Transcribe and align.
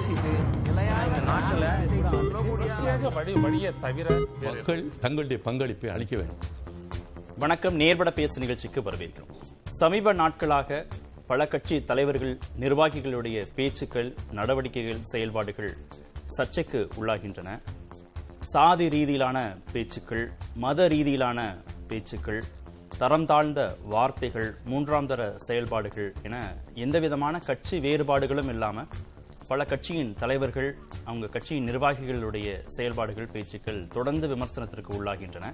பேசிட்டு 0.00 0.32
நாட்டுல 1.30 1.64
தவிர 3.80 4.18
மக்கள் 4.42 4.88
தங்களுடைய 5.00 5.42
பங்களிப்பை 5.42 5.90
அளிக்க 5.90 6.16
வேண்டும். 6.16 6.38
வணக்கம். 7.38 7.74
நேர்பட 7.74 8.10
பேசு 8.10 8.40
நிகழ்ச்சிக்கு 8.40 8.80
வரவேற்கிறோம். 8.80 9.36
சமீப 9.68 10.12
நாட்களாக 10.12 10.86
பல 11.26 11.46
கட்சி 11.46 11.84
தலைவர்கள் 11.84 12.38
நிர்வாகிகளுடைய 12.60 13.46
பேச்சுக்கள் 13.54 14.14
நடவடிக்கைகள் 14.32 15.02
செயல்பாடுகள் 15.02 15.76
சர்ச்சைக்கு 16.26 16.88
உள்ளாகின்றன. 17.00 17.60
சாதி 18.40 18.88
ரீதியிலான 18.88 19.56
பேச்சுக்கள் 19.72 20.30
மத 20.54 20.88
ரீதியிலான 20.88 21.56
பேச்சுக்கள் 21.88 22.42
தரம் 22.98 23.26
தாழ்ந்த 23.26 23.76
வார்த்தைகள் 23.84 24.54
மூன்றாம் 24.64 25.06
தர 25.06 25.38
செயல்பாடுகள் 25.38 26.14
என 26.22 26.54
எந்தவிதமான 26.74 27.38
கட்சி 27.38 27.80
வேறுபாடுகளும் 27.80 28.48
இல்லாம 28.48 28.84
பல 29.50 29.64
கட்சியின் 29.64 30.10
தலைவர்கள் 30.14 30.68
அவங்க 31.04 31.26
கட்சியின் 31.26 31.66
நிர்வாகிகளுடைய 31.68 32.48
செயல்பாடுகள் 32.66 33.30
பேச்சுக்கள் 33.32 33.80
தொடர்ந்து 33.88 34.26
விமர்சனத்திற்கு 34.32 34.90
உள்ளாகின்றன. 34.98 35.46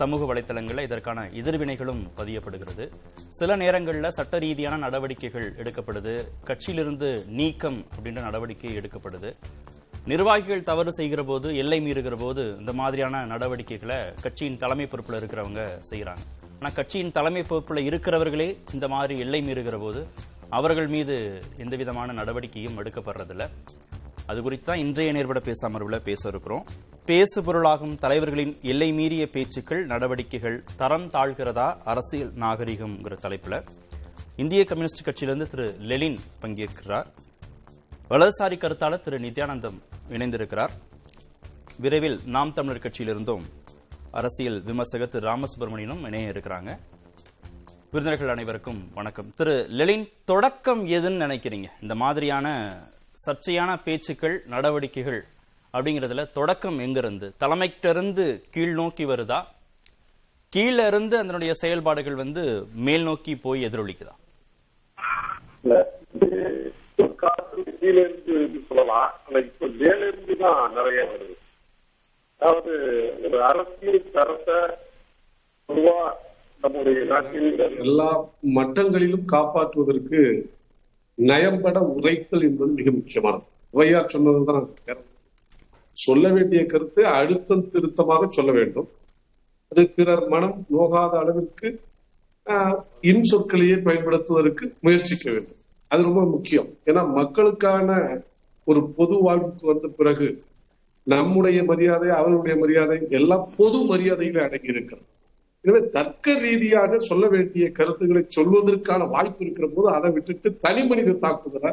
சமூக 0.00 0.26
வலைதளங்களில் 0.30 0.86
இதற்கான 0.88 1.24
எதிர்வினைகளும் 1.40 2.02
பதியப்படுகிறது. 2.18 2.84
சில 3.30 3.56
நேரங்களில் 3.56 4.10
சட்ட 4.10 4.38
ரீதியான 4.38 4.76
நடவடிக்கைகள் 4.76 5.48
எடுக்கப்படுது. 5.62 6.14
கட்சியிலிருந்து 6.48 7.08
நீக்கம் 7.40 7.78
அப்படின்ற 7.96 8.22
நடவடிக்கை 8.28 8.72
எடுக்கப்படுது. 8.78 9.32
நிர்வாகிகள் 10.12 10.62
தவறு 10.62 10.92
செய்கிற 10.92 11.22
போது 11.22 11.56
எல்லை 11.56 11.80
மீறுகிற 11.86 12.16
போது 12.16 12.56
இந்த 12.58 12.72
மாதிரியான 12.72 13.24
நடவடிக்கைகளை 13.26 14.00
கட்சியின் 14.22 14.60
தலைமை 14.64 14.88
பொறுப்புல 14.92 15.20
இருக்கிறவங்க 15.20 15.62
செய்யறாங்க 15.90 16.24
ஆனா 16.60 16.70
கட்சியின் 16.74 17.12
தலைமை 17.12 17.44
பொறுப்புல 17.48 17.80
இருக்கிறவர்களே 17.88 18.48
இந்த 18.72 18.86
மாதிரி 18.88 19.14
எல்லை 19.18 19.40
மீறுகிற 19.48 19.78
போது 19.80 20.00
அவர்கள் 20.50 20.86
மீது 20.86 21.40
எந்த 21.56 21.76
விதமான 21.76 22.12
நடவடிக்கையும் 22.12 22.78
எடுக்கப்படுறதில்ல. 22.78 23.48
அது 24.26 24.42
குறித்து 24.42 24.64
தான் 24.64 24.78
இன்றைய 24.78 25.12
நேர்பட 25.12 25.40
பேச 25.40 25.68
அமர்வில் 25.68 26.02
பேச 26.02 26.28
இருக்கிறோம். 26.28 26.64
பேசு 27.04 27.42
பொருளாகும் 27.42 27.98
தலைவர்களின் 27.98 28.58
எல்லை 28.62 28.92
மீறிய 28.92 29.30
பேச்சுக்கள் 29.30 29.86
நடவடிக்கைகள் 29.86 30.64
தரம் 30.76 31.10
தாழ்கிறதா 31.10 31.76
அரசியல் 31.84 32.32
நாகரிகம்ங்கிற 32.32 33.16
தலைப்புல 33.22 33.66
இந்திய 34.36 34.64
கம்யூனிஸ்ட் 34.64 35.08
கட்சியிலிருந்து 35.08 35.46
திரு 35.46 35.76
லெலின் 35.78 36.18
பங்கேற்கிறார். 36.42 37.06
வலதுசாரி 38.10 38.56
கருத்தாளர் 38.56 39.00
திரு 39.00 39.18
நித்யானந்தம் 39.18 39.78
இணைந்திருக்கிறார். 40.08 40.70
விரைவில் 41.78 42.20
நாம் 42.26 42.52
தமிழர் 42.52 42.82
கட்சியிலிருந்தும் 42.82 43.42
அரசியல் 44.10 44.62
விமர்சகர் 44.62 45.08
திரு 45.08 45.30
ராமசுப்ரமணியனும் 45.30 46.06
இணைய 46.06 46.28
இருக்கிறாங்க. 46.28 46.78
விருந்தினர்கள் 47.90 48.28
அனைவருக்கும் 48.28 48.88
வணக்கம். 48.94 49.32
திரு 49.36 49.66
லெலின் 49.68 50.08
தொடக்கம் 50.24 50.86
எதுன்னு 50.86 51.20
நினைக்கிறீங்க? 51.24 51.66
இந்த 51.82 51.94
மாதிரியான 51.94 52.46
சர்ச்சையான 53.26 53.76
பேச்சுக்கள் 53.84 54.42
நடவடிக்கைகள் 54.46 55.24
அப்படிங்கறதுல 55.72 56.32
தொடக்கம் 56.32 56.78
எங்கிருந்து? 56.78 57.32
தலைமைக்கிட்டிருந்து 57.40 58.42
கீழ் 58.50 58.72
நோக்கி 58.72 59.04
வருதா? 59.04 59.44
கீழ 60.56 60.86
இருந்து 60.86 61.18
அதனுடைய 61.18 61.54
செயல்பாடுகள் 61.54 62.14
வந்து 62.14 62.66
மேல் 62.74 63.02
நோக்கி 63.02 63.36
போய் 63.36 63.64
எதிரொலிக்குதா? 63.64 64.14
இருந்து 67.80 68.64
சொல்லலாம். 68.68 69.12
தான் 70.38 70.72
நிறைய 70.72 71.00
வருது. 71.02 71.34
அதாவது 72.38 72.72
ஒரு 73.22 73.42
அரசியல் 73.44 74.10
தரத்தை 74.10 74.76
நம்முடைய 76.62 77.04
நாட்டில் 77.04 77.48
எல்லா 77.78 78.08
மட்டங்களிலும் 78.54 79.26
காப்பாற்றுவதற்கு 79.32 80.20
நயம்பட 81.18 81.78
உரைத்தல் 81.94 82.42
என்பது 82.42 82.72
மிக 82.72 82.90
முக்கியமானது. 82.90 83.44
ஔவையார் 83.74 84.06
சொன்னதுதான் 84.06 84.66
சொல்ல 85.96 86.28
வேண்டிய 86.28 86.66
கருத்தை 86.66 87.04
அழுத்தம் 87.18 87.68
திருத்தமாக 87.68 88.26
சொல்ல 88.28 88.52
வேண்டும். 88.52 88.88
அது 89.72 89.88
பிறர் 89.88 90.28
மனம் 90.28 90.66
நோகாத 90.72 91.12
அளவிற்கு 91.18 91.68
ஆஹ், 92.46 92.76
இன்சொற்களையே 93.02 93.82
பயன்படுத்துவதற்கு 93.82 94.64
முயற்சிக்க 94.80 95.24
வேண்டும். 95.30 95.60
அது 95.90 96.02
ரொம்ப 96.02 96.22
முக்கியம். 96.26 96.68
ஏன்னா 96.86 97.12
மக்களுக்கான 97.14 97.88
ஒரு 98.66 98.80
பொது 98.96 99.14
வாழ்வுக்கு 99.18 99.66
வந்த 99.66 99.88
பிறகு 99.96 100.28
நம்முடைய 101.06 101.58
மரியாதை 101.64 102.08
அவர்களுடைய 102.10 102.56
மரியாதை 102.56 102.98
எல்லாம் 103.10 103.52
பொது 103.56 103.78
மரியாதையில 103.90 104.44
அடங்கி 104.44 104.66
இருக்கிறது. 104.66 105.06
எனவே 105.66 105.80
தர்க்க 105.96 106.34
ரீதியாக 106.44 106.98
சொல்ல 107.08 107.24
வேண்டிய 107.34 107.64
கருத்துக்களை 107.78 108.22
சொல்வதற்கான 108.36 109.02
வாய்ப்பு 109.14 109.40
இருக்கிற 109.44 109.66
போது 109.76 109.88
அதை 109.96 110.08
விட்டுட்டு 110.16 110.48
தனி 110.64 110.82
மனித 110.90 111.14
தாக்குதல? 111.24 111.70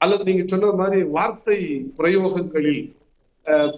அல்லது 0.00 0.22
நீங்க 0.28 0.44
சொன்ன 0.52 0.70
மாதிரி 0.80 1.00
வார்த்தை 1.16 1.58
பிரயோகங்களில் 1.98 2.84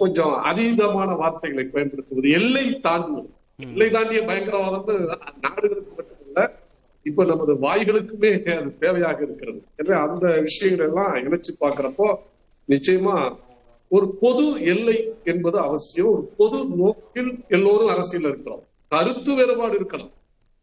கொஞ்சம் 0.01 0.35
அதீதமான 0.51 1.11
வார்த்தைகளை 1.23 1.65
பயன்படுத்துவது 1.75 2.31
எல்லை 2.39 2.67
தாண்டுவது. 2.87 3.29
எல்லை 3.59 3.89
தாண்டிய 3.97 4.21
பயங்கரவாதம் 4.29 4.89
நாடுகளுக்கு 5.45 5.93
மட்டுமல்ல 5.99 6.41
இப்ப 7.07 7.25
நமது 7.31 7.53
வாய்களுக்குமே 7.67 8.31
அது 8.55 8.71
தேவையாக 8.85 9.19
இருக்கிறது. 9.27 9.61
எனவே 9.81 9.97
அந்த 10.07 10.27
விஷயங்கள் 10.49 10.89
எல்லாம் 10.91 11.13
இணைச்சு 11.27 11.53
பாக்குறப்போ 11.65 12.09
நிச்சயமா 12.69 13.17
ஒரு 13.91 14.07
பொது 14.23 14.47
எல்லை 14.73 14.97
என்பது 15.33 15.59
அவசியம். 15.67 16.11
ஒரு 16.15 16.25
பொது 16.41 16.59
நோக்கில் 16.81 17.31
எல்லோரும் 17.57 17.93
அரசியல் 17.95 18.29
இருக்கிறோம். 18.31 18.65
கருத்து 18.93 19.31
வேறுபாடு 19.39 19.75
இருக்கலாம் 19.77 20.13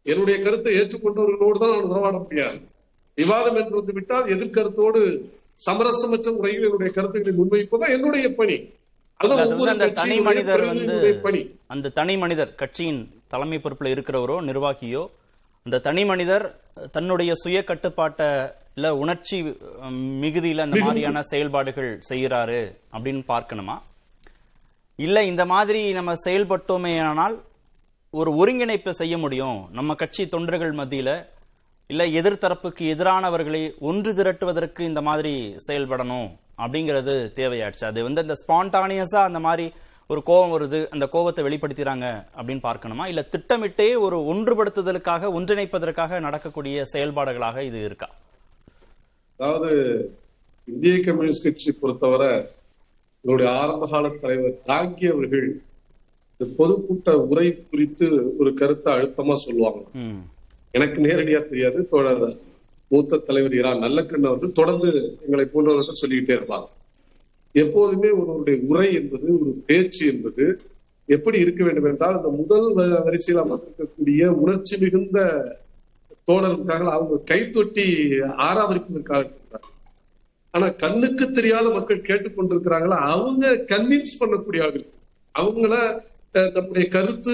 என்னுடைய 0.06 0.36
கருத்தை 0.42 0.72
ஏற்றுக்கொண்டவர்களோடு 0.78 1.58
தான் 1.58 1.72
நான் 1.74 1.88
உறவாட 1.90 2.16
முடியாது. 2.18 2.58
விவாதம் 3.18 3.58
என்று 3.60 3.74
வந்து 3.78 3.92
விட்டால் 3.92 4.26
எதிர்கருத்தோடு 4.34 5.00
சமரசமற்ற 5.66 6.28
முறையில் 6.36 6.66
என்னுடைய 6.68 6.90
கருத்துக்களை 6.96 7.34
முன்வைப்பதுதான் 7.36 7.94
என்னுடைய 7.96 8.26
பணி. 8.38 8.56
அந்த 9.20 9.88
தனி 9.98 10.16
மனிதர் 10.20 10.62
வந்து 10.62 10.84
பிரதிநிதியினுடைய 10.84 11.14
பணி. 11.26 11.40
அந்த 11.68 11.92
தனி 11.98 12.14
மனிதர் 12.16 12.52
கட்சியின் 12.62 13.00
தலைமை 13.28 13.58
பொறுப்புல 13.58 13.92
இருக்கிறவரோ 13.94 14.36
நிர்வாகியோ 14.48 15.02
அந்த 15.66 15.80
தனி 15.80 16.02
மனிதர் 16.04 16.44
தன்னுடைய 16.96 17.32
சுய 17.42 17.58
கட்டுப்பாட்டை 17.64 18.28
இல்ல 18.76 18.88
உணர்ச்சி 19.02 19.36
மிகுதியில 20.22 20.64
அந்த 20.66 20.76
மாதிரியான 20.84 21.22
செயல்பாடுகள் 21.30 21.90
செய்யறாரு 22.10 22.60
அப்படின்னு 22.94 23.22
பார்க்கணுமா? 23.28 23.76
இல்ல 24.98 25.18
இந்த 25.24 25.42
மாதிரி 25.52 25.80
நம்ம 25.92 26.12
செயல்பட்டோமே 26.26 26.94
ஆனால் 27.02 27.36
ஒரு 28.18 28.30
ஒருங்கிணைப்பை 28.40 28.92
செய்ய 29.00 29.14
முடியும். 29.18 29.58
நம்ம 29.70 29.94
கட்சி 29.94 30.22
தொண்டர்கள் 30.34 30.74
மத்தியில 30.80 31.10
இல்ல 31.90 32.02
எதிர்த்தரப்புக்கு 32.20 32.84
எதிரானவர்களை 32.92 33.62
ஒன்று 33.88 34.10
திரட்டுவதற்கு 34.12 34.80
இந்த 34.80 35.00
மாதிரி 35.00 35.32
செயல்படணும் 35.66 36.28
அப்படிங்கிறது 36.62 37.14
தேவையாச்சு. 37.40 37.84
அது 37.84 38.02
வந்து 38.02 38.22
அந்த 38.24 38.34
ஸ்பான்டானியஸா 38.42 39.22
அந்த 39.28 39.40
மாதிரி 39.46 39.66
ஒரு 40.10 40.20
கோபம் 40.22 40.52
வருது 40.54 40.78
அந்த 40.94 41.06
கோபத்தை 41.06 41.42
வெளிப்படுத்திறாங்க 41.44 42.06
அப்படின்னு 42.36 42.62
பார்க்கணுமா? 42.68 43.04
இல்ல 43.06 43.22
திட்டமிட்டே 43.34 43.88
ஒரு 44.06 44.16
ஒன்றுபடுத்துதலுக்காக 44.32 45.30
ஒன்றிணைப்பதற்காக 45.38 46.20
நடக்கக்கூடிய 46.20 46.82
செயல்பாடுகளாக 46.92 47.58
இது 47.70 47.78
இருக்கா? 47.84 48.08
அதாவது 49.40 49.70
இந்திய 50.68 50.96
கம்யூனிஸ்ட் 51.04 51.46
கட்சி 51.46 51.72
பொறுத்தவரை 51.80 52.32
என்னுடைய 53.24 53.48
ஆரம்ப 53.60 53.86
கால 53.90 54.08
தலைவர் 54.24 54.58
காங்கி 54.66 55.06
அவர்கள் 55.12 55.48
பொதுக்கூட்ட 56.58 57.10
உரை 57.30 57.46
குறித்து 57.70 58.06
ஒரு 58.38 58.50
கருத்தை 58.54 58.90
அழுத்தமா 58.94 59.34
சொல்லுவாங்க. 59.46 59.82
எனக்கு 60.74 60.98
நேரடியா 61.02 61.40
தெரியாது 61.48 61.80
தோழர். 61.86 62.24
மூத்த 62.90 63.22
தலைவர் 63.26 63.54
இரா 63.54 63.72
நல்லக்கண்ணு 63.74 64.30
அவர்கள் 64.30 64.58
தொடர்ந்து 64.60 64.90
எங்களை 65.24 65.44
போன்றவர்கள் 65.52 66.00
சொல்லிக்கிட்டே 66.02 66.36
இருப்பாங்க. 66.38 66.68
எப்போதுமே 67.54 68.08
ஒருவருடைய 68.20 68.56
உரை 68.70 68.88
என்பது 68.94 69.26
ஒரு 69.40 69.50
பேச்சு 69.66 70.04
என்பது 70.12 70.44
எப்படி 71.08 71.38
இருக்க 71.38 71.64
வேண்டும் 71.64 71.88
என்றால் 71.90 72.16
அந்த 72.16 72.30
முதல் 72.40 72.68
வரிசையில் 73.06 73.42
அமர்ந்திருக்கக்கூடிய 73.44 74.26
உணர்ச்சி 74.42 74.74
மிகுந்த 74.78 75.18
தோழர்களுக்காக 76.28 76.90
அவங்க 76.96 77.16
கைத்தொட்டி 77.30 77.86
ஆராதரிப்பதற்காக 78.46 79.24
ஆனா 80.54 80.66
கண்ணுக்கு 80.82 81.24
தெரியாத 81.30 81.66
மக்கள் 81.70 82.06
கேட்டுக்கொண்டிருக்கிறாங்களா? 82.08 82.98
அவங்க 83.14 83.44
கன்வின்ஸ் 83.70 84.18
பண்ணக்கூடிய 84.20 84.60
அளவிற்கு 84.64 84.92
அவங்கள 85.34 85.74
நம்முடைய 86.34 86.88
கருத்து 86.88 87.32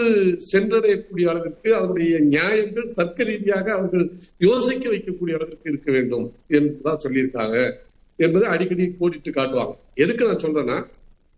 சென்றடையக்கூடிய 0.53 1.29
அளவிற்கு 1.29 1.75
அவருடைய 1.75 2.19
நியாயங்கள் 2.19 2.93
தர்க்க 2.93 3.25
ரீதியாக 3.25 3.73
அவர்கள் 3.73 4.11
யோசிக்க 4.39 4.89
வைக்கக்கூடிய 4.89 5.33
அளவிற்கு 5.33 5.71
இருக்க 5.71 5.93
வேண்டும் 5.93 6.33
என்றுதான் 6.49 6.99
சொல்லியிருக்காங்க 7.05 7.73
என்பதை 8.17 8.49
அடிக்கடி 8.49 8.95
கோடிட்டு 9.01 9.31
காட்டுவாங்க. 9.31 9.75
எதுக்கு 9.95 10.25
நான் 10.25 10.37
சொல்றேன்னா 10.37 10.87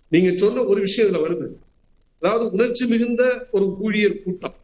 நீங்க 0.09 0.37
சொன்ன 0.37 0.65
ஒரு 0.65 0.81
விஷயம் 0.81 1.13
இதுல 1.13 1.29
வருது. 1.29 1.47
அதாவது 2.21 2.51
உணர்ச்சி 2.51 2.87
மிகுந்த 2.87 3.47
ஒரு 3.51 3.77
ஊழியர் 3.79 4.23
கூட்டம். 4.23 4.55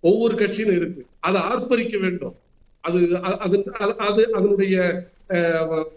ஒவ்வொரு 0.00 0.36
கட்சியும் 0.36 0.76
இருக்கு. 0.76 1.06
அதை 1.20 1.40
ஆர்ப்பரிக்க 1.40 1.98
வேண்டும். 1.98 2.34
அது 2.80 3.16
அது 3.16 3.58
அது- 3.58 3.96
அது 3.96 4.32
அதனுடைய 4.32 5.04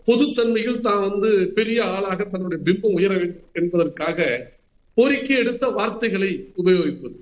பொதுத்தன்மையில் 0.06 0.80
தான் 0.80 1.10
வந்து 1.10 1.52
பெரிய 1.56 1.84
ஆளாக 1.86 2.24
தன்னுடைய 2.24 2.64
பிம்பம் 2.64 2.94
உயர 2.94 3.16
வேண்டும் 3.16 3.44
என்பதற்காக 3.54 4.52
கோரிக்கை 4.96 5.36
எடுத்த 5.36 5.68
வார்த்தைகளை 5.68 6.54
உபயோகிப்பது. 6.58 7.20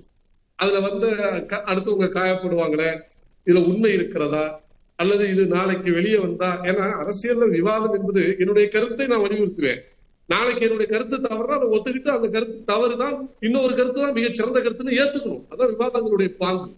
அதுல 0.54 0.80
வந்து 0.80 1.16
க- 1.46 1.62
அடுத்தவங்க 1.66 2.10
காயப்படுவாங்களே 2.12 3.00
இதுல 3.46 3.64
உண்மை 3.64 3.92
இருக்கிறதா 3.92 4.60
அல்லது 4.96 5.28
இது 5.28 5.46
நாளைக்கு 5.46 5.92
வெளியே 5.92 6.16
வந்தா 6.16 6.60
ஏன்னா 6.62 6.94
அரசியல்ல 6.94 7.48
விவாதம் 7.48 8.00
என்பது 8.00 8.36
என்னுடைய 8.38 8.68
கருத்தை 8.68 9.06
நான் 9.06 9.20
வலியுறுத்துவேன். 9.20 9.78
நாளைக்கு 10.26 10.64
என்னுடைய 10.64 10.92
கருத்து 10.92 11.16
தவறுனா 11.16 11.46
அதை 11.46 11.68
ஒத்துக்கிட்டு 11.68 12.08
அந்த 12.08 12.28
கருத்து 12.28 12.62
தவறுதான் 12.64 13.30
இன்னொரு 13.40 13.74
கருத்து 13.74 14.00
தான் 14.00 14.12
மிகச் 14.12 14.34
சிறந்த 14.34 14.60
கருத்துன்னு 14.60 14.96
ஏத்துக்கணும். 14.96 15.44
அதான் 15.50 15.74
விவாதங்களுடைய 15.78 16.28
பாங்கு. 16.28 16.74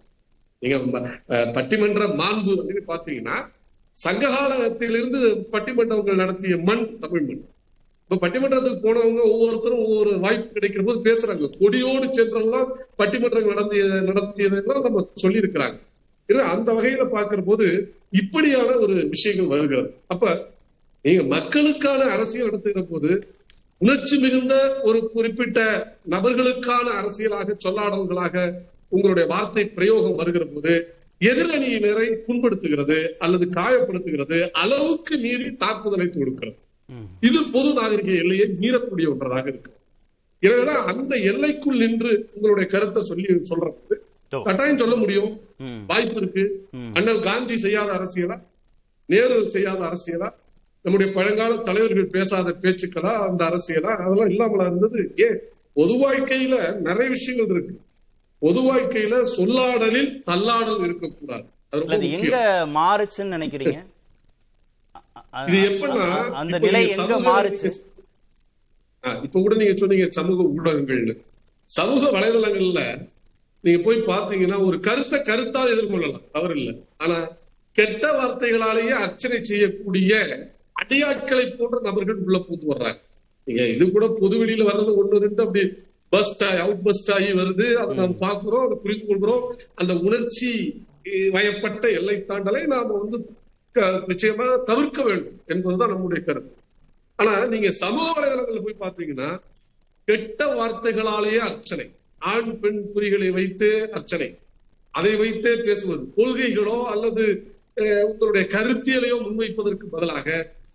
நீங்க 0.59 0.77
பட்டிமன்ற 1.29 2.07
மாண்பு 2.07 2.55
அப்படின்னு 2.55 2.89
பாத்தீங்கன்னா 2.89 3.47
சங்ககாலத்திலிருந்து 4.05 5.45
பட்டிமன்றங்கள் 5.53 6.15
நடத்திய 6.15 6.57
மண் 6.57 6.99
தமிழ் 6.99 7.21
மண். 7.21 7.45
இப்ப 8.11 8.29
பட்டிமன்றத்துக்கு 8.29 8.85
போனவங்க 8.85 9.23
ஒவ்வொருத்தரும் 9.33 9.83
ஒவ்வொரு 9.85 10.13
வாய்ப்பு 10.19 10.61
கிடைக்கிற 10.61 10.83
போது 10.85 10.99
பேசுறாங்க. 11.09 11.49
கொடியோடு 11.61 12.07
சென்றெல்லாம் 12.17 12.71
பட்டிமன்றங்கள் 12.99 13.53
நடத்திய 13.53 13.85
நடத்தியதெல்லாம் 13.85 14.83
நம்ம 14.83 15.11
சொல்லி 15.15 15.39
இருக்கிறாங்க 15.39 15.79
அந்த 16.55 16.73
வகையில 16.73 17.05
பாக்குற 17.13 17.41
போது 17.45 17.67
இப்படியான 18.11 18.77
ஒரு 18.77 19.09
விஷயங்கள் 19.09 19.53
வருகிறது. 19.53 19.91
அப்ப 20.07 20.49
நீங்க 21.03 21.23
மக்களுக்கான 21.23 22.01
அரசியல் 22.05 22.49
நடத்துகிற 22.49 22.83
போது 22.91 23.11
உணர்ச்சி 23.79 24.19
மிகுந்த 24.19 24.81
ஒரு 24.83 25.11
குறிப்பிட்ட 25.13 25.61
நபர்களுக்கான 26.11 26.87
அரசியலாக 27.01 27.55
சொல்லாடல்களாக 27.65 28.53
உங்களுடைய 28.89 29.29
வார்த்தை 29.35 29.65
பிரயோகம் 29.69 30.15
வருகிற 30.15 30.45
போது 30.45 30.73
எதிரணியினரை 31.21 32.07
புண்படுத்துகிறது 32.27 32.99
அல்லது 33.19 33.47
காயப்படுத்துகிறது 33.47 34.51
அளவுக்கு 34.51 35.17
மீறி 35.17 35.55
தாக்குதலை 35.55 36.07
தொடுக்கிறது. 36.07 36.59
இது 37.21 37.39
பொது 37.53 37.73
நாகரிக 37.73 38.13
எல்லையை 38.13 38.49
மீறக்கூடிய 38.61 39.09
ஒன்றதாக 39.13 39.47
இருக்கு. 39.47 39.73
எனவேதான் 40.41 40.87
அந்த 40.87 41.17
எல்லைக்குள் 41.17 41.77
நின்று 41.77 42.31
உங்களுடைய 42.35 42.71
கருத்தை 42.71 43.03
சொல்லி 43.03 43.25
சொல்ற 43.25 43.69
போது 43.69 44.05
ஓ. 44.33 44.43
கட்டாயம் 44.43 44.79
சொல்ல 44.79 44.97
முடியும். 44.97 45.41
வாய்ப்பு 45.87 46.17
இருக்கு. 46.17 46.69
அண்ணல் 46.95 47.21
காந்தி 47.21 47.57
செய்யாத 47.57 47.93
அரசியலா? 47.93 48.41
நேரு 49.07 49.51
செய்யாத 49.51 49.81
அரசியலா? 49.85 50.29
நம்முடைய 50.83 51.13
பழங்கால 51.13 51.57
தலைவர்கள் 51.57 52.07
பேசாத 52.07 52.55
பேச்சுக்களா? 52.63 53.29
அந்த 53.29 53.45
அரசியலா? 53.45 53.97
அதெல்லாம் 53.97 54.31
இல்லாமலா 54.31 54.67
இருந்தது? 54.67 55.13
ஏன்? 55.17 55.39
பொது 55.73 55.95
வாழ்க்கையில 55.95 56.79
நிறைய 56.79 57.11
விஷயங்கள் 57.11 57.57
இருக்கு. 57.57 57.81
பொது 58.39 58.61
வாழ்க்கையில 58.61 59.27
சொல்லாடலில் 59.37 60.23
தள்ளாடல் 60.27 60.85
இருக்கக்கூடாது. 60.85 61.47
எங்க 62.11 62.67
மாறுச்சுன்னு 62.75 63.35
நினைக்கிறீங்க? 63.37 63.85
இது 65.49 65.59
எப்படின்னா 65.71 66.07
அந்த 66.41 66.57
நிலை 66.67 66.83
எங்க 66.95 67.17
மாறுச்சு? 67.29 67.69
இப்ப 69.25 69.37
கூட 69.41 69.55
நீங்க 69.61 69.75
சொன்னீங்க 69.81 70.07
சமூக 70.19 70.47
ஊடகங்கள்னு. 70.57 71.15
சமூக 71.79 72.03
வலைதளங்கள்ல 72.17 72.83
நீங்க 73.65 73.79
போய் 73.87 73.99
பாத்தீங்கன்னா 74.13 74.59
ஒரு 74.69 74.77
கருத்தை 74.87 75.19
கருத்தால் 75.29 75.73
எதிர்கொள்ளலாம். 75.75 76.25
தவறு 76.37 76.55
இல்லை. 76.61 76.75
ஆனா 77.03 77.19
கெட்ட 77.79 78.05
வார்த்தைகளாலேயே 78.19 78.95
அர்ச்சனை 79.05 79.39
செய்யக்கூடிய 79.51 80.13
அடியாட்களை 80.83 81.47
போன்ற 81.59 81.79
நபர்கள் 81.89 82.23
உள்ள 82.27 82.39
பூந்து 82.47 82.73
வர்றாங்க. 82.73 83.01
நீங்க 83.47 83.63
இது 83.75 83.85
கூட 83.97 84.07
பொதுவெளியில 84.23 84.69
வர்றது 84.71 84.93
ஒண்ணு 85.01 85.25
ரெண்டு 85.27 85.43
அப்படி 85.45 85.63
பஸ்ட் 86.15 86.45
அவுட் 86.65 86.85
பஸ்ட் 86.87 87.11
ஆகி 87.17 87.31
வருது. 87.41 87.67
அதை 87.81 87.93
நாம் 88.01 88.17
பார்க்கிறோம் 88.25 88.65
அதை 88.67 88.77
புரிந்து 88.85 89.07
கொள்கிறோம். 89.11 89.45
அந்த 89.81 89.93
உணர்ச்சி 90.07 90.51
வயப்பட்ட 91.37 91.85
எல்லை 91.99 92.17
தாண்டலை 92.31 92.63
நாம 92.73 92.97
வந்து 93.03 93.19
நிச்சயமா 94.07 94.65
தவிர்க்க 94.65 95.03
வேண்டும் 95.03 95.39
என்பதுதான் 95.47 95.91
நம்முடைய 95.91 96.25
கருத்து. 96.25 96.53
ஆனா 97.19 97.45
நீங்க 97.45 97.71
சமூக 97.77 98.07
வலைதளங்களில் 98.11 98.65
போய் 98.65 98.83
பார்த்தீங்கன்னா 98.83 99.29
கெட்ட 100.09 100.47
வார்த்தைகளாலேயே 100.55 101.41
அர்ச்சனை. 101.47 101.87
ஆண் 102.23 102.59
பெண் 102.59 102.81
புரிகளை 102.93 103.31
வைத்தே 103.31 103.73
அர்ச்சனை. 103.91 104.29
அதை 104.95 105.17
வைத்தே 105.17 105.57
பேசுவது. 105.61 106.05
கொள்கைகளோ 106.17 106.79
அல்லது 106.87 107.25
அஹ், 107.77 108.05
உங்களுடைய 108.05 108.45
கருத்தியலையோ 108.51 109.17
முன்வைப்பதற்கு 109.21 109.87
பதிலாக 109.87 110.27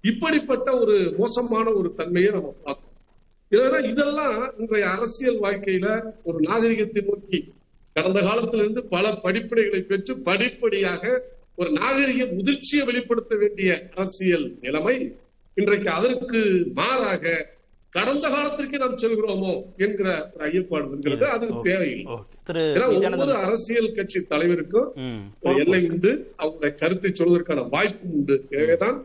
இப்படிப்பட்ட 0.03 0.67
ஒரு 0.77 0.95
மோசமான 1.17 1.69
ஒரு 1.71 1.93
தன்மையை 1.93 2.31
நம்ம 2.31 2.53
பார்த்தோம் 2.63 2.91
இதுதான் 3.51 3.87
இதெல்லாம் 3.89 4.31
இன்றைய 4.57 4.85
அரசியல் 4.89 5.39
வாழ்க்கையில 5.39 5.87
ஒரு 6.23 6.39
நாகரிகத்தை 6.39 7.01
நோக்கி 7.01 7.39
கடந்த 7.95 8.19
காலத்திலிருந்து 8.21 8.83
பல 8.85 9.11
படிப்படைகளை 9.23 9.81
பெற்று 9.83 10.13
படிப்படியாக 10.21 11.03
ஒரு 11.59 11.69
நாகரிக 11.79 12.25
முதிர்ச்சியை 12.37 12.85
வெளிப்படுத்த 12.89 13.33
வேண்டிய 13.43 13.69
அரசியல் 13.95 14.47
நிலைமை 14.65 14.95
இன்றைக்கு 15.57 15.89
அதற்கு 15.97 16.39
மாறாக 16.79 17.33
கடந்த 17.97 18.25
காலத்திற்கு 18.33 18.77
நாம் 18.81 19.01
சொல்கிறோமோ 19.03 19.51
என்கிற 19.83 20.07
ஒரு 20.33 20.43
ஐயப்பாடு 20.47 20.87
வருகிறது. 20.91 21.27
அது 21.35 21.45
தேவையில்லை. 21.67 22.05
ஒவ்வொரு 22.95 23.35
அரசியல் 23.43 23.95
கட்சி 23.97 24.19
தலைவருக்கும் 24.33 24.89
எல்லை 25.61 25.81
உண்டு. 25.91 26.11
அவங்களுடைய 26.41 26.73
கருத்தை 26.81 27.11
சொல்வதற்கான 27.11 27.63
வாய்ப்பு 27.75 28.07
உண்டு. 28.17 28.37
எனவேதான் 28.55 28.97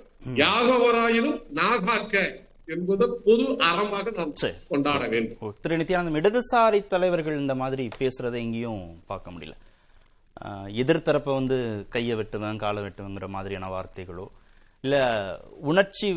யாகவராயினும் 0.43 1.39
நாகாக்க 1.61 2.25
என்பதை 2.75 3.07
பொது 3.29 3.47
அறமாக 3.69 4.11
நாம். 4.19 4.35
கொண்டாட 4.73 5.05
வேண்டும். 5.15 5.55
திரு 5.65 5.81
நித்யானந்தம் 5.83 6.21
இடதுசாரி 6.21 6.81
தலைவர்கள் 6.95 7.41
இந்த 7.45 7.55
மாதிரி 7.63 7.87
பேசுறதை 8.01 8.41
எங்கேயும் 8.47 8.85
பார்க்க 9.13 9.37
முடியல. 9.37 9.57
எதிர்த்தரப்பை 10.81 11.33
வந்து 11.35 11.57
கையை 11.89 12.17
வெட்டுவேன் 12.17 12.57
காலை 12.57 12.83
வெட்டுவேங்கிற 12.83 13.29
மாதிரியான 13.29 13.71
வார்த்தைகளோ 13.71 14.27
இல்ல 14.85 14.97
உணர்ச்சி 15.63 16.09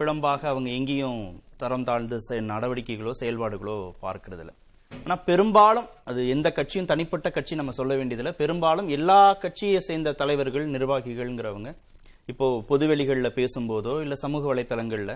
பிழம்பாக 0.00 0.42
அவங்க 0.44 0.70
எங்கேயும் 0.70 1.20
தரம் 1.56 1.84
தாழ்ந்த 1.84 2.16
செ- 2.20 2.44
நடவடிக்கைகளோ 2.48 3.12
செயல்பாடுகளோ 3.20 3.74
பார்க்கறது 4.02 4.40
இல்லை 4.40 4.54
ஆனா 4.92 5.16
பெரும்பாலும் 5.22 5.88
அது 6.04 6.28
எந்த 6.28 6.50
கட்சியும் 6.50 6.86
தனிப்பட்ட 6.86 7.30
கட்சி 7.30 7.54
நம்ம 7.54 7.70
சொல்ல 7.70 7.94
வேண்டியதில்லை. 7.94 8.32
பெரும்பாலும் 8.32 8.88
எல்லா 8.88 9.32
கட்சியை 9.34 9.80
சேர்ந்த 9.80 10.12
தலைவர்கள் 10.12 10.66
நிர்வாகிகள்ங்கிறவங்க 10.68 11.70
இப்போ 12.28 12.46
பொதுவெளிகளில் 12.68 13.36
பேசும்போதோ 13.36 14.00
இல்ல 14.00 14.14
சமூக 14.16 14.54
வலைத்தளங்களில் 14.54 15.14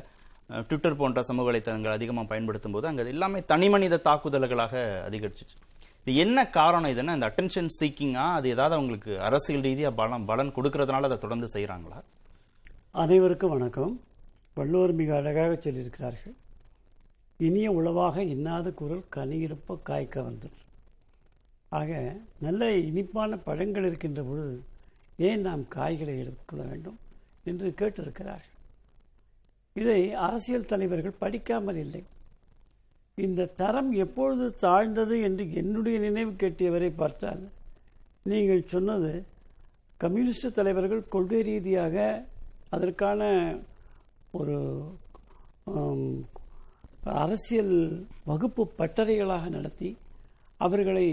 ட்விட்டர் 0.63 0.97
போன்ற 0.97 1.23
சமூக 1.23 1.47
வலைத்தளங்கள் 1.51 1.93
அதிகமாக 1.93 2.27
பயன்படுத்தும் 2.27 2.73
போது 2.73 2.89
அங்க 2.89 3.03
எல்லாமே 3.07 3.41
தனிமனித 3.45 4.01
தாக்குதல்களாக 4.05 4.75
அதிகரிச்சிச்சு. 5.07 5.57
இது 6.07 6.15
என்ன 6.23 6.39
காரணம் 6.57 6.93
இதுன்னா 6.93 7.13
இந்த 7.17 7.27
அட்டென்ஷன் 7.31 7.69
சீக்கிங்கா 7.81 8.23
அது 8.37 8.47
ஏதாவது 8.55 8.75
அவங்களுக்கு 8.77 9.13
அரசியல் 9.27 9.65
ரீதியாக 9.67 9.95
பலம் 9.99 10.25
பலன் 10.31 10.55
கொடுக்கறதுனால 10.57 11.09
அதை 11.09 11.19
தொடர்ந்து 11.19 11.49
செய்கிறாங்களா 11.55 11.99
அனைவருக்கும் 13.03 13.53
வணக்கம். 13.53 13.93
வள்ளுவர் 14.55 14.93
மிக 14.93 15.11
அழகாக 15.17 15.53
சொல்லியிருக்கிறார்கள். 15.57 16.35
இனிய 17.47 17.69
உளவாக 17.73 18.25
இன்னாத 18.33 18.73
குரல் 18.81 19.05
கனியிருப்ப 19.17 19.77
காய்க்க 19.83 20.23
வந்தது. 20.23 20.59
ஆக 21.79 21.91
நல்ல 22.47 22.71
இனிப்பான 22.89 23.39
பழங்கள் 23.47 23.87
இருக்கின்ற 23.91 24.23
பொழுது 24.23 24.57
ஏன் 25.29 25.41
நாம் 25.41 25.63
காய்களை 25.77 26.17
எடுத்துக்கொள்ள 26.19 26.65
வேண்டும் 26.65 26.99
என்று 27.45 27.69
கேட்டிருக்கிறார்கள். 27.81 28.59
இதை 29.77 30.01
அரசியல் 30.27 30.71
தலைவர்கள் 30.73 31.21
படிக்காமல் 31.23 31.81
இல்லை. 31.85 32.03
இந்த 33.25 33.51
தரம் 33.61 33.91
எப்பொழுது 34.05 34.45
தாழ்ந்தது 34.65 35.17
என்று 35.29 35.45
என்னுடைய 35.61 35.97
நினைவு 36.07 36.33
கேட்டியவரை 36.43 36.91
பார்த்தால் 37.03 37.43
நீங்கள் 38.31 38.63
சொன்னது 38.75 39.13
கம்யூனிஸ்ட் 40.05 40.57
தலைவர்கள் 40.59 41.11
கொள்கை 41.15 41.41
ரீதியாக 41.51 41.97
அதற்கான 42.77 43.23
ஒரு 44.39 44.57
அரசியல் 47.23 47.77
வகுப்பு 48.31 48.63
பட்டறைகளாக 48.81 49.45
நடத்தி 49.57 49.91
அவர்களை 50.65 51.07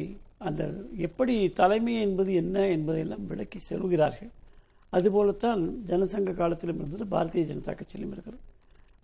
அந்த 0.48 0.64
எப்படி 1.08 1.36
தலைமை 1.60 1.94
என்பது 2.06 2.32
என்ன 2.42 2.58
என்பதையெல்லாம் 2.76 3.26
விளக்கி 3.32 3.60
செல்கிறார்கள். 3.60 4.32
அதுபோலத்தான் 4.94 5.62
ஜனசங்க 5.90 6.34
காலத்திலும் 6.42 6.80
இருந்தது 6.82 7.06
பாரதிய 7.16 7.44
ஜனதா 7.50 7.74
கட்சியிலும் 7.74 8.14
இருக்கிறது. 8.16 8.44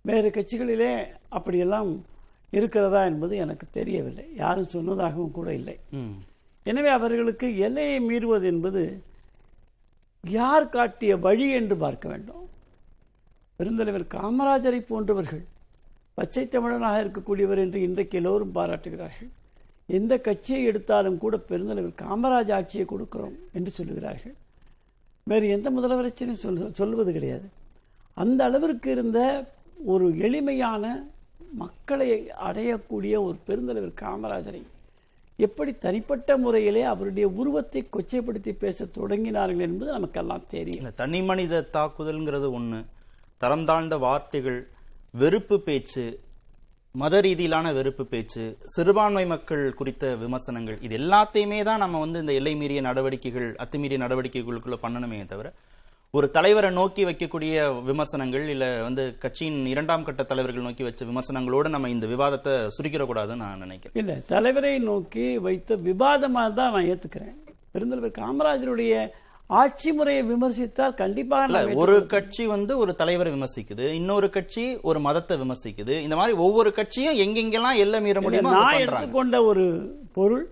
வேறு 0.08 0.28
கட்சிகளிலே 0.36 0.92
அப்படியெல்லாம் 1.36 1.90
இருக்கிறதா 2.58 3.00
என்பது 3.10 3.34
எனக்கு 3.44 3.66
தெரியவில்லை. 3.78 4.26
யாரும் 4.42 4.72
சொன்னதாகவும் 4.74 5.36
கூட 5.38 5.48
இல்லை. 5.60 5.76
எனவே 6.70 6.90
அவர்களுக்கு 6.98 7.48
எல்லையை 7.66 7.98
மீறுவது 8.08 8.46
என்பது 8.52 8.82
யார் 10.24 10.72
காட்டிய 10.76 11.12
வழி 11.26 11.48
என்று 11.58 11.74
பார்க்க 11.84 12.06
வேண்டும். 12.12 12.44
பெருந்தலைவர் 13.58 14.06
காமராஜரை 14.16 14.80
போன்றவர்கள் 14.88 15.44
பச்சை 16.18 16.44
தமிழனாக 16.54 17.02
இருக்கக்கூடியவர் 17.04 17.60
என்று 17.64 17.78
இன்றைக்கு 17.86 18.16
எல்லோரும் 18.20 18.54
பாராட்டுகிறார்கள். 18.56 19.30
எந்த 19.98 20.12
கட்சியை 20.26 20.60
எடுத்தாலும் 20.70 21.18
கூட 21.24 21.36
பெருந்தலைவர் 21.50 22.00
காமராஜ் 22.04 22.52
ஆட்சியை 22.58 22.84
கொடுக்கிறோம் 22.92 23.36
என்று 23.56 23.70
சொல்லுகிறார்கள். 23.78 24.36
வேறு 25.30 25.46
எந்த 25.56 25.68
முதலமைச்சரையும் 25.76 26.42
சொல்ல 26.44 26.70
சொல்லுவது 26.80 27.10
கிடையாது. 27.16 27.46
அந்த 28.22 28.40
அளவிற்கு 28.48 28.88
இருந்த 28.96 29.20
ஒரு 29.92 30.06
எளிமையான 30.26 30.84
மக்களை 31.52 32.08
அடையக்கூடிய 32.48 33.14
ஒரு 33.22 33.36
பெருந்தலைவர் 33.48 34.00
காமராஜரை 34.00 34.62
எப்படி 35.38 35.72
தனிப்பட்ட 35.72 36.36
முறையிலே 36.36 36.82
அவருடைய 36.82 37.28
உருவத்தை 37.28 37.88
கொச்சைப்படுத்தி 37.92 38.52
பேச 38.52 38.84
தொடங்கினார்கள் 38.84 39.60
என்பது 39.60 39.92
நமக்கெல்லாம் 39.92 40.46
தெரியும். 40.50 40.92
தனி 40.94 41.22
மனித 41.22 41.64
தாக்குதல்ங்கிறது 41.72 42.48
ஒண்ணு. 42.50 42.84
தரம் 43.38 43.64
தாழ்ந்த 43.64 43.98
வார்த்தைகள் 43.98 44.66
வெறுப்பு 45.14 45.60
பேச்சு 45.60 46.18
மத 46.94 47.20
ரீதியிலான 47.20 47.72
வெறுப்பு 47.72 48.06
பேச்சு 48.06 48.56
சிறுபான்மை 48.66 49.26
மக்கள் 49.26 49.74
குறித்த 49.74 50.16
விமர்சனங்கள் 50.16 50.78
இது 50.80 50.94
எல்லாத்தையுமே 50.98 51.62
தான் 51.62 51.78
நம்ம 51.78 51.98
வந்து 51.98 52.18
இந்த 52.18 52.32
எல்லை 52.32 52.54
மீறிய 52.56 52.80
நடவடிக்கைகள் 52.80 53.54
அத்துமீறிய 53.54 53.98
நடவடிக்கைகளுக்குள்ள 53.98 54.78
பண்ணணுமே 54.82 55.26
தவிர 55.26 55.48
ஒரு 56.16 56.26
தலைவரை 56.36 56.68
நோக்கி 56.78 57.02
வைக்கக்கூடிய 57.06 57.54
விமர்சனங்கள் 57.88 58.44
இல்ல 58.52 58.66
வந்து 58.86 59.02
கட்சியின் 59.24 59.58
இரண்டாம் 59.72 60.04
கட்ட 60.06 60.22
தலைவர்கள் 60.30 60.66
நோக்கி 60.66 60.84
வச்ச 60.86 61.04
விமர்சனங்களோட 61.08 61.68
நம்ம 61.74 61.90
இந்த 61.94 62.06
விவாதத்தை 62.12 62.52
சுருக்கிடக்கூடாதுன்னு 62.76 63.42
நான் 63.44 63.62
நினைக்கிறேன். 63.64 63.98
இல்ல 64.00 64.14
தலைவரை 64.32 64.72
நோக்கி 64.90 65.26
வைத்த 65.46 65.76
விவாதமாக 65.88 66.54
தான் 66.58 66.72
நான் 66.76 66.88
ஏத்துக்கிறேன். 66.92 67.36
பெருந்தலைவர் 67.74 68.18
காமராஜருடைய 68.20 68.94
ஆட்சி 69.50 69.90
முறையை 69.96 70.22
விமர்சித்தால் 70.30 70.98
கண்டிப்பாக 71.02 71.74
ஒரு 71.82 71.96
கட்சி 72.14 72.44
வந்து 72.54 72.72
ஒரு 72.82 72.92
தலைவரை 73.00 73.32
விமர்சிக்குது 73.36 73.86
இன்னொரு 74.00 74.28
கட்சி 74.36 74.64
ஒரு 74.90 75.00
மதத்தை 75.06 75.36
விமர்சிக்குது. 75.42 75.94
இந்த 76.06 76.16
மாதிரி 76.20 76.34
ஒவ்வொரு 76.46 76.72
கட்சியும் 76.78 77.20
எங்கெங்கெல்லாம் 77.24 77.80
எல்லை 77.84 78.00
மீற 78.06 78.20
முடியுமோ 78.26 78.54
நான் 78.56 78.82
எடுத்துக்கொண்ட 78.84 79.38
ஒரு 79.50 79.66
பொருள் 80.18 80.44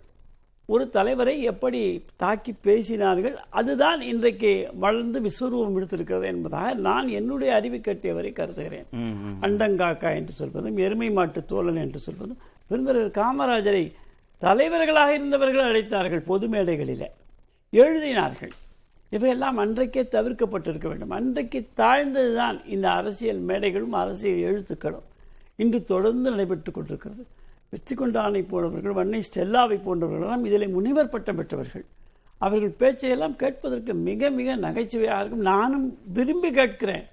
ஒரு 0.67 0.85
தலைவரை 0.91 1.43
எப்படி 1.43 1.81
தாக்கி 2.17 2.53
பேசினார்கள் 2.65 3.35
அதுதான் 3.51 4.01
இன்றைக்கு 4.01 4.53
வளர்ந்து 4.75 5.21
விஸ்வரூபம் 5.21 5.77
எடுத்திருக்கிறது 5.79 6.25
என்பதாக 6.25 6.75
நான் 6.87 7.09
என்னுடைய 7.09 7.55
அறிவு 7.55 7.77
கட்டியவரை 7.77 8.33
கருதுகிறேன். 8.33 8.87
அண்டங்காக்கா 9.41 10.11
என்று 10.15 10.33
சொல்வதும் 10.33 10.77
எருமை 10.77 11.11
மாட்டு 11.11 11.45
தோழன் 11.45 11.83
என்று 11.85 11.99
சொல்வதும் 11.99 12.41
பெருந்தலைவர் 12.71 13.17
காமராஜரை 13.21 13.85
தலைவர்களாக 14.39 15.15
இருந்தவர்கள் 15.15 15.69
அழைத்தார்கள் 15.69 16.29
பொது 16.31 16.49
மேடைகளிலே 16.49 17.09
எழுதினார்கள். 17.73 18.55
இவையெல்லாம் 19.11 19.57
அன்றைக்கே 19.57 20.03
தவிர்க்கப்பட்டிருக்க 20.03 20.87
வேண்டும். 20.89 21.11
அன்றைக்கு 21.11 21.61
தாழ்ந்ததுதான் 21.77 22.59
இந்த 22.67 22.87
அரசியல் 22.91 23.43
மேடைகளும் 23.49 23.97
அரசியல் 24.03 24.45
எழுத்துக்களும் 24.49 25.09
இன்று 25.57 25.85
தொடர்ந்து 25.85 26.31
நடைபெற்றுக் 26.31 26.75
கொண்டிருக்கிறது. 26.75 27.25
வெற்றி 27.69 27.95
கொண்டானை 27.95 28.49
போன்றவர்கள் 28.49 28.97
வன்னை 28.99 29.21
ஸ்டெல்லாவை 29.21 29.77
போன்றவர்களெல்லாம் 29.87 30.45
இதில் 30.45 30.69
முனிவர் 30.69 31.09
பட்டம் 31.09 31.37
பெற்றவர்கள். 31.37 31.85
அவர்கள் 32.39 32.75
பேச்சையெல்லாம் 32.79 33.37
கேட்பதற்கு 33.37 33.95
மிக 33.95 34.31
மிக 34.31 34.57
நகைச்சுவையாக 34.57 35.21
இருக்கும். 35.21 35.41
நானும் 35.41 35.99
விரும்பி 36.13 36.51
கேட்கிறேன். 36.51 37.05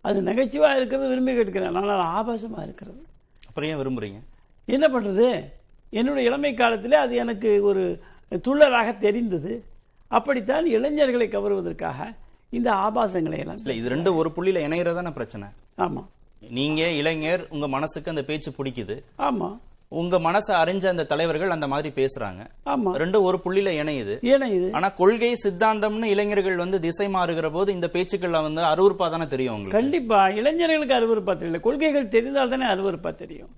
அது 0.00 0.22
நகைச்சுவையாக 0.22 0.76
இருக்கிறது 0.76 1.08
விரும்பி 1.08 1.34
கேட்கிறேன். 1.34 1.74
ஆனால் 1.74 2.04
ஆபாசமாக 2.18 2.62
இருக்கிறது. 2.62 3.02
அப்புறம் 3.48 3.70
ஏன் 3.70 3.80
விரும்புறீங்க? 3.82 4.20
என்ன 4.64 4.86
பண்றது? 4.88 5.44
என்னுடைய 5.90 6.28
இளமை 6.28 6.54
காலத்திலே 6.54 6.96
அது 6.96 7.16
எனக்கு 7.16 7.62
ஒரு 7.62 8.00
துள்ளலாக 8.30 8.98
தெரிந்தது. 8.98 9.64
அப்படித்தான் 10.08 10.66
இளைஞர்களை 10.66 11.28
கவருவதற்காக 11.28 12.14
இந்த 12.50 12.72
ஆபாசங்களை 12.72 13.38
எல்லாம் 13.38 13.56
இல்ல 13.56 13.72
இது 13.72 13.88
ரெண்டு 13.88 14.14
ஒரு 14.14 14.32
புள்ளியில 14.36 14.58
இணையறதான 14.68 15.12
பிரச்சனை? 15.12 15.48
ஆமா. 15.78 16.06
நீங்க 16.50 16.88
இளைஞர் 16.90 17.46
உங்க 17.50 17.68
மனசுக்கு 17.68 18.10
அந்த 18.10 18.22
பேச்சு 18.22 18.50
பிடிக்குது. 18.50 19.02
ஆமா. 19.18 19.58
உங்க 19.88 20.18
மனசை 20.18 20.52
அறிஞ்ச 20.52 20.86
அந்த 20.86 21.04
தலைவர்கள் 21.04 21.50
அந்த 21.50 21.66
மாதிரி 21.66 22.04
பேசுறாங்க. 22.04 22.46
ஆமா. 22.66 22.90
ரெண்டும் 22.92 23.20
ஒரு 23.20 23.40
புள்ளியில 23.44 23.70
இணையுது. 23.82 24.24
இது 24.24 24.68
ஆனா 24.72 24.88
கொள்கை 24.88 25.36
சித்தாந்தம்னு 25.44 26.04
இளைஞர்கள் 26.04 26.56
வந்து 26.56 26.80
திசை 26.80 27.06
மாறுகிற 27.06 27.52
போது 27.52 27.72
இந்த 27.72 27.90
பேச்சுக்கள்ல 27.92 28.42
வந்து 28.42 28.62
அருவருப்பா 28.62 29.10
தானே 29.10 29.26
தெரியும் 29.26 29.54
உங்களுக்கு? 29.54 29.80
கண்டிப்பா. 29.80 30.28
இளைஞர்களுக்கு 30.28 30.94
அருவருப்பா 30.94 31.36
தெரியல 31.36 31.60
கொள்கைகள் 31.60 32.08
தெரிந்தால் 32.08 32.48
தானே 32.48 32.64
அருவருப்பா 32.64 33.14
தெரியும். 33.14 33.48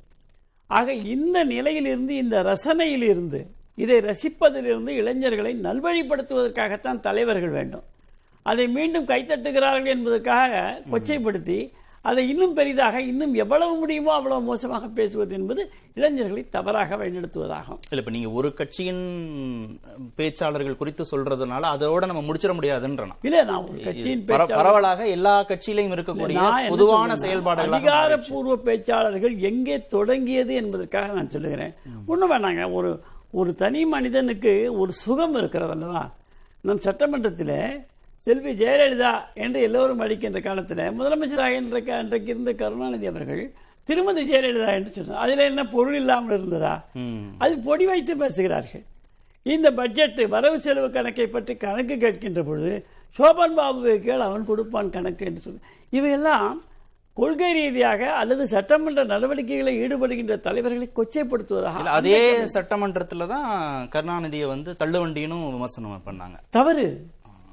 ஆக 0.66 0.92
இந்த 0.92 1.44
நிலையிலிருந்து 1.44 2.16
இந்த 2.16 2.42
ரசனையிலிருந்து 2.42 3.46
இதை 3.74 3.96
ரசிப்பதிலிருந்து 3.96 4.88
இளைஞர்களை 4.88 5.58
நல்வழிப்படுத்துவதற்காகத்தான் 5.62 7.00
தலைவர்கள் 7.00 7.50
வேண்டும். 7.50 7.82
அதை 8.42 8.68
மீண்டும் 8.68 9.06
கைத்தட்டுகிறார்கள் 9.06 9.86
என்பதற்காக 9.86 10.82
கொச்சைப்படுத்தி 10.92 11.70
அதை 12.08 12.22
இன்னும் 12.32 12.54
பெரிதாக 12.58 13.00
இன்னும் 13.10 13.34
எவ்வளவு 13.42 13.72
முடியுமோ 13.80 14.10
அவ்வளவு 14.18 14.42
மோசமாக 14.48 14.86
பேசுவது 14.98 15.32
என்பது 15.38 15.62
இளைஞர்களை 15.98 16.42
தவறாக 16.56 16.96
வழிநடத்துவதாகும். 17.00 17.80
இல்ல 17.90 18.02
இப்ப 18.02 18.12
நீங்க 18.16 18.30
ஒரு 18.38 18.48
கட்சியின் 18.60 19.02
பேச்சாளர்கள் 20.18 20.78
குறித்து 20.80 21.04
சொல்றதுனால 21.12 21.70
அதோட 21.74 22.06
நம்ம 22.10 22.22
முடிச்சிட 22.28 22.54
முடியாதுன்றனா? 22.58 23.16
இல்ல 23.28 23.42
நான் 23.50 23.64
ஒரு 23.68 23.78
கட்சியின் 23.88 24.24
பரவலாக 24.54 25.08
எல்லா 25.16 25.34
கட்சியிலையும் 25.50 25.94
இருக்கக்கூடிய 25.96 26.38
பொதுவான 26.72 27.16
மாறிடுச்சு. 27.16 27.74
அதிகாரப்பூர்வ 27.78 28.56
பேச்சாளர்கள் 28.68 29.36
எங்கே 29.50 29.78
தொடங்கியது 29.96 30.54
என்பதற்காக 30.62 31.12
நான் 31.18 31.34
சொல்லுகிறேன். 31.36 31.74
ஒண்ணும் 32.12 32.32
வேணாங்க 32.34 32.64
ஒரு 32.78 32.92
ஒரு 33.38 33.50
தனி 33.62 33.80
மனிதனுக்கு 33.94 34.52
ஒரு 34.80 34.92
சுகம் 35.04 35.34
இருக்கிறது 35.34 35.72
அல்லவா? 35.76 36.02
நம் 36.66 36.84
சட்டமன்றத்தில் 36.86 37.56
செல்வி 38.26 38.52
ஜெயலலிதா 38.60 39.12
என்று 39.44 39.58
எல்லோரும் 39.68 40.02
அடிக்கின்ற 40.04 40.40
காலத்தில் 40.46 40.84
முதலமைச்சராக 40.98 41.58
இன்றைக்கு 41.62 42.30
இருந்த 42.34 42.52
கருணாநிதி 42.62 43.08
அவர்கள் 43.12 43.42
திருமதி 43.88 44.22
ஜெயலலிதா 44.30 44.70
என்று 44.78 44.90
சொன்னார். 44.94 45.20
அதில் 45.24 45.48
என்ன 45.50 45.62
பொருள் 45.74 45.98
இல்லாமல் 46.00 46.36
இருந்ததா. 46.38 46.74
அது 47.44 47.54
பொடி 47.68 47.84
வைத்து 47.90 48.14
பேசுகிறார்கள். 48.22 48.84
இந்த 49.46 49.68
பட்ஜெட் 49.80 50.22
வரவு 50.36 50.56
செலவு 50.64 50.88
கணக்கை 50.96 51.26
பற்றி 51.34 51.52
கணக்கு 51.66 51.94
கேட்கின்ற 52.04 52.40
பொழுது 52.48 52.72
சோபன் 53.18 53.54
பாபுவை 53.58 53.94
கேள் 54.06 54.26
அவன் 54.28 54.48
கொடுப்பான் 54.48 54.94
கணக்கு 54.96 55.26
என்று 55.28 55.44
சொல்லி 55.44 55.60
இவையெல்லாம் 55.98 56.56
கொள்கை 57.16 57.48
ரீதியாக 57.58 58.00
அல்லது 58.18 58.42
சட்டமன்ற 58.52 59.02
நடவடிக்கைகளை 59.12 59.72
ஈடுபடுகின்ற 59.84 60.34
தலைவர்களை 60.44 60.88
கொச்சைப்படுத்துவதாக 60.98 61.94
அதே 61.98 62.20
சட்டமன்றத்துல 62.56 63.26
தான் 63.32 63.48
கருணாநிதியை 63.94 64.48
வந்து 64.52 64.72
தள்ளுவண்டினும் 64.82 65.46
விமர்சனம் 65.54 66.04
பண்ணாங்க. 66.08 66.36
தவறு. 66.58 66.86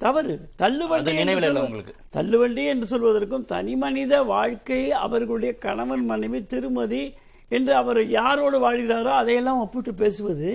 தவறு. 0.05 0.35
தள்ளுவண்டி 0.61 1.13
நினைவில் 1.21 1.63
உங்களுக்கு. 1.65 1.93
தள்ளுவண்டி 2.17 2.63
என்று 2.73 2.87
சொல்வதற்கும் 2.93 3.49
தனி 3.53 3.75
மனித 3.83 4.23
வாழ்க்கை 4.33 4.81
அவர்களுடைய 5.05 5.51
கணவன் 5.65 6.05
மனைவி 6.11 6.41
திருமதி 6.53 7.03
என்று 7.51 7.73
அவர் 7.81 7.99
யாரோடு 8.19 8.59
வாழ்கிறாரோ 8.63 9.11
அதையெல்லாம் 9.21 9.61
ஒப்பிட்டு 9.65 9.93
பேசுவது. 10.05 10.49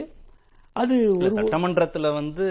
அது 0.81 0.97
சட்டமன்றத்துல 1.37 2.11
வந்து 2.19 2.45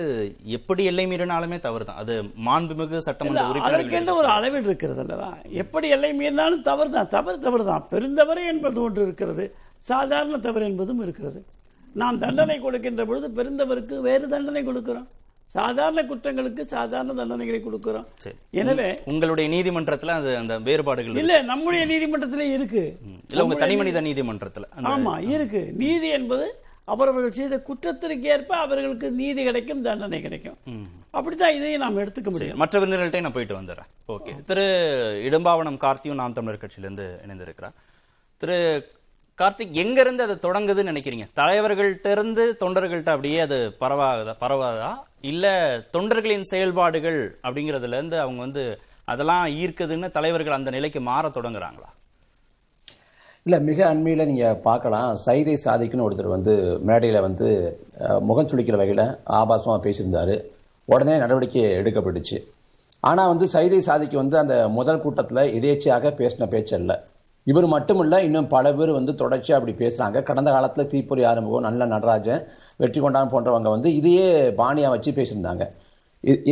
எப்படி 0.55 0.81
எல்லை 0.89 1.05
மீறினாலுமே 1.11 1.57
தவறுதான். 1.65 1.99
அது 2.01 2.13
மாண்புமிகு 2.47 2.97
சட்டமன்ற 3.07 3.61
அதற்கென்று 3.67 4.13
ஒரு 4.21 4.29
அளவில் 4.37 4.67
இருக்கிறது 4.69 5.01
அல்லவா? 5.03 5.29
எப்படி 5.63 5.87
எல்லை 5.95 6.11
மீறினாலும் 6.19 6.65
தவறு 6.69 6.89
தான் 6.95 7.11
தவறு 7.15 7.37
தவறு 7.45 7.65
தான் 7.69 7.85
பெருந்தவறு 7.93 8.43
என்பது 8.53 8.81
ஒன்று 8.85 9.01
இருக்கிறது. 9.07 9.45
சாதாரண 9.91 10.39
தவறு 10.47 10.67
என்பதும் 10.71 11.01
இருக்கிறது. 11.05 11.39
நாம் 12.01 12.21
தண்டனை 12.23 12.57
கொடுக்கின்ற 12.65 13.03
பொழுது 13.11 13.29
பெருந்தவருக்கு 13.39 13.95
வேறு 14.07 14.25
தண்டனை 14.35 14.63
கொடுக்கிறோம். 14.67 15.07
சாதாரண 15.55 16.01
குற்றங்களுக்கு 16.09 16.63
சாதாரண 16.73 17.13
தண்டனைகளை 17.19 17.59
கொடுக்கிறோம். 17.63 18.07
எனவே 18.61 18.89
உங்களுடைய 19.11 19.47
நீதிமன்றத்துல 19.53 20.15
அது 20.19 20.31
அந்த 20.41 20.55
வேறுபாடுகள். 20.67 21.19
இல்ல 21.21 21.35
நம்முடைய 21.51 21.83
நீதிமன்றத்திலே 21.91 22.47
இருக்கு. 22.57 22.83
இல்ல 23.31 23.45
உங்க 23.45 23.55
தனி 23.63 23.77
மனித 23.79 24.01
நீதிமன்றத்துல. 24.07 24.67
ஆமா 24.93 25.15
இருக்கு. 25.35 25.61
நீதி 25.83 26.09
என்பது 26.17 26.47
அவரவர்கள் 26.93 27.37
செய்த 27.39 27.55
குற்றத்திற்கு 27.69 28.29
ஏற்ப 28.35 28.53
அவர்களுக்கு 28.65 29.07
நீதி 29.21 29.41
கிடைக்கும் 29.47 29.83
தண்டனை 29.87 30.19
கிடைக்கும். 30.21 30.57
அப்படித்தான் 31.17 31.57
இதையும் 31.57 31.83
நாம் 31.83 31.99
எடுத்துக்க 32.03 32.29
முடியும். 32.31 32.61
மற்ற 32.61 32.79
விருந்தினர்கள்ட்ட 32.79 33.25
நான் 33.25 33.35
போயிட்டு 33.35 33.59
வந்துடுறேன் 33.59 33.89
ஓகே. 34.15 34.33
திரு 34.49 34.65
இடும்பாவனம் 35.27 35.81
கார்த்தியும் 35.83 36.21
நாம் 36.21 36.37
தமிழர் 36.37 36.63
கட்சியிலிருந்து 36.63 37.05
இணைந்திருக்கிறார். 37.25 37.75
திரு 38.41 38.57
கார்த்திக் 39.39 39.77
எங்க 39.83 39.99
இருந்து 40.01 40.23
அது 40.27 40.35
தொடங்குதுன்னு 40.45 40.91
நினைக்கிறீங்க? 40.93 41.25
தலைவர்கள்ட்ட 41.39 42.07
இருந்து 42.15 42.43
தொண்டர்கள்ட்ட 42.63 43.11
அப்படியே 43.15 43.39
அது 43.47 43.57
பரவாதா 43.83 44.35
பரவாதா? 44.45 44.89
இல்ல 45.21 45.45
தொண்டர்களின் 45.91 46.41
செயல்பாடுகள் 46.41 47.39
அப்படிங்கறதுல 47.43 47.97
இருந்து 47.97 48.19
அவங்க 48.19 48.39
வந்து 48.39 48.79
அதெல்லாம் 49.05 49.45
ஈர்க்குதுன்னு 49.45 50.11
தலைவர்கள் 50.11 50.53
அந்த 50.53 50.69
நிலைக்கு 50.71 51.01
மாற 51.01 51.27
தொடங்குறாங்களா? 51.27 51.89
இல்ல 53.43 53.59
மிக 53.59 53.93
அண்மையில 53.93 54.25
நீங்க 54.25 54.55
பார்க்கலாம். 54.55 55.15
சைதை 55.25 55.55
சாதிக்குன்னு 55.65 56.05
ஒருத்தர் 56.07 56.35
வந்து 56.35 56.53
மேடையில 56.87 57.19
வந்து 57.21 57.47
முகம் 58.19 58.47
சுளிக்கிற 58.47 58.77
வகையில 58.81 59.03
ஆபாசமா 59.25 59.75
பேசியிருந்தாரு. 59.85 60.45
உடனே 60.85 61.17
நடவடிக்கை 61.17 61.63
எடுக்கப்பட்டுச்சு. 61.63 62.37
ஆனா 62.99 63.27
வந்து 63.27 63.45
சைதை 63.53 63.77
சாதிக்கு 63.77 64.17
வந்து 64.17 64.37
அந்த 64.37 64.69
முதல் 64.69 65.03
கூட்டத்துல 65.03 65.43
எதேச்சியாக 65.59 66.11
பேசின 66.21 66.47
பேச்சு 66.47 66.75
அல்ல. 66.75 66.91
இவர் 67.49 67.67
மட்டுமில்ல 67.73 68.15
இன்னும் 68.27 68.49
பல 68.53 68.71
பேர் 68.77 68.91
வந்து 68.97 69.11
தொடர்ச்சியா 69.21 69.57
அப்படி 69.57 69.73
பேசுறாங்க. 69.83 70.17
கடந்த 70.29 70.49
காலத்துல 70.55 70.85
தீப்பொறி 70.93 71.21
ஆரம்பம் 71.29 71.65
நல்ல 71.67 71.85
நடராஜன் 71.93 72.41
வெற்றி 72.83 72.99
கொண்டான் 73.01 73.31
போன்றவங்க 73.33 73.69
வந்து 73.75 73.91
இதையே 73.99 74.25
பாணியா 74.61 74.89
வச்சு 74.95 75.11
பேசியிருந்தாங்க. 75.19 75.65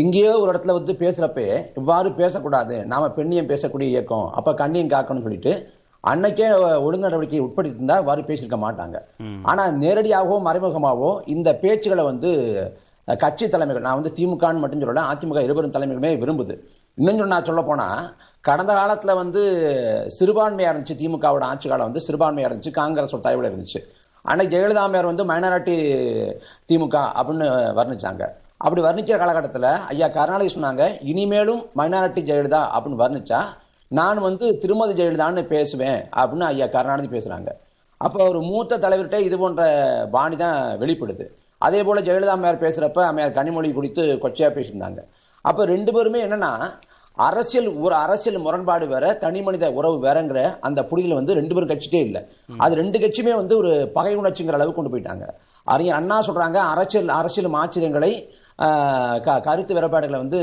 எங்கேயோ 0.02 0.32
ஒரு 0.42 0.50
இடத்துல 0.52 0.76
வந்து 0.78 0.94
பேசுறப்ப 1.02 1.42
இவ்வாறு 1.80 2.10
பேசக்கூடாது 2.22 2.76
நாம 2.92 3.10
பெண்ணியம் 3.18 3.52
பேசக்கூடிய 3.52 3.88
இயக்கம் 3.94 4.28
அப்ப 4.40 4.54
கண்ணியம் 4.62 4.94
காக்கணும்னு 4.94 5.28
சொல்லிட்டு 5.28 5.54
அன்னைக்கே 6.04 6.48
ஒழுங்கு 6.86 7.06
நடவடிக்கை 7.06 7.40
உட்படுத்தி 7.46 7.78
இருந்தா 7.80 7.96
இவ்வாறு 8.02 8.28
பேசியிருக்க 8.28 8.58
மாட்டாங்க. 8.66 8.98
ஆனா 9.52 9.64
நேரடியாகவோ 9.84 10.36
மறைமுகமாகவோ 10.48 11.12
இந்த 11.36 11.50
பேச்சுகளை 11.64 12.04
வந்து 12.12 12.30
கட்சி 13.08 13.46
தலைமைகள் 13.48 13.86
நான் 13.86 14.00
வந்து 14.00 14.14
திமுகன்னு 14.18 14.62
மட்டும் 14.62 14.82
சொல்லல 14.82 15.04
அதிமுக 15.12 15.42
இருவரும் 15.48 15.74
தலைமைகளுமே 15.76 16.12
விரும்புது. 16.24 16.56
இன்னும் 17.00 17.22
சொன்னா 17.22 17.38
சொல்ல 17.50 17.62
போனா 17.70 17.88
கடந்த 18.48 18.72
காலத்துல 18.80 19.14
வந்து 19.22 19.42
சிறுபான்மையா 20.18 20.70
இருந்துச்சு 20.72 20.96
திமுகவோட 21.02 21.44
ஆட்சி 21.52 21.68
காலம் 21.72 21.90
வந்து 21.90 22.04
சிறுபான்மையா 22.08 22.48
இருந்துச்சு 22.50 22.74
காங்கிரஸ் 22.80 23.16
ஒரு 23.18 23.26
தயவுல 23.28 23.50
இருந்துச்சு. 23.52 23.80
ஆனால் 24.26 24.50
ஜெயலலிதா 24.54 24.84
அம்மையார் 24.86 25.10
வந்து 25.12 25.26
மைனாரிட்டி 25.32 25.76
திமுக 26.70 26.98
அப்படின்னு 27.20 27.48
வர்ணிச்சாங்க. 27.80 28.24
அப்படி 28.66 28.82
வர்ணிக்கிற 28.88 29.18
காலகட்டத்தில் 29.22 29.70
ஐயா 29.92 30.08
கருணாநிதி 30.18 30.52
சொன்னாங்க 30.56 30.84
இனிமேலும் 31.12 31.62
மைனாரிட்டி 31.80 32.22
ஜெயலலிதா 32.30 32.62
அப்படின்னு 32.76 33.04
வர்ணிச்சா 33.04 33.42
நான் 33.92 34.20
வந்து 34.28 34.46
திருமதி 34.64 34.94
ஜெயலலிதான்னு 35.00 35.44
பேசுவேன் 35.54 36.00
அப்படின்னு 36.22 36.48
ஐயா 36.54 36.68
கருணாநிதி 36.78 37.10
பேசுறாங்க. 37.18 37.50
அப்போ 38.02 38.20
ஒரு 38.32 38.40
மூத்த 38.50 38.80
தலைவர்கிட்ட 38.86 39.20
இது 39.28 39.36
போன்ற 39.44 39.62
பாணி 40.16 40.36
தான் 40.44 40.58
வெளிப்படுது. 40.82 41.28
அதே 41.68 41.80
போல 41.88 42.02
ஜெயலலிதா 42.08 42.36
அம்மையார் 42.38 42.64
பேசுறப்ப 42.66 43.06
அம்மையார் 43.10 43.38
கனிமொழி 43.38 43.70
குறித்து 43.78 44.04
கொச்சையா 44.26 44.50
பேசியிருந்தாங்க. 44.58 45.02
அப்போ 45.46 45.62
ரெண்டு 45.74 45.92
பேருமே 45.96 46.20
என்னன்னா 46.26 46.52
அரசியல் 47.26 47.68
ஒரு 47.86 47.96
அரசியல் 48.04 48.44
முரண்பாடு 48.46 48.86
வேற 48.94 49.06
தனி 49.24 49.40
மனித 49.46 49.66
உறவு 49.80 49.98
வேறங்கிற 50.06 50.40
அந்த 50.68 50.80
புரிதல் 50.90 51.20
வந்து 51.20 51.38
ரெண்டு 51.40 51.54
பேரும் 51.56 51.72
கட்சிட்டே 51.72 52.02
இல்ல. 52.08 52.18
அது 52.64 52.74
ரெண்டு 52.82 52.98
கட்சியுமே 53.04 53.34
வந்து 53.42 53.54
ஒரு 53.62 53.72
பகை 53.96 54.14
உணர்ச்சிங்கிற 54.22 54.58
அளவுக்கு 54.58 54.80
கொண்டு 54.80 54.94
போயிட்டாங்க. 54.94 55.26
அறிஞர் 55.68 56.00
அண்ணா 56.00 56.18
சொல்றாங்க 56.28 56.60
அரசியல் 56.74 57.16
அரசியல் 57.20 57.58
ஆச்சரியங்களை 57.62 58.12
கருத்து 59.48 59.74
வேறுபாடுகளை 59.78 60.20
வந்து 60.24 60.40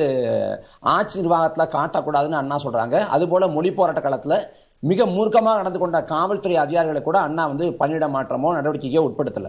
ஆட்சி 0.97 1.17
நிர்வாகத்துல 1.21 1.65
காட்டக்கூடாதுன்னு 1.77 2.41
அண்ணா 2.43 2.59
சொல்றாங்க. 2.65 2.97
அதுபோல 3.17 3.49
மொழி 3.57 3.73
போராட்ட 3.79 4.03
காலத்துல 4.07 4.37
மிக 4.83 5.05
மூர்க்கமாக 5.15 5.61
நடந்து 5.61 5.79
கொண்ட 5.83 5.99
காவல்துறை 6.11 6.57
அதிகாரிகளை 6.65 7.01
கூட 7.03 7.19
அண்ணா 7.27 7.45
வந்து 7.53 7.67
பணியிட 7.81 8.07
மாற்றமோ 8.17 8.49
நடவடிக்கையோ 8.59 9.03
உட்படுத்தல. 9.09 9.49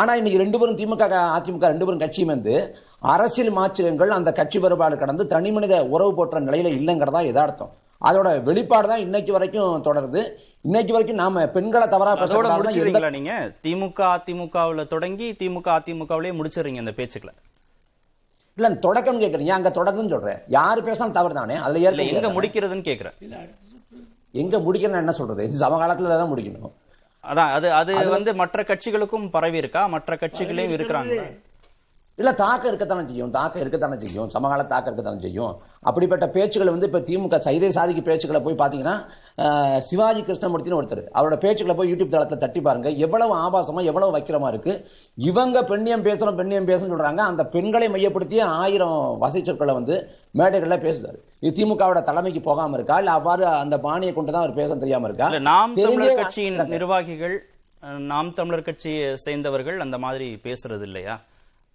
ஆனா 0.00 0.12
இன்னைக்கு 0.18 0.42
ரெண்டு 0.42 0.58
பேரும் 0.60 0.78
திமுக 0.80 1.04
அதிமுக 1.36 1.68
ரெண்டு 1.72 1.86
பேரும் 1.86 2.02
கட்சியும் 2.04 2.32
வந்து 2.34 2.54
அரசியல் 3.14 3.56
மாற்றங்கள் 3.58 4.16
அந்த 4.18 4.30
கட்சி 4.38 4.58
வேறுபாடு 4.58 4.96
கடந்து 4.98 5.24
தனி 5.26 5.50
மனித 5.56 5.74
உறவு 5.94 6.12
போற்ற 6.14 6.40
நிலையில 6.40 6.70
இல்லைங்கிறதா 6.78 7.20
எதார்த்தம். 7.32 7.72
அதோட 8.02 8.28
வெளிப்பாடு 8.48 8.88
தான் 8.88 9.02
இன்னைக்கு 9.04 9.32
வரைக்கும் 9.32 9.84
தொடருது. 9.86 10.22
இன்னைக்கு 10.60 10.92
வரைக்கும் 10.92 11.20
நாம 11.22 11.44
பெண்களை 11.54 11.86
தவறா 11.88 12.12
முடிச்சிருங்களா 12.56 13.10
நீங்க? 13.16 13.32
திமுக 13.64 14.00
அதிமுகவுல 14.14 14.84
தொடங்கி 14.94 15.28
திமுக 15.40 15.68
அதிமுகவிலே 15.78 16.32
முடிச்சிடுறீங்க 16.38 16.82
இந்த 16.84 16.94
பேச்சுக்களை. 17.00 17.34
இல்ல 18.58 18.68
தொடக்கம் 18.86 19.20
கேக்குறீங்க 19.22 19.54
அங்க 19.58 19.70
தொடக்கம்னு 19.78 20.14
சொல்றேன் 20.16 20.42
யாரு 20.58 20.82
பேசாலும் 20.88 21.16
தவறு 21.18 21.34
தானே 21.40 21.56
அதுல 21.64 21.80
எங்க. 21.84 22.28
முடிக்கிறதுன்னு 22.38 22.88
கேக்குறேன். 22.90 23.16
எங்க 24.42 24.56
முடிக்கணும் 24.58 25.02
என்ன 25.02 25.12
சொல்றது? 25.12 25.44
சமகாலத்துல 25.62 26.16
தான் 26.22 26.32
முடிக்கணும். 26.32 26.74
அதான் 27.26 27.52
அது 27.52 27.68
அது 27.72 27.92
வந்து 28.08 28.30
மற்ற 28.34 28.62
கட்சிகளுக்கும் 28.62 29.26
பரவி 29.30 29.58
இருக்கா 29.58 29.82
மற்ற 29.86 30.16
கட்சிகளையும் 30.16 30.74
இருக்கிறாங்க 30.76 31.16
இல்ல 32.20 32.30
தாக்கம் 32.40 32.70
இருக்கத்தானே 32.72 33.06
செய்யும். 33.08 33.32
தாக்கம் 33.36 33.62
இருக்கத்தானே 33.62 33.96
செய்யும். 34.02 34.28
சமகால 34.34 34.62
தாக்கம் 34.70 34.92
இருக்கத்தானே 34.92 35.20
செய்யும். 35.24 35.54
அப்படிப்பட்ட 35.88 36.26
பேச்சுக்கள் 36.36 36.70
வந்து 36.74 36.88
இப்ப 36.88 37.00
திமுக 37.08 37.38
சைதை 37.46 37.68
சாதிக்கு 37.76 38.02
பேச்சுக்களை 38.06 38.40
போய் 38.46 38.60
பாத்தீங்கன்னா 38.62 38.94
சிவாஜி 39.88 40.22
கிருஷ்ணமூர்த்தின்னு 40.28 40.78
ஒருத்தர். 40.78 41.02
அவரோட 41.18 41.36
பேச்சுக்களை 41.44 41.74
போய் 41.80 41.90
யூடியூப் 41.92 42.14
தளத்துல 42.14 42.38
தட்டி 42.44 42.60
பாருங்க. 42.68 42.90
எவ்வளவு 43.06 43.34
ஆபாசமா 43.44 43.84
எவ்வளவு 43.90 44.14
வைக்கிறமா 44.16 44.50
இருக்கு. 44.54 44.74
இவங்க 45.30 45.62
பெண்ணியம் 45.72 46.06
பேசுறோம் 46.08 46.40
பெண்ணியம் 46.40 46.70
பேசணும் 46.72 46.94
சொல்றாங்க. 46.94 47.22
அந்த 47.30 47.44
பெண்களை 47.56 47.88
மையப்படுத்தி 47.96 48.40
ஆயிரம் 48.62 48.98
வசை 49.24 49.44
சொற்களை 49.50 49.74
வந்து 49.80 49.96
மேடைகள்ல 50.40 50.80
பேசுறாரு. 50.86 51.20
இது 51.46 51.54
திமுகவோட 51.58 52.00
தலைமைக்கு 52.08 52.40
போகாம 52.40 52.76
இருக்கா? 52.80 52.98
இல்ல 53.02 53.10
அவ்வாறு 53.18 53.46
அந்த 53.62 53.76
பாணியை 53.86 54.14
கொண்டுதான் 54.14 54.44
அவர் 54.44 54.58
பேச 54.62 54.80
தெரியாம 54.82 55.06
இருக்கா? 55.12 55.30
நாம் 55.52 55.78
தமிழர் 55.84 56.20
கட்சியின். 56.22 56.60
நிர்வாகிகள் 56.76 57.38
நாம் 58.12 58.34
தமிழர் 58.34 58.68
கட்சியை 58.68 59.06
சேர்ந்தவர்கள் 59.28 59.80
அந்த 59.84 59.96
மாதிரி 60.04 60.28
பேசுறது 60.48 60.84
இல்லையா? 60.90 61.16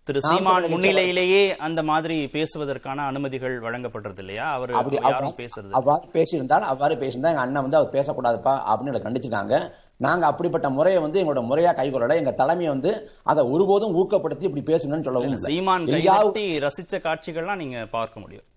திரு 0.08 0.20
சீமான் 0.22 0.65
முன்னிலையிலேயே 0.72 1.41
அந்த 1.65 1.84
மாதிரி 1.89 2.15
பேசுவதற்கான 2.36 3.03
அனுமதிகள் 3.10 3.55
வழங்கப்படுறது 3.65 4.17
இல்லையா 4.17 4.46
அவர் 4.53 4.72
அப்படி 4.79 4.98
பேசுறது. 5.41 5.72
அவ்வாறு 5.79 6.08
பேசியிருந்தால் 6.13 6.65
அவ்வாறு 6.72 6.96
பேசியிருந்தா 6.96 7.31
எங்க 7.34 7.43
அண்ணன் 7.43 7.65
வந்து 7.65 7.79
அவர் 7.79 7.93
பேசக்கூடாதுப்பா 7.98 8.53
அப்படின்னு 8.72 9.03
கண்டிச்சிருக்காங்க 9.05 9.55
நாங்க 9.98 10.25
அப்படிப்பட்ட 10.25 10.67
முறையை 10.70 11.00
வந்து 11.01 11.20
எங்களோட 11.22 11.41
முறையா 11.50 11.72
கைகொள்ளல 11.79 12.15
எங்க 12.22 12.31
தலைமையை 12.31 12.70
வந்து 12.74 12.91
அதை 13.24 13.41
ஒருபோதும் 13.53 13.96
ஊக்கப்படுத்தி 14.01 14.48
இப்படி 14.50 14.63
பேசுங்கன்னு 14.72 15.08
சொல்லவும். 15.08 15.38
சீமான் 15.50 15.86
கைதட்டி 15.86 16.46
ரசிச்ச 16.65 17.01
காட்சிகள்லாம் 17.08 17.62
நீங்க 17.63 17.86
பார்க்க 17.98 18.20
முடியும். 18.20 18.48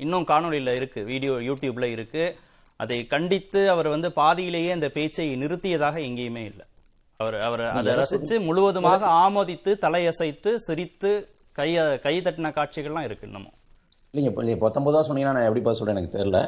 இன்னும் 0.00 0.28
காணொளியில 0.30 0.76
இருக்கு 0.76 1.02
வீடியோ 1.04 1.34
யூடியூப்ல 1.48 1.88
இருக்கு. 1.96 2.24
அதை 2.80 3.06
கண்டித்து 3.06 3.60
அவர் 3.70 3.88
வந்து 3.88 4.08
பாதியிலேயே 4.12 4.70
அந்த 4.72 4.88
பேச்சை 4.88 5.26
நிறுத்தியதாக 5.42 5.96
எங்கேயுமே 6.08 6.44
இல்லை. 6.52 6.64
அவர் 7.24 7.38
அவர் 7.48 7.64
அதை 7.80 7.98
ரசிச்சு 8.02 8.38
முழுவதுமாக 8.46 9.10
ஆமோதித்து 9.24 9.74
தலையசைத்து 9.86 10.52
சிரித்து 10.68 11.12
கைய 11.60 11.82
கை 12.06 12.16
தட்டின 12.24 12.54
காட்சிகள்லாம் 12.56 13.08
இருக்கு 13.10 13.28
இன்னமும். 13.30 13.54
இல்லைங்க 14.14 14.30
இப்ப 14.54 14.64
பத்தொன்பதா 14.64 15.00
சொன்னீங்கன்னா 15.06 15.36
நான் 15.36 15.46
எப்படி 15.46 15.62
பதில் 15.66 15.78
சொல்றேன் 15.78 15.96
எனக்கு 15.96 16.16
தெரியல. 16.16 16.40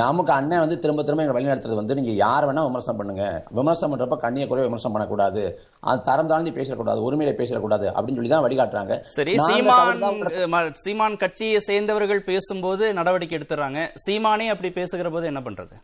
நமக்கு 0.00 0.32
அண்ணன் 0.36 0.62
வந்து 0.62 0.76
திரும்ப 0.82 1.02
திரும்ப 1.04 1.24
எங்க 1.24 1.36
வழிநடத்துறது 1.36 1.78
வந்து 1.80 1.96
நீங்க 1.98 2.12
யார் 2.24 2.46
வேணா 2.48 2.64
விமர்சனம் 2.66 2.98
பண்ணுங்க. 3.00 3.24
விமர்சனம் 3.58 3.92
பண்றப்ப 3.92 4.16
கண்ணிய 4.24 4.46
குறைய 4.50 4.66
விமர்சனம் 4.68 4.94
பண்ணக்கூடாது. 4.94 5.42
அது 5.90 6.04
தரம் 6.08 6.30
தாழ்ந்து 6.32 6.52
பேசக்கூடாது 6.58 7.06
உரிமையில 7.06 7.32
பேசக்கூடாது 7.40 7.86
அப்படின்னு 7.94 8.18
சொல்லி 8.20 8.32
தான் 8.34 8.44
வழிகாட்டுறாங்க. 8.46 8.96
சரி 9.16 9.34
சீமான் 9.48 10.68
சீமான் 10.84 11.18
கட்சியை 11.22 11.62
சேர்ந்தவர்கள் 11.70 12.22
பேசும்போது 12.30 12.86
நடவடிக்கை 13.00 13.36
எடுத்துறாங்க. 13.38 13.80
சீமானே 14.04 14.48
அப்படி 14.54 14.72
பேசுகிற 14.80 15.10
போது 15.16 15.30
என்ன 15.32 15.42
பண்றது? 15.48 15.74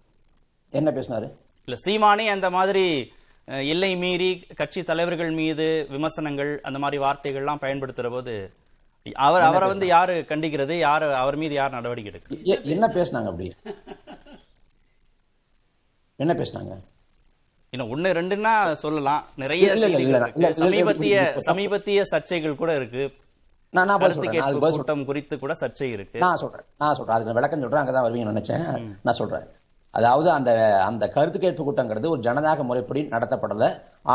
என்ன 0.80 0.90
பேசினாரு? 0.98 1.28
இல்ல 1.68 1.78
சீமானே 1.86 2.26
அந்த 2.36 2.50
மாதிரி 2.58 2.86
எல்லை 3.46 3.96
மீறி 3.96 4.46
கட்சி 4.56 4.82
தலைவர்கள் 4.82 5.30
மீது 5.30 5.86
விமர்சனங்கள் 5.90 6.60
அந்த 6.60 6.78
மாதிரி 6.78 7.02
வார்த்தைகள்லாம் 7.02 7.58
பயன்படுத்துற 7.60 8.10
போது 8.10 8.52
அவர் 9.12 9.40
அவரை 9.40 9.68
வந்து 9.68 9.86
யாரு 9.86 10.24
கண்டிக்கிறது? 10.28 10.72
யாரு 10.72 11.14
அவர் 11.14 11.36
மீது 11.36 11.54
யார் 11.54 11.70
நடவடிக்கை 11.70 12.12
எடுக்கிறது 12.12 12.46
எ- 12.46 12.60
என்ன 12.60 12.86
பேசினாங்க 12.86 13.24
அப்படி? 13.24 13.54
என்ன 16.16 16.32
பேசினாங்க? 16.32 16.76
இன்னும் 17.70 17.96
ஒண்ணு 17.96 18.06
ரெண்டுன்னா 18.06 18.72
சொல்லலாம். 18.74 19.24
நிறைய 19.36 19.72
சமீபத்திய. 20.52 21.20
சமீபத்திய 21.40 22.02
சர்ச்சைகள் 22.10 22.54
கூட 22.54 22.76
இருக்கு. 22.76 23.12
நான் 23.70 23.86
பதில் 23.86 24.12
சொல்றேன் 24.12 24.40
கூட்டம் 24.76 25.04
குறித்து 25.04 25.38
கூட 25.38 25.52
சர்ச்சை 25.52 25.82
இருக்கு. 25.82 26.18
நான் 26.18 26.36
சொல்றேன் 26.36 26.64
நான் 26.78 26.94
சொல்றேன். 26.94 27.14
அதுக்கு 27.14 27.34
விளக்கம் 27.34 27.60
சொல்றேன் 27.60 27.82
அங்கதான் 27.82 28.06
வருவீங்கன்னு 28.06 28.32
நினைச்சேன். 28.32 28.96
நான் 29.02 29.14
சொல்றேன். 29.14 29.46
அதாவது 29.96 30.28
அந்த 30.36 30.50
அந்த 30.88 31.04
கருத்து 31.16 31.38
கேட்பு 31.38 31.64
கூட்டங்கிறது 31.64 32.12
ஒரு 32.14 32.20
ஜனநாயக 32.26 32.62
முறைப்படி 32.68 33.02
நடத்தப்படல. 33.14 33.66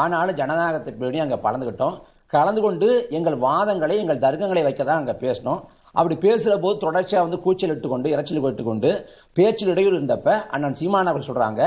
ஆனாலும் 0.01 0.39
ஜனநாயகத்தின்படி 0.41 1.19
அங்க 1.25 1.37
கலந்துகிட்டோம் 1.45 1.97
கலந்து 2.33 2.61
கொண்டு 2.65 2.87
எங்கள் 3.17 3.37
வாதங்களை 3.43 3.95
எங்கள் 4.03 4.23
தர்க்கங்களை 4.25 4.63
வைக்க 4.65 4.81
தான் 4.83 4.99
அங்க 5.01 5.13
பேசணும் 5.25 5.61
அப்படி 5.99 6.15
பேசுற 6.25 6.53
போது 6.63 6.75
தொடர்ச்சியா 6.83 7.21
வந்து 7.25 7.39
கூச்சல் 7.45 7.73
இட்டு 7.75 7.87
கொண்டு 7.93 8.09
இறைச்சல் 8.15 8.43
விட்டு 8.43 8.63
கொண்டு 8.63 8.89
பேச்சில் 9.37 9.71
இடையூறு 9.73 9.95
இருந்தப்ப 9.99 10.35
அண்ணன் 10.55 10.77
சீமான் 10.81 11.09
அவர்கள் 11.11 11.29
சொல்றாங்க 11.29 11.61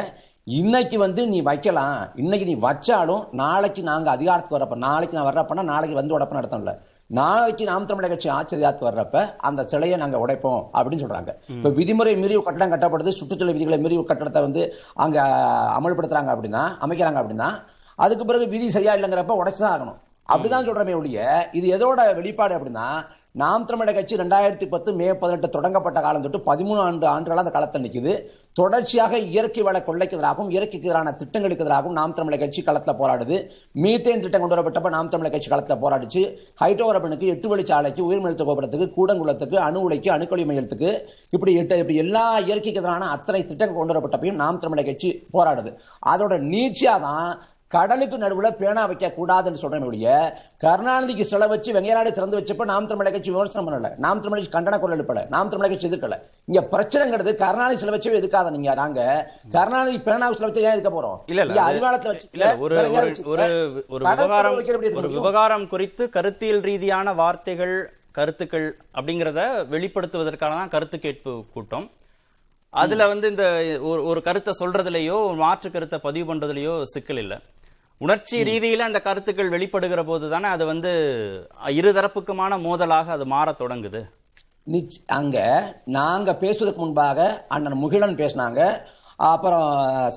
இன்னைக்கு 0.59 0.97
வந்து 0.99 1.23
நீ 1.33 1.39
வைக்கலாம். 1.49 1.99
இன்னைக்கு 2.23 2.47
நீ 2.51 2.55
வச்சாலும் 2.69 3.23
நாளைக்கு 3.41 3.83
நாங்க 3.91 4.09
அதிகாரத்துக்கு 4.11 4.59
வரப்ப 4.59 4.79
நாளைக்கு 4.87 5.17
நான் 5.19 5.29
வர்றப்பனா 5.29 5.65
நாளைக்கு 5.73 5.97
வந்து 6.01 6.17
உடப்ப 6.17 6.39
நடத்தணும்ல 6.39 6.75
நாளைக்கு 7.19 7.65
நாம் 7.65 7.87
தமிழக 7.87 8.13
கட்சி 8.13 8.29
ஆச்சரியாத்துக்கு 8.31 8.89
வர்றப்ப 8.89 9.17
அந்த 9.39 9.65
சிலையை 9.65 9.97
நாங்க 9.99 10.19
உடைப்போம் 10.27 10.61
அப்படின்னு 10.75 11.03
சொல்றாங்க. 11.05 11.31
இப்ப 11.49 11.69
விதிமுறை 11.69 12.13
மீறி 12.21 12.37
ஒரு 12.37 12.45
கட்டடம் 12.45 12.73
கட்டப்படுது 12.73 13.11
சுற்றுச்சூழல் 13.11 13.53
விதிகளை 13.53 13.79
மீறி 13.79 13.97
ஒரு 13.97 14.07
கட்டடத்தை 14.09 14.41
வந்து 14.41 14.63
அங்க 14.95 15.19
அமல்படுத்துறாங்க 15.81 16.33
அப்படின்னா 16.35 16.63
அமைக்கிறாங்க 16.85 17.21
அப்படின்னா 17.23 17.49
அதுக்கு 17.99 18.25
பிறகு 18.25 18.47
விதி 18.49 18.71
சரியா 18.71 18.95
இல்லைங்கிறப்ப 18.95 19.37
உடைச்சுதான் 19.41 19.75
ஆகணும். 19.75 19.99
அப்படிதான் 20.29 20.67
சொல்றமே 20.67 20.95
ஒழிய 20.97 21.21
இது 21.53 21.67
எதோட 21.77 22.15
வெளிப்பாடு 22.15 22.55
அப்படின்னா 22.59 22.87
நாம் 23.41 23.63
தமிழக 23.69 23.93
கட்சி 23.97 24.15
ரெண்டாயிரத்தி 24.21 24.67
பத்து 24.73 24.91
மே 24.97 25.07
பதினெட்டு 25.21 25.49
தொடங்கப்பட்ட 25.53 25.99
காலம் 26.05 26.25
தொட்டு 26.25 26.39
பதிமூணு 26.49 26.81
ஆண்டு 26.87 27.07
ஆண்டுகளாக 27.13 27.43
அந்த 27.43 27.53
காலத்தில் 27.55 27.83
நிற்குது. 27.85 28.13
தொடர்ச்சியாக 28.59 29.19
இயற்கை 29.35 29.63
வள 29.67 29.77
கொள்ளைக்கு 29.87 30.17
எதிராகவும் 30.17 30.51
இயற்கைக்கு 30.55 30.89
எதிரான 30.89 31.13
திட்டங்களுக்கு 31.21 31.65
எதிராகவும் 31.65 31.97
நாம் 31.99 32.15
தமிழக 32.19 32.41
கட்சி 32.43 32.63
களத்தில் 32.67 32.99
போராடுது. 32.99 33.37
மீத்தேன் 33.83 34.23
திட்டம் 34.25 34.43
கொண்டு 34.43 34.55
வரப்பட்டப்ப 34.55 34.91
நாம் 34.97 35.11
தமிழக 35.15 35.33
கட்சி 35.35 35.51
களத்தில் 35.53 35.81
போராடிச்சு. 35.85 36.25
ஹைட்ரோரபனுக்கு 36.63 37.31
எட்டு 37.35 37.51
வழிச்சாலைக்கு 37.53 38.03
உயிர்மெழுத்து 38.09 38.47
கோபுரத்துக்கு 38.51 38.89
கூடங்குளத்துக்கு 38.99 39.59
அணு 39.69 39.85
உலைக்கு 39.87 40.13
அணுக்கொழி 40.17 40.45
மையத்துக்கு 40.51 40.91
இப்படி 41.37 41.55
எட்டு 41.63 41.81
இப்படி 41.85 41.97
எல்லா 42.05 42.27
இயற்கைக்கு 42.49 42.83
எதிரான 42.83 43.09
அத்தனை 43.17 43.43
திட்டங்கள் 43.53 43.81
கொண்டு 43.81 43.95
வரப்பட்டப்பையும் 43.95 44.41
நாம் 44.43 44.61
தமிழக 44.67 44.87
கட்சி 44.91 45.13
போராடுது. 45.37 45.73
அதோட 46.13 46.37
நீச்சியாக 46.53 47.01
தான் 47.09 47.33
கடலுக்கு 47.73 48.17
நடுவுல 48.19 48.49
பேனா 48.61 48.83
வைக்க 48.91 49.07
கூடாதுன்னு 49.17 49.61
சொல்றேன் 49.63 49.85
கருணாநிதிக்கு 50.65 51.25
சிலை 51.31 51.47
வச்சு 51.53 51.71
வெங்கையாடு 51.77 52.11
திறந்து 52.17 52.39
வச்சப்ப 52.39 52.65
நாம் 52.71 52.89
தமிழக 52.91 53.13
கட்சி 53.15 53.31
விமர்சனம் 53.31 53.67
பண்ணல. 53.69 53.91
நாம் 54.05 54.21
தமிழக 54.21 54.41
கட்சி 54.41 54.55
கண்டன 54.57 54.79
குரல் 54.81 54.97
எழுப்பல. 54.97 55.23
நாம் 55.29 55.51
தமிழக 55.53 55.71
கட்சி 55.73 55.89
எதிர்க்கல. 55.89 56.17
இங்க 56.49 56.61
பிரச்சனைங்கிறது 56.73 57.33
கருணாநிதி 57.43 57.81
சிலை 57.83 57.95
வச்சே 57.95 58.19
எதுக்காத 58.21 58.53
நீங்க 58.57 58.75
நாங்க? 58.75 59.01
கருணாநிதி 59.57 60.01
பேனா 60.09 60.29
சிலை 60.33 60.49
வச்சு 60.49 60.67
ஏன் 60.69 60.77
இருக்க 60.77 60.93
போறோம்? 60.97 61.19
இல்ல 61.27 61.43
இல்ல 61.47 61.63
அறிவாலயத்துல 61.71 62.13
வச்சு 62.15 62.29
இல்ல 62.37 62.49
ஒரு 62.65 62.77
ஒரு 62.93 63.09
ஒரு 63.33 63.47
ஒரு 63.95 64.05
விவகாரம் 64.13 64.59
ஒரு 65.01 65.11
விவகாரம் 65.17 65.67
குறித்து 65.69 66.05
கருத்தியல் 66.19 66.63
ரீதியான 66.69 67.15
வார்த்தைகள் 67.15 67.75
கருத்துக்கள் 68.13 68.67
அப்படிங்கறத 68.95 69.43
வெளிப்படுத்துவதற்கான 69.71 70.57
தான் 70.61 70.73
கருத்து 70.75 70.97
கேட்பு 70.99 71.33
கூட்டம். 71.55 71.87
அதுல 72.73 73.07
வந்து 73.07 73.29
இந்த 73.29 73.43
ஒரு- 73.83 74.21
கருத்தை 74.21 74.55
சொல்றதுலயோ 74.59 75.37
மாற்று 75.37 75.71
கருத்தை 75.71 75.99
பதிவு 75.99 76.35
பண்றதுலயோ 76.35 76.83
சிக்கல் 76.85 77.17
இல்ல. 77.17 77.39
உணர்ச்சி 77.99 78.43
ரீதியில 78.43 78.77
அந்த 78.77 79.01
கருத்துக்கள் 79.01 79.49
வெளிப்படுகிற 79.49 80.05
போது 80.05 80.31
தானே 80.31 80.47
அது 80.49 80.67
வந்து 80.67 80.93
இருதரப்புக்குமான 81.67 82.61
மோதலாக 82.61 83.13
அது 83.13 83.27
மாறத் 83.27 83.61
தொடங்குது. 83.61 84.05
அங்க 85.07 85.41
நாங்க 85.85 86.35
பேசுவதற்கு 86.35 86.83
முன்பாக 86.83 87.45
அண்ணன் 87.49 87.73
முகிலன் 87.73 88.17
பேசினாங்க. 88.17 88.81
அப்புறம் 89.17 90.11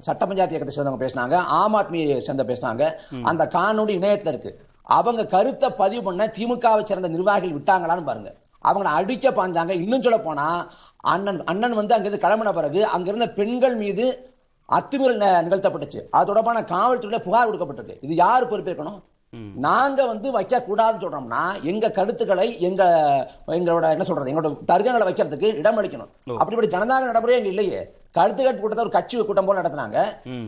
சட்ட 0.00 0.26
பஞ்சாயத்து 0.26 0.56
இயக்கத்தை 0.56 0.76
சேர்ந்தவங்க 0.76 1.10
பேசினாங்க. 1.10 1.34
ஆம் 1.34 1.74
ஆத்மியை 1.74 2.20
சேர்ந்த 2.20 2.44
பேசினாங்க. 2.44 2.92
அந்த 3.22 3.46
காணொளி 3.46 3.94
இணையத்துல 3.96 4.28
இருக்கு. 4.28 4.60
அவங்க 4.82 5.26
கருத்தை 5.26 5.70
பதிவு 5.70 6.02
பண்ண 6.02 6.26
திமுகவை 6.26 6.82
சேர்ந்த 6.82 7.08
நிர்வாகிகள் 7.08 7.58
விட்டாங்களான்னு 7.58 8.04
பாருங்க. 8.04 8.34
அவங்கள 8.64 8.82
அடிக்க 8.82 9.30
பாஞ்சாங்க. 9.30 9.70
இன்னும் 9.70 10.02
சொல்ல 10.02 10.18
போனா 10.18 10.72
அண்ணன் 11.04 11.44
அண்ணன் 11.44 11.78
வந்து 11.80 11.94
அங்கிருந்து 11.94 12.24
கிளம்பின 12.24 12.52
பிறகு 12.52 12.80
அங்கிருந்த 12.86 13.28
பெண்கள் 13.38 13.76
மீது 13.76 14.06
அத்துமீறல் 14.68 15.22
நிகழ்த்தப்பட்டுச்சு. 15.46 16.00
அது 16.10 16.28
தொடர்பான 16.30 16.62
காவல்துறையில 16.72 17.20
புகார் 17.26 17.48
கொடுக்கப்பட்டிருக்கு. 17.48 18.02
இது 18.06 18.14
யாரு 18.24 18.46
பொறுப்பேற்கணும்? 18.46 18.98
நாங்க 19.66 20.00
வந்து 20.06 20.28
வைக்க 20.36 20.64
கூடாதுன்னு 20.66 21.02
சொல்றோம்னா 21.04 21.40
எங்க 21.70 21.90
கருத்துக்களை 21.96 22.46
எங்க 22.68 22.82
எங்களோட 23.56 23.86
என்ன 23.94 24.04
சொல்றது 24.08 24.30
எங்களோட 24.32 24.50
தர்க்கங்களை 24.70 25.06
வைக்கிறதுக்கு 25.08 25.48
இடம் 25.60 25.78
அளிக்கணும். 25.80 26.10
அப்படிப்பட்ட 26.40 26.70
ஜனநாயக 26.74 27.08
நடைமுறை 27.08 27.36
அங்க 27.38 27.50
இல்லையே. 27.54 27.80
கருத்து 28.16 28.42
கேட்டு 28.42 28.60
கூட்டத்தை 28.60 28.84
ஒரு 28.84 28.94
கட்சி 28.94 29.24
கூட்டம் 29.28 29.48
போல 29.48 29.60
நடத்தினாங்க. 29.60 29.98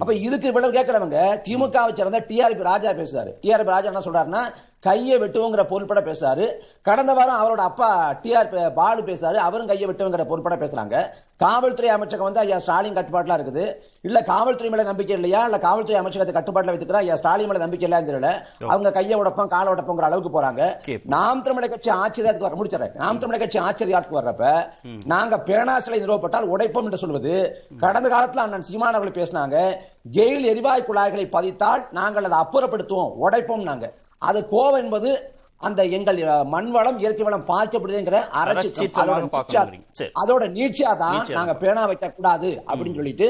அப்ப 0.01 0.15
இதுக்கு 0.27 0.51
இவ்வளவு 0.53 0.77
கேட்கறவங்க 0.77 1.19
திமுகவை 1.47 1.93
சேர்ந்த 1.99 2.25
டிஆர்பி 2.31 2.69
ராஜா 2.73 2.93
பேசுறாரு. 3.01 3.33
டிஆர்பி 3.43 3.75
ராஜா 3.77 3.91
என்ன 3.93 4.05
சொல்றாருன்னா 4.07 4.43
கையை 4.87 5.17
வெட்டுவோங்கிற 5.23 5.63
பொருள்பட 5.71 6.01
பேசுறாரு. 6.01 6.45
கடந்த 6.89 7.13
வாரம் 7.17 7.41
அவரோட 7.41 7.63
அப்பா 7.71 7.89
டிஆர் 8.23 8.53
பாலு 8.79 9.01
பேசுறாரு. 9.09 9.39
அவரும் 9.47 9.71
கையை 9.71 9.87
வெட்டுவோங்கிற 9.89 10.25
பொருள்பட 10.31 10.57
பேசுறாங்க. 10.63 10.97
காவல்துறை 11.43 11.91
அமைச்சகம் 11.97 12.27
வந்து 12.29 12.41
ஐயா 12.41 12.59
ஸ்டாலின் 12.65 12.97
கட்டுப்பாட்டுல 12.97 13.37
இருக்குது. 13.39 13.65
இல்ல 14.09 14.19
காவல்துறை 14.31 14.71
மேல 14.73 14.83
நம்பிக்கை 14.89 15.15
இல்லையா? 15.19 15.41
இல்ல 15.49 15.59
காவல்துறை 15.67 15.99
அமைச்சகத்தை 16.01 16.35
கட்டுப்பாட்டுல 16.37 16.75
வச்சுக்கிறா? 16.75 17.03
ஐயா 17.05 17.17
ஸ்டாலின் 17.21 17.51
மேல 17.51 17.63
நம்பிக்கை 17.65 17.87
இல்லைன்னு 17.89 18.11
தெரியல. 18.11 18.31
அவங்க 18.73 18.91
கையை 18.99 19.19
உடப்பம் 19.23 19.53
கால 19.55 19.75
உடப்பங்கிற 19.75 20.09
அளவுக்கு 20.09 20.33
போறாங்க. 20.37 20.63
நாம் 21.17 21.45
தமிழக 21.49 21.73
கட்சி 21.75 21.91
ஆச்சரியத்துக்கு 22.03 22.49
வர 22.49 22.59
முடிச்சிடறேன் 22.61 22.99
நாம் 23.05 23.23
தமிழக 23.25 23.43
கட்சி 23.45 23.61
ஆச்சரியத்துக்கு 23.69 24.21
வர்றப்ப 24.21 24.45
நாங்க 25.15 25.39
பேனா 25.49 25.77
சிலை 25.87 26.01
நிறுவப்பட்டால் 26.03 26.51
உடைப்போம் 26.55 26.87
என்று 26.89 27.03
சொல்வது. 27.05 27.35
கடந்த 27.85 28.09
காலத்துல 28.17 28.45
அண்ணன் 28.47 28.69
சீமான் 28.71 28.99
அவர்கள் 28.99 29.19
பேசினாங்க 29.21 29.57
கெயில் 30.19 30.47
எரிவாயு 30.53 30.83
குழாய்களை 30.83 31.27
பதித்தால் 31.37 31.83
நாங்கள் 31.99 32.29
அதை 32.29 32.39
அப்புறப்படுத்துவோம் 32.45 33.13
உடைப்போம் 33.25 33.69
நாங்க. 33.71 33.87
அது 34.29 34.41
கோவம் 34.55 34.81
என்பது 34.85 35.11
அந்த 35.69 35.81
எங்கள் 35.97 36.19
மண் 36.53 36.69
வளம் 36.75 36.99
இயற்கை 37.01 37.25
வளம் 37.27 37.45
பாதிக்கப்படுதுங்கிற 37.51 38.19
அரசியல் 38.41 38.69
அறச்சீற்றமாக 38.69 39.27
அதோட 40.23 40.45
நீட்சியா 40.55 40.93
தான். 41.03 41.19
நாங்க 41.39 41.55
பேனா 41.63 41.83
வைக்க 41.91 42.09
கூடாது 42.11 42.51
அப்படின்னு 42.69 42.99
சொல்லிட்டு. 43.01 43.27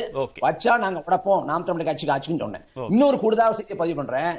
வச்சா 0.46 0.74
நாங்க 0.84 1.00
உடைப்போம். 1.06 1.42
நாம் 1.50 1.66
தமிழக 1.68 1.86
கட்சிக்கு 1.88 2.14
ஆட்சின்னு 2.16 2.44
சொன்னேன். 2.44 2.64
இன்னொரு 2.94 3.18
கூடுதல் 3.22 3.56
செய்தியை 3.58 3.78
பதிவு 3.80 3.98
பண்றேன். 4.00 4.30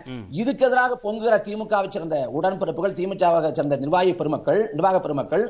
இதுக்கு 0.41 0.65
எதிராக 0.67 0.99
பொங்குகிற 1.05 1.39
திமுகவை 1.47 1.89
சேர்ந்த 1.95 2.19
உடன்பிறப்புகள் 2.37 2.97
திமுகவை 2.99 3.51
சேர்ந்த 3.59 3.79
நிர்வாகி 3.83 4.13
பெருமக்கள் 4.21 4.61
நிர்வாக 4.75 5.01
பெருமக்கள் 5.07 5.45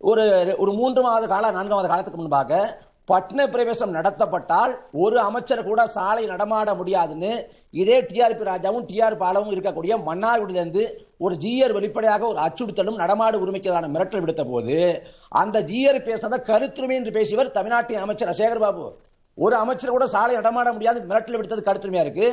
ஒரு 0.00 0.24
ஒரு 0.62 0.72
மூன்று 0.80 1.02
மாத 1.06 1.28
கால 1.34 1.52
நான்கு 1.58 1.76
மாத 1.76 1.88
காலத்துக்கு 1.92 2.22
முன்பாக 2.22 2.60
பட்ன 3.08 3.46
பிரவேசம் 3.52 3.94
நடத்தப்பட்டால் 3.96 4.72
ஒரு 5.04 5.16
அமைச்சர் 5.20 5.66
கூட 5.66 5.80
சாலை 5.86 6.22
நடமாட 6.26 6.70
முடியாதுன்னு 6.74 7.32
இதே 7.74 7.96
டிஆர்பி 8.10 8.44
ராஜாவும் 8.48 8.86
டிஆர் 8.90 9.16
பாலவும் 9.22 9.52
இருக்கக்கூடிய 9.54 9.94
மன்னார்குடியிலிருந்து 10.06 10.84
ஒரு 11.24 11.34
ஜிஆர் 11.42 11.76
வெளிப்படையாக 11.76 12.24
ஒரு 12.26 12.40
அச்சுறுத்தலும் 12.46 13.00
நடமாடு 13.02 13.42
உரிமைக்கான 13.44 13.90
மிரட்டல் 13.94 14.22
விடுத்த 14.24 14.44
போது 14.44 14.78
அந்த 15.42 15.60
ஜிஆர் 15.70 16.06
பேசினதை 16.08 16.38
கருத்துரிமை 16.50 16.96
என்று 17.00 17.16
பேசியவர் 17.18 17.56
தமிழ்நாட்டின் 17.58 18.04
அமைச்சர் 18.04 18.38
சேகர் 18.40 18.64
பாபு. 18.64 18.86
ஒரு 19.38 19.54
அமைச்சர் 19.56 19.90
கூட 19.90 20.06
சாலை 20.06 20.34
நடமாட 20.34 20.72
முடியாது 20.72 20.98
மிரட்டல் 21.00 21.38
விடுத்தது 21.38 21.68
கடுத்துமையா 21.68 22.00
இருக்கு. 22.00 22.26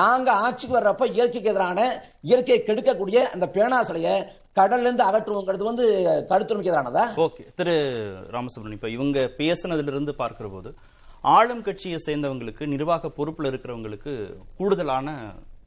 நாங்க 0.00 0.32
ஆட்சிக்கு 0.32 0.74
வர்றப்ப 0.78 1.06
இயற்கைக்கு 1.12 1.50
எதிரான 1.50 1.80
இயற்கையை 2.20 2.58
கெடுக்கக்கூடிய 2.66 3.18
அந்த 3.34 3.46
பேனா 3.48 3.82
சிலையை 3.82 4.14
கடல்ல 4.56 4.80
இருந்து 4.80 5.04
அகற்றுவோங்கிறது 5.04 5.64
வந்து 5.64 5.84
கடுத்துமைக்கு 6.30 6.70
எதிரானதா? 6.72 7.04
ஓகே. 7.16 7.44
திரு 7.54 7.74
ராமசுப்ரமணியம் 8.30 8.80
இப்ப 8.80 8.88
இவங்க 8.88 9.20
பேசினதுல 9.38 9.92
இருந்து 9.92 10.14
பார்க்கிற 10.14 10.48
போது 10.48 10.70
ஆளும் 11.36 11.62
கட்சியை 11.62 11.98
சேர்ந்தவங்களுக்கு 12.06 12.66
நிர்வாக 12.66 13.10
பொறுப்புல 13.16 13.50
இருக்கிறவங்களுக்கு 13.52 14.12
கூடுதலான 14.58 15.08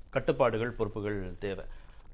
கட்டுப்பாடுகள் 0.09 0.71
பொறுப்புகள் 0.71 1.17
தேவை. 1.39 1.65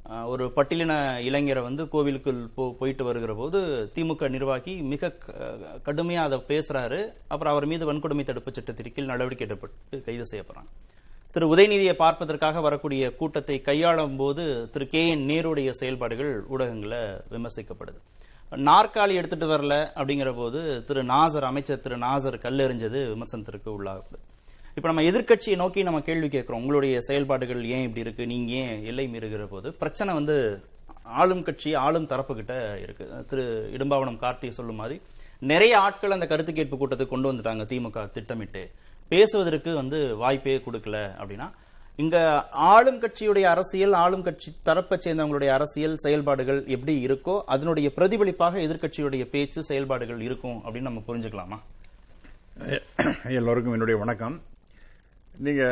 ஒரு 0.09 0.51
பட்டியலின 0.55 1.19
இளைஞரை 1.19 1.61
வந்து 1.61 1.89
கோவிலுக்குள் 1.89 2.47
போ- 2.57 2.73
போயிட்டு 2.73 3.03
வருகிற 3.03 3.33
போது 3.33 3.91
திமுக 3.95 4.29
நிர்வாகி 4.29 4.75
மிக 4.75 5.09
கடுமையாக 5.09 5.93
கடுமையா 5.93 6.15
அதை 6.15 6.43
பேசுறாரு. 6.47 7.13
அப்புறம் 7.27 7.53
அவர் 7.53 7.65
மீது 7.65 7.93
வன்கொடுமை 7.93 8.23
தடுப்பு 8.23 8.53
சட்டத்தின் 8.53 8.93
கீழ் 8.93 9.05
நடவடிக்கை 9.05 9.47
எடுப்பட்டு 9.47 10.03
கைது 10.03 10.23
செய்யப்படுறாங்க. 10.31 10.67
திரு. 11.31 11.55
உதயநிதியை 11.55 11.93
பார்ப்பதற்காக 11.93 12.61
வரக்கூடிய 12.61 13.15
கூட்டத்தை 13.15 13.61
கையாளும் 13.61 14.15
போது 14.15 14.69
திரு. 14.69 14.87
கே. 14.87 15.09
என். 15.09 15.27
நேருடைய 15.27 15.69
செயல்பாடுகள் 15.69 16.43
ஊடகங்கள 16.51 17.21
விமர்சிக்கப்படுது. 17.31 18.01
நாற்காலி 18.51 19.13
எடுத்துட்டு 19.13 19.47
வரல 19.47 19.87
அப்படிங்கிற 19.95 20.35
போது 20.35 20.83
திரு. 20.83 21.03
நாசர் 21.03 21.41
அமைச்சர் 21.41 21.79
திரு. 21.79 21.97
நாசர் 21.97 22.39
கல்லெறிஞ்சது 22.39 23.07
விமர்சனத்திற்கு 23.07 23.83
உள்ளாகப்படுது 23.83 24.29
இப்ப 24.75 24.87
நம்ம 24.91 25.01
எதிர்க்கட்சியை 25.01 25.55
நோக்கி 25.55 25.83
நம்ம 25.83 26.01
கேள்வி 26.01 26.27
கேட்கிறோம். 26.27 26.61
உங்களுடைய 26.61 27.01
செயல்பாடுகள் 27.01 27.65
ஏன் 27.65 27.83
இப்படி 27.83 27.99
இருக்கு? 27.99 28.25
நீங்க 28.25 28.51
ஏன் 28.51 28.83
எல்லை 28.83 29.05
மீறுகிற 29.13 29.45
போது 29.45 29.73
பிரச்சனை 29.73 30.13
வந்து 30.13 30.35
ஆளும் 31.03 31.43
கட்சி 31.43 31.73
ஆளும் 31.85 32.05
தரப்பு 32.11 32.35
கிட்ட 32.35 32.79
இருக்கு. 32.83 33.05
திரு 33.27 33.43
இடும்பாவனம் 33.77 34.21
கார்த்தி 34.21 34.49
சொல்லும் 34.49 34.75
மாதிரி 34.75 35.01
நிறைய 35.39 35.79
ஆட்கள் 35.79 36.11
அந்த 36.11 36.27
கருத்து 36.27 36.53
கேட்பு 36.53 36.75
கூட்டத்துக்கு 36.77 37.13
கொண்டு 37.13 37.31
வந்துட்டாங்க 37.33 37.63
திமுக 37.71 38.11
திட்டமிட்டு. 38.11 38.69
பேசுவதற்கு 39.07 39.75
வந்து 39.75 40.15
வாய்ப்பே 40.15 40.55
கொடுக்கல 40.57 40.97
அப்படின்னா 41.21 41.47
இங்க 41.95 42.17
ஆளும் 42.49 42.99
கட்சியுடைய 43.01 43.41
அரசியல் 43.41 43.93
ஆளும் 43.93 44.23
கட்சி 44.23 44.51
தரப்பை 44.63 44.97
சேர்ந்தவங்களுடைய 45.05 45.47
அரசியல் 45.47 45.97
செயல்பாடுகள் 45.97 46.61
எப்படி 46.65 47.05
இருக்கோ 47.05 47.35
அதனுடைய 47.45 47.91
பிரதிபலிப்பாக 47.95 48.59
எதிர்க்கட்சியுடைய 48.59 49.25
பேச்சு 49.25 49.63
செயல்பாடுகள் 49.63 50.21
இருக்கும் 50.21 50.61
அப்படின்னு 50.65 50.89
நம்ம 50.89 51.03
புரிஞ்சுக்கலாமா? 51.07 51.59
எல்லோருக்கும் 53.29 53.73
என்னுடைய 53.73 53.99
வணக்கம். 53.99 54.41
நீங்க 55.45 55.63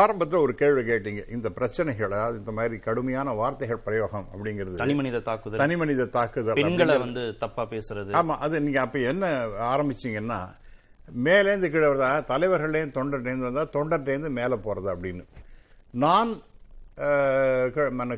ஆரம்பத்தில் 0.00 0.42
ஒரு 0.44 0.52
கேள்வி 0.60 0.82
கேட்டீங்க 0.88 1.22
இந்த 1.36 1.48
பிரச்சனைகள் 1.58 2.14
அதாவது 2.16 2.36
இந்த 2.40 2.52
மாதிரி 2.58 2.76
கடுமையான 2.86 3.32
வார்த்தைகள் 3.40 3.84
பிரயோகம் 3.86 4.26
அப்படிங்கிறது. 4.32 4.80
தனிமனித 4.82 5.20
தாக்குதல். 5.28 5.62
தனி 5.62 5.76
மனித 5.80 6.06
தாக்குதல் 6.16 6.58
பெண்களை 6.60 6.96
வந்து 7.04 7.22
தப்பா 7.44 7.64
பேசுறது. 7.74 8.12
ஆமா 8.20 8.36
அது 8.46 8.62
நீங்க 8.66 8.80
அப்ப 8.84 8.98
என்ன 9.12 9.30
ஆரம்பிச்சீங்கன்னா 9.72 10.40
மேலேந்து 11.26 11.70
கீழே 11.74 11.86
வருதா 11.90 12.10
தலைவர்களையும் 12.32 12.96
தொண்டர்லேருந்து 12.98 13.48
வந்தா 13.48 13.64
தொண்டர்லேருந்து 13.76 14.30
மேலே 14.40 14.58
போறது 14.66 14.88
அப்படின்னு. 14.94 15.24
நான் 16.04 16.30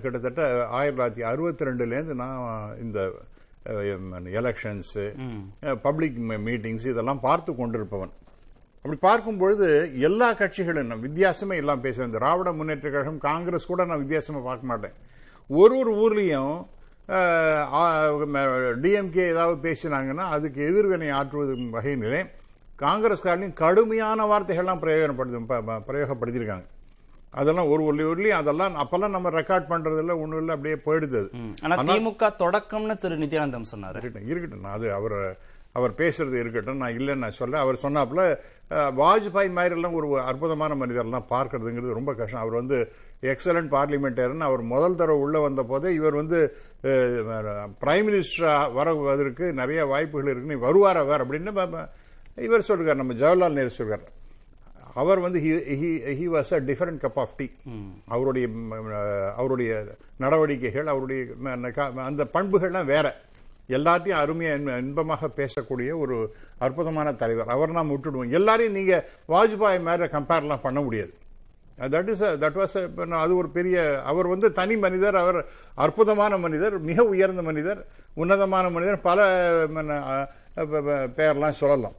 கிட்டத்தட்ட 0.03 0.43
ஆயிரத்தி 0.79 0.99
தொள்ளாயிரத்தி 0.99 1.25
அறுபத்தி 1.31 1.67
ரெண்டுலேருந்து 1.69 2.15
நான் 2.23 2.77
இந்த 2.85 3.01
எலெக்ஷன்ஸ் 4.41 4.95
பப்ளிக் 5.87 6.19
மீட்டிங்ஸ் 6.49 6.87
இதெல்லாம் 6.93 7.25
பார்த்து 7.29 7.53
கொண்டிருப்பவன். 7.61 8.13
அப்படி 8.85 9.01
பார்க்கும் 9.05 9.39
பொழுது 9.41 9.67
எல்லா 10.07 10.27
கட்சிகளும் 10.39 10.89
நான் 10.89 11.05
வித்தியாசமே 11.05 11.55
எல்லாம் 11.61 11.83
பேசுறேன். 11.85 12.11
திராவிட 12.15 12.49
முன்னேற்ற 12.57 12.89
கழகம் 12.95 13.21
காங்கிரஸ் 13.27 13.67
கூட 13.71 13.85
நான் 13.91 14.03
வித்தியாசமா 14.03 14.41
பார்க்க 14.49 14.69
மாட்டேன். 14.71 14.93
ஒரு 15.61 15.75
ஒரு 15.83 15.93
ஊர்லயும் 16.03 16.57
டிஎம்கே 18.83 19.25
ஏதாவது 19.31 19.57
பேசினாங்கன்னா 19.69 20.27
அதுக்கு 20.37 20.61
எதிர்வினை 20.71 21.09
ஆற்றுவது 21.21 21.55
வகையிலே 21.77 22.21
காங்கிரஸ்காரனையும் 22.85 23.57
கடுமையான 23.63 24.27
வார்த்தைகள்லாம் 24.33 24.83
பிரயோகப்படுத்தி 24.85 25.41
பிரயோகப்படுத்தியிருக்காங்க. 25.89 26.69
அதெல்லாம் 27.41 27.73
ஒரு 27.73 27.83
ஊர்லயும் 27.89 28.13
ஊர்லயும் 28.13 28.41
அதெல்லாம் 28.43 28.79
அப்பெல்லாம் 28.85 29.17
நம்ம 29.17 29.35
ரெக்கார்ட் 29.41 29.71
பண்றது 29.73 30.05
இல்ல 30.05 30.19
ஒண்ணும் 30.25 30.41
இல்ல 30.45 30.59
அப்படியே 30.59 30.77
போயிடுது. 30.89 31.25
ஆனா 31.65 31.81
திமுக 31.95 32.33
தொடக்கம்னு 32.45 33.01
திரு 33.07 33.21
நித்யானந்தம் 33.25 33.71
சொன்னாரு. 33.75 34.07
இருக்கட்டும். 34.31 34.71
அது 34.77 34.87
அவர் 35.01 35.19
அவர் 35.79 35.93
பேசுறது 36.01 36.37
இருக்கட்டும் 36.43 36.83
நான் 36.83 36.97
இல்லைன்னு 36.99 37.23
நான் 37.25 37.39
சொல்ல 37.39 37.63
அவர் 37.65 37.83
சொன்னாப்புல 37.85 38.23
வாஜ்பாய் 39.01 39.57
மாதிரி 39.57 39.75
எல்லாம் 39.77 39.97
ஒரு 39.99 40.09
அற்புதமான 40.31 40.73
மனிதர்லாம் 40.83 41.27
பார்க்கறதுங்கிறது 41.33 41.99
ரொம்ப 41.99 42.13
கஷ்டம். 42.19 42.43
அவர் 42.43 42.59
வந்து 42.61 42.79
எக்ஸலண்ட் 43.33 43.71
பார்லிமெண்டேரியன் 43.75 44.47
அவர் 44.49 44.63
முதல் 44.75 44.99
தடவை 45.01 45.23
உள்ள 45.25 45.39
வந்த 45.47 45.63
போதே 45.71 45.93
இவர் 45.99 46.21
வந்து 46.21 46.39
பிரைம் 47.85 48.07
மினிஸ்டரா 48.09 48.55
வருவதற்கு 48.79 49.47
நிறைய 49.61 49.81
வாய்ப்புகள் 49.93 50.31
இருக்குன்னு 50.33 50.65
வருவாரா 50.67 51.03
வேற 51.11 51.19
அப்படின்னு 51.25 51.87
இவர் 52.49 52.67
சொல்றார் 52.69 53.01
நம்ம 53.01 53.19
ஜவஹர்லால் 53.23 53.59
நேரு 53.59 53.73
சொல்றார். 53.79 54.07
அவர் 55.03 55.21
வந்து 55.27 55.39
he 56.19 56.27
was 56.35 56.51
a 56.57 56.61
different 56.71 57.01
cup 57.05 57.21
of 57.23 57.37
tea 57.37 57.47
அவருடைய 58.15 58.47
அவருடைய 59.41 59.71
நடவடிக்கைகள் 60.25 60.91
அவருடைய 60.93 61.23
அந்த 62.09 62.25
பண்புகள்லாம் 62.37 62.91
வேற. 62.97 63.07
எல்லாத்தையும் 63.69 64.19
அருமையா 64.23 64.55
இன்ப- 64.55 64.79
இன்பமாக 64.79 65.29
பேசக்கூடிய 65.37 65.97
ஒரு 65.99 66.35
அற்புதமான 66.59 67.13
தலைவர். 67.13 67.49
அவர் 67.49 67.71
நாம் 67.71 67.91
விட்டுடுவோம் 67.91 68.31
எல்லாரையும் 68.31 68.75
நீங்க 68.75 69.09
வாஜ்பாய் 69.29 69.83
மாதிரி 69.83 70.09
கம்பேர்லாம் 70.09 70.61
பண்ண 70.61 70.81
முடியாது. 70.81 71.15
தட் 71.81 72.09
இஸ் 72.09 72.23
தட் 72.23 72.59
வாஸ் 72.59 73.11
அது 73.11 73.37
ஒரு 73.37 73.49
பெரிய 73.49 74.03
அவர் 74.05 74.27
வந்து 74.27 74.53
தனி 74.53 74.77
மனிதர் 74.77 75.17
அவர் 75.17 75.47
அற்புதமான 75.75 76.39
மனிதர் 76.39 76.79
மிக 76.79 77.05
உயர்ந்த 77.05 77.43
மனிதர் 77.43 77.87
உன்னதமான 78.15 78.71
மனிதர் 78.71 79.01
பல 79.01 79.29
ம, 79.67 80.03
பெயர்லாம் 81.17 81.51
சொல்லலாம். 81.51 81.93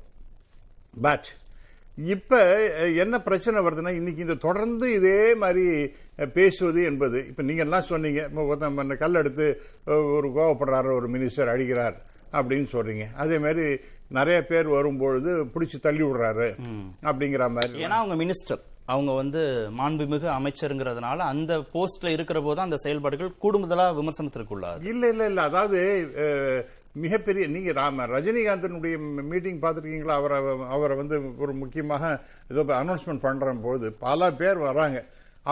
பட் 1.01 1.25
இப்ப 1.97 2.39
என்ன 3.03 3.15
பிரச்சனை 3.27 3.63
வருதுன்னா 3.65 3.91
இன்னைக்கு 3.99 4.25
இந்த 4.25 4.35
தொடர்ந்து 4.47 4.87
இதே 4.93 5.19
மாதிரி 5.43 5.65
பேசுவது 6.37 6.81
என்பது. 6.83 7.19
இப்ப 7.29 7.43
நீங்க 7.49 7.63
எல்லாம் 7.67 7.89
சொன்னீங்க 7.91 8.97
கல் 9.03 9.19
எடுத்து 9.21 9.47
ஒரு 10.17 10.29
கோவப்படுறாரு 10.37 10.91
ஒரு 10.99 11.09
மினிஸ்டர் 11.15 11.53
அடிக்கிறார் 11.55 11.97
அப்படின்னு 12.37 12.67
சொல்றீங்க. 12.75 13.05
அதே 13.23 13.37
மாதிரி 13.39 13.65
நிறைய 14.17 14.39
பேர் 14.45 14.67
வரும்பொழுது 14.77 15.31
பிடிச்சு 15.53 15.77
தள்ளி 15.87 16.03
விடுறாரு 16.03 16.49
அப்படிங்கிற 17.09 17.45
மாதிரி. 17.57 17.83
ஏன்னா 17.85 17.99
அவங்க 18.03 18.17
மினிஸ்டர் 18.23 18.63
அவங்க 18.93 19.11
வந்து 19.11 19.41
மாண்புமிகு 19.77 20.27
அமைச்சருங்கிறதுனால 20.37 21.17
அந்த 21.33 21.53
போஸ்ட்ல 21.73 22.11
இருக்கிற 22.15 22.39
போது 22.41 22.59
அந்த 22.65 22.77
செயல்பாடுகள் 22.83 23.31
கூடுதலா 23.43 23.85
விமர்சனத்திற்குள்ளாது 23.99 24.83
இல்ல 24.91 25.07
இல்ல 25.13 25.23
இல்ல. 25.31 25.41
அதாவது 25.49 25.79
மிகப்பெரிய 27.03 27.45
நீங்க 27.55 27.71
ராம 27.79 28.05
ரஜினிகாந்தனுடைய 28.15 28.95
மீட்டிங் 29.31 29.59
பார்த்திருக்கீங்களா? 29.63 30.15
அவரை 30.19 30.37
அவரை 30.75 30.95
வந்து 31.01 31.15
ஒரு 31.43 31.53
முக்கியமாக 31.63 32.03
ஏதோ 32.51 32.63
அனௌன்ஸ்மெண்ட் 32.81 33.25
பண்ற 33.25 33.53
போது 33.67 33.85
பல 34.05 34.31
பேர் 34.41 34.65
வராங்க. 34.69 34.99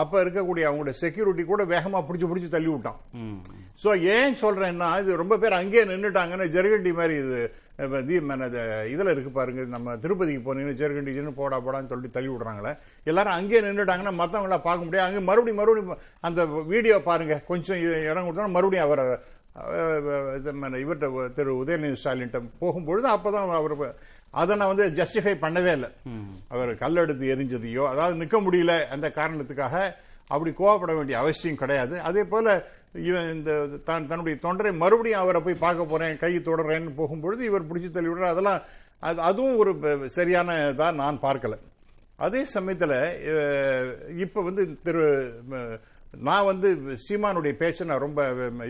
அப்ப 0.02 0.22
இருக்கக்கூடிய 0.22 0.64
அவங்களுடைய 0.68 0.94
செக்யூரிட்டி 1.02 1.42
கூட 1.50 1.62
வேகமா 1.72 1.98
பிடிச்சு 2.06 2.28
பிடிச்சு 2.30 2.48
தள்ளி 2.54 2.70
விட்டான். 2.70 2.96
சோ 3.82 3.90
ஏன் 4.14 4.34
சொல்றேன்னா 4.40 4.88
இது 5.02 5.20
ரொம்ப 5.20 5.34
பேர் 5.42 5.60
அங்கேயே 5.60 5.84
நின்னுட்டாங்கன்னு 5.90 6.46
ஜெர்கண்டி 6.56 6.92
மாதிரி 7.00 7.16
இது 7.24 7.38
இதுல 8.94 9.12
இருக்கு 9.12 9.30
பாருங்க 9.36 9.62
நம்ம 9.76 9.94
திருப்பதிக்கு 10.02 10.42
போனீங்கன்னா 10.46 10.80
ஜெர்கண்டிஜின்னு 10.80 11.32
போடா 11.38 11.56
போடான்னு 11.66 11.90
சொல்லி 11.92 12.08
தள்ளி 12.16 12.30
விடுறாங்களே. 12.32 12.72
எல்லாரும் 13.10 13.36
அங்கேயே 13.38 13.60
நின்னுட்டாங்கன்னா 13.66 14.12
மத்தவங்கள 14.20 14.58
பார்க்க 14.66 14.86
முடியாது. 14.86 15.06
அங்க 15.08 15.20
மறுபடியும் 15.28 15.60
மறுபடியும் 15.60 16.02
அந்த 16.28 16.44
வீடியோ 16.72 16.96
பாருங்க 17.08 17.36
கொஞ்சம் 17.50 17.80
இடம் 18.10 18.26
கொடுத்தா 18.26 18.50
மறுபடியும் 18.56 18.86
அவரை 18.88 19.04
இவர்கிட்ட 20.84 21.08
இது 21.14 21.24
திரு 21.36 21.52
உதயநிதி 21.62 21.98
ஸ்டாலின் 22.00 22.32
போகும்பொழுது 22.62 23.06
அப்பதான் 23.14 23.52
அவர் 23.60 23.74
அதை 24.40 24.52
நான் 24.60 24.70
வந்து 24.72 24.86
ஜஸ்டிஃபை 24.98 25.34
பண்ணவே 25.42 25.72
இல்லை. 25.78 25.90
அவர் 26.52 26.70
கல்லெடுத்து 26.80 27.24
எரிஞ்சதையோ 27.34 27.84
அதாவது 27.90 28.14
நிக்க 28.22 28.36
முடியல 28.46 28.72
அந்த 28.94 29.06
காரணத்துக்காக 29.18 29.74
அப்படி 30.32 30.50
கோவப்பட 30.60 30.92
வேண்டிய 30.96 31.16
அவசியம் 31.22 31.60
கிடையாது. 31.62 31.94
அதே 32.08 32.22
போல 32.32 32.46
இவன் 33.08 33.28
இந்த 33.36 33.52
தான் 33.88 34.08
தன்னுடைய 34.10 34.36
தொண்டரை 34.46 34.72
மறுபடியும் 34.82 35.22
அவரை 35.22 35.40
போய் 35.46 35.62
பார்க்க 35.64 35.92
போறேன் 35.92 36.18
கை 36.22 36.32
தொடர்றேன்னு 36.48 36.98
போகும்பொழுது 37.00 37.42
இவர் 37.50 37.68
பிடிச்சி 37.70 37.90
தள்ளி 37.90 38.32
அதெல்லாம் 38.32 38.60
அது 39.08 39.18
அதுவும் 39.28 39.60
ஒரு 39.62 39.72
சரியான 39.84 40.10
சரியானதா 40.16 40.88
நான் 41.02 41.24
பார்க்கல. 41.26 41.54
அதே 42.26 42.42
சமயத்தில் 42.56 42.98
இப்போ 44.24 44.24
இப்ப 44.24 44.42
வந்து 44.48 44.62
திரு 44.86 45.04
நான் 46.28 46.48
வந்து 46.48 46.68
சீமானுடைய 47.06 47.52
பேச்ச 47.60 47.84
நான் 47.90 48.02
ரொம்ப 48.04 48.20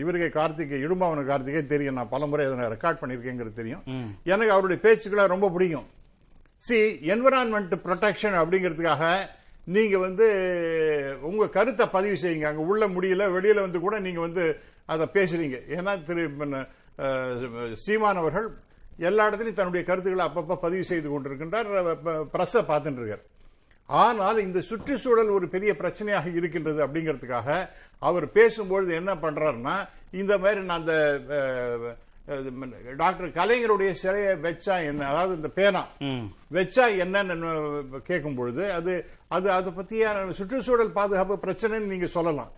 இவருக்கு 0.01 0.29
கார்த்திகை 0.37 0.79
இடும்பாவன 0.85 1.25
கார்த்திகை 1.25 1.61
தெரியும். 1.73 1.97
நான் 1.99 2.13
பலமுறை 2.13 2.45
அதை 2.45 2.67
ரெக்கார்ட் 2.75 3.01
பண்ணிருக்கேங்கிறது 3.01 3.59
தெரியும். 3.61 3.83
எனக்கு 4.33 4.55
அவருடைய 4.55 4.79
பேச்சுக்களை 4.85 5.25
ரொம்ப 5.33 5.49
பிடிக்கும். 5.55 5.87
சி 6.67 6.77
என்விரான்மெண்ட் 7.15 7.75
ப்ரொடெக்ஷன் 7.87 8.37
அப்படிங்கிறதுக்காக 8.41 9.03
நீங்க 9.75 9.97
வந்து 9.97 10.25
உங்க 11.29 11.49
கருத்தை 11.57 11.85
பதிவு 11.97 12.17
செய்யுங்க. 12.23 12.47
அங்க 12.51 12.63
உள்ள 12.71 12.87
முடியல 12.95 13.27
வெளியில 13.37 13.65
வந்து 13.65 13.79
கூட 13.85 13.99
நீங்க 13.99 14.19
வந்து 14.19 14.43
அதை 14.93 15.05
பேசுறீங்க. 15.17 15.59
ஏன்னா 15.77 15.93
திரு 16.07 16.23
சீமான் 17.85 18.21
அவர்கள் 18.21 18.47
எல்லா 19.09 19.23
இடத்துலயும் 19.29 19.59
தன்னுடைய 19.59 19.83
கருத்துக்களை 19.85 20.25
அப்பப்ப 20.27 20.57
பதிவு 20.65 20.83
செய்து 20.91 21.07
கொண்டிருக்கின்றார். 21.09 21.69
பிரஸ 22.35 22.61
பார்த்துட்டு 22.69 23.01
இருக்கார். 23.01 23.23
ஆனால் 23.89 24.39
இந்த 24.45 24.59
சுற்றுச்சூழல் 24.69 25.35
ஒரு 25.35 25.47
பெரிய 25.55 25.71
பிரச்சனையாக 25.81 26.31
இருக்கின்றது 26.39 26.79
அப்படிங்கிறதுக்காக 26.85 27.49
அவர் 28.07 28.25
பேசும்பொழுது 28.37 28.91
என்ன 29.01 29.11
பண்றாருன்னா 29.23 29.75
இந்த 30.21 30.33
மாதிரி 30.43 30.61
நான் 30.61 30.81
அந்த 30.81 30.95
டாக்டர் 33.01 33.35
கலைஞருடைய 33.37 33.91
சிலையை 34.01 34.31
வச்சா 34.45 34.75
என்ன 34.89 35.07
அதாவது 35.09 35.33
இந்த 35.39 35.49
பேனா. 35.57 35.83
வச்சா 36.57 36.85
என்னன்னு 37.03 37.49
கேட்கும் 38.07 38.37
பொழுது 38.39 38.63
அது 38.77 38.93
அது 39.35 39.47
அதை 39.57 39.71
பத்தியான 39.79 40.31
சுற்றுச்சூழல் 40.39 40.95
பாதுகாப்பு 40.99 41.35
பிரச்சனைன்னு 41.45 41.91
நீங்க 41.93 42.07
சொல்லலாம். 42.17 42.51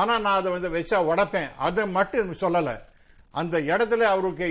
ஆனா 0.00 0.12
நான் 0.24 0.38
அதை 0.40 0.50
வந்து 0.56 0.70
வச்சா 0.76 0.98
உடைப்பேன். 1.10 1.50
அதை 1.66 1.84
மட்டும் 1.98 2.42
சொல்லல. 2.44 2.70
அந்த 3.34 3.60
இடத்துல 3.62 4.02
அவருக்கு 4.06 4.46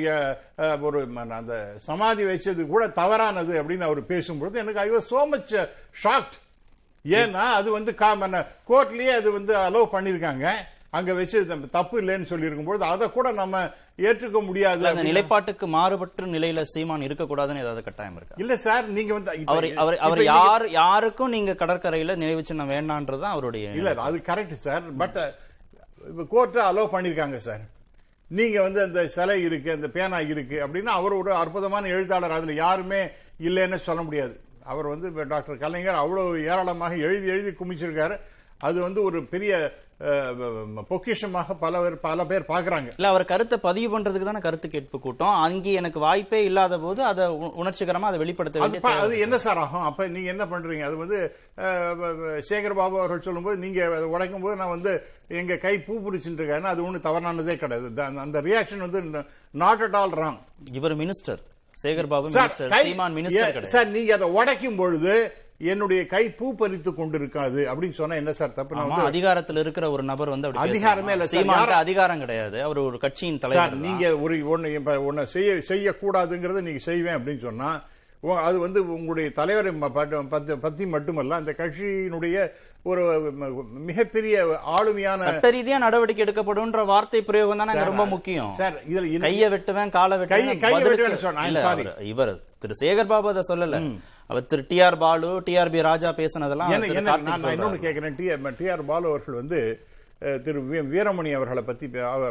ஒரு 0.81 0.99
அந்த 1.33 1.55
சமாதி 1.79 2.23
வச்சது 2.23 2.67
கூட 2.67 2.87
தவறானது 2.93 3.63
அப்படின்னு 3.63 3.81
அவர் 3.81 4.01
பேசும்பொழுது 4.03 4.55
எனக்கு 4.55 4.79
I 4.79 4.89
was 4.91 5.09
so 5.09 5.21
much 5.27 5.53
shocked. 6.03 6.37
ஏன்னா 7.05 7.43
அது 7.53 7.71
வந்து 7.71 7.91
கோர்ட்லயே 8.69 9.13
அது 9.13 9.31
வந்து 9.31 9.53
அலோவ் 9.59 9.93
பண்ணிருக்காங்க. 9.93 10.45
அங்க 10.91 11.13
வச்சு 11.13 11.37
தப்பு- 11.73 11.99
இல்லைன்னு 12.01 12.23
சொல்லி 12.23 12.45
இருக்கும்போது 12.45 12.83
அதை 12.85 13.11
கூட 13.11 13.31
நம்ம 13.31 13.61
ஏற்றுக்க 13.99 14.45
முடியாது 14.45 14.87
அந்த 14.87 15.03
நிலைப்பாட்டுக்கு 15.03 15.67
மாறுபட்ட 15.67 16.25
நிலையில 16.27 16.61
சீமான் 16.63 17.01
இருக்கக்கூடாதுன்னு 17.01 17.59
ஏதாவது 17.59 17.83
கட்டாயம் 17.83 18.15
இருக்கா? 18.15 18.35
இல்ல 18.37 18.55
சார் 18.57 18.85
நீங்க 18.89 19.13
வந்து 19.13 19.31
அவர் 19.45 19.67
அவர் 19.99 20.23
யார் 20.29 20.65
யாருக்கும் 20.71 21.29
நீங்க 21.29 21.53
கடற்கரையில 21.53 22.15
நினைவு 22.15 22.45
சின்னம் 22.45 22.69
வேண்டான்றதுதான் 22.69 23.35
அவருடைய 23.35 23.71
இல்ல 23.71 23.93
அது 24.01 24.17
correct 24.25 24.57
sir 24.61 24.85
but 24.97 25.19
court 26.29 26.57
allow 26.63 26.93
பண்ணிருக்காங்க 26.93 27.35
சார். 27.41 27.63
நீங்க 28.37 28.57
வந்து 28.65 28.79
அந்த 28.87 29.01
சிலை 29.15 29.37
இருக்கு 29.47 29.69
அந்த 29.77 29.87
பேனா 29.95 30.19
இருக்கு 30.33 30.57
அப்படின்னா 30.65 30.93
அவர் 30.99 31.19
ஒரு 31.21 31.31
அற்புதமான 31.41 31.87
எழுத்தாளர் 31.95 32.37
அதுல 32.37 32.53
யாருமே 32.65 33.01
இல்லைன்னு 33.47 33.79
சொல்ல 33.87 34.01
முடியாது. 34.07 34.35
அவர் 34.71 34.87
வந்து 34.93 35.07
டாக்டர் 35.33 35.61
கலைஞர் 35.63 36.01
அவ்வளவு 36.03 36.41
ஏராளமாக 36.51 36.93
எழுதி 37.07 37.27
எழுதி 37.33 37.51
குமிச்சிருக்காரு. 37.57 38.15
அது 38.67 38.77
வந்து 38.81 38.99
ஒரு 39.03 39.19
பெரிய 39.33 39.53
பொக்கிஷமாக 40.87 41.55
பல 41.57 41.81
பேர் 41.81 41.97
பல 41.99 42.25
பேர் 42.25 42.45
பாக்குறாங்க 42.47 42.89
இல்ல 42.93 43.07
அவர் 43.07 43.25
கருத்தை 43.25 43.57
பதிவு 43.59 43.89
பண்றதுக்கு 43.93 44.23
தானே 44.23 44.39
கருத்து 44.39 44.67
கேட்பு 44.69 44.97
கூட்டம். 44.99 45.35
அங்கே 45.43 45.73
எனக்கு 45.73 45.99
வாய்ப்பே 45.99 46.43
இல்லாத 46.43 46.79
போது 46.79 47.01
அதை 47.03 47.25
உணர்ச்சிகரமா 47.61 48.09
அதை 48.09 48.19
வெளிப்படுத்த 48.19 48.91
அது 48.97 49.19
என்ன 49.19 49.37
சார் 49.37 49.57
ஆகும்? 49.57 49.81
அப்ப 49.81 50.07
நீங்க 50.07 50.29
என்ன 50.29 50.45
பண்றீங்க? 50.45 50.83
அது 50.83 50.97
வந்து 50.97 51.19
சேகர் 52.49 52.75
பாபு 52.75 52.99
அவர்கள் 52.99 53.21
சொல்லும்போது 53.21 53.57
நீங்க 53.57 53.79
அதை 53.89 54.07
உடைக்கும் 54.13 54.41
போது 54.41 54.55
நான் 54.55 54.69
வந்து 54.69 54.93
எங்க 55.33 55.57
கை 55.57 55.75
பூ 55.79 55.93
பிடிச்சிட்டு 56.05 56.39
இருக்கேன் 56.39 56.65
அது 56.65 56.83
ஒண்ணு 56.83 56.99
தவறானதே 57.03 57.55
கிடையாது. 57.57 57.89
அந்த- 58.23 58.43
ரியாக்ஷன் 58.43 58.85
வந்து 58.87 59.01
நாட் 59.55 59.81
அட் 59.81 59.95
ஆல் 59.95 60.15
ராங் 60.15 60.39
இவர் 60.73 60.95
minister 60.95 61.41
Sekar 61.77 62.07
Babu 62.07 62.27
minister 62.29 62.73
Seeman 62.81 63.15
minister 63.15 63.71
sir 63.71 63.87
நீங்க 63.89 64.11
அதை 64.13 64.27
உடைக்கும் 64.31 64.75
பொழுது 64.75 65.13
என்னுடைய 65.61 66.05
கை 66.05 66.29
பூ 66.29 66.55
பறித்து 66.55 66.91
கொண்டிருக்காது 66.91 67.61
அப்படின்னு 67.67 67.91
சொன்னா 67.91 68.15
என்ன 68.15 68.31
சார் 68.31 68.53
தப்பு? 68.53 68.75
வந்து- 68.75 69.07
அதிகாரத்துல 69.09 69.57
இருக்கிற 69.57 69.91
ஒரு 69.91 70.03
நபர் 70.03 70.29
வந்து 70.29 70.47
அதிகாரமே? 70.63 71.11
இல்ல. 71.11 71.25
சீமானுக்கு 71.25 71.75
அதிகாரம் 71.77 72.19
கிடையாது. 72.19 72.63
அவர் 72.63 72.77
ஒரு 72.79 72.97
கட்சியின் 72.97 73.39
தலைவர் 73.39 73.75
நீங்க 73.77 74.17
ஒரு 74.17 74.35
ஒண்ணு 74.51 75.23
செய்ய 75.23 75.61
செய்யக்கூடாதுங்கிறத 75.69 76.61
நீங்க 76.61 76.79
செய்வேன் 76.79 77.15
அப்படின்னு 77.15 77.37
சொன்னா 77.37 77.71
அது 78.41 78.59
வந்து 78.59 78.93
உங்களுடைய 78.93 79.31
தலைவரை 79.31 79.71
பத்தி- 80.61 80.87
மட்டுமல்ல 80.87 81.35
அந்த 81.35 81.51
கட்சியினுடைய 81.57 82.35
ஒரு 82.83 83.01
மிகப்பெரிய 83.81 84.35
ஆளுமையான 84.73 85.17
சட்ட 85.17 85.51
ரீதியா 85.51 85.77
நடவடிக்கை 85.77 86.25
எடுக்கப்படும்ன்ற 86.25 86.85
வார்த்தை 86.85 87.21
பிரயோகம் 87.21 87.57
தானே 87.57 87.83
ரொம்ப 87.83 88.05
முக்கியம். 88.05 88.53
சார் 88.53 88.73
இதுல 88.89 89.21
கைய 89.21 89.49
வெட்டுவேன் 89.49 89.89
காலை 89.89 90.17
வெட்டுவேன் 90.17 90.61
இவர் 92.05 92.39
திரு 92.59 92.73
சேகர் 92.79 93.05
பாபு 93.05 93.29
அதை 93.29 93.43
சொல்லல. 93.47 93.79
அவர் 94.29 94.45
Thiru 94.45 94.65
T 94.67 94.77
R 94.79 94.97
Balu 94.97 95.29
T 95.43 95.55
R 95.55 95.69
B 95.69 95.81
Raja 95.81 96.09
பேசினதெல்லாம் 96.13 96.69
இன்னொன்னு. 97.53 97.79
கேட்கிறேன் 97.79 98.15
டி 98.15 98.27
டி 98.57 98.67
ஆர் 98.67 98.85
பாலு 98.85 99.07
அவர்கள் 99.07 99.35
வந்து 99.35 99.59
திரு 100.43 100.59
வீரமணி 100.89 101.31
அவர்களை 101.33 101.63
பத்தி 101.63 101.87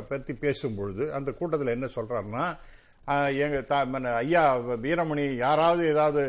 பத்தி 0.09 0.33
பேசும்பொழுது 0.37 1.05
அந்த 1.11 1.31
கூட்டத்தில் 1.33 1.75
என்ன 1.75 1.89
சொல்றாருன்னா 1.97 2.45
எங்க 3.37 3.59
ஐயா 4.17 4.43
வீரமணி 4.83 5.25
யாராவது 5.37 5.85
ஏதாவது 5.87 6.23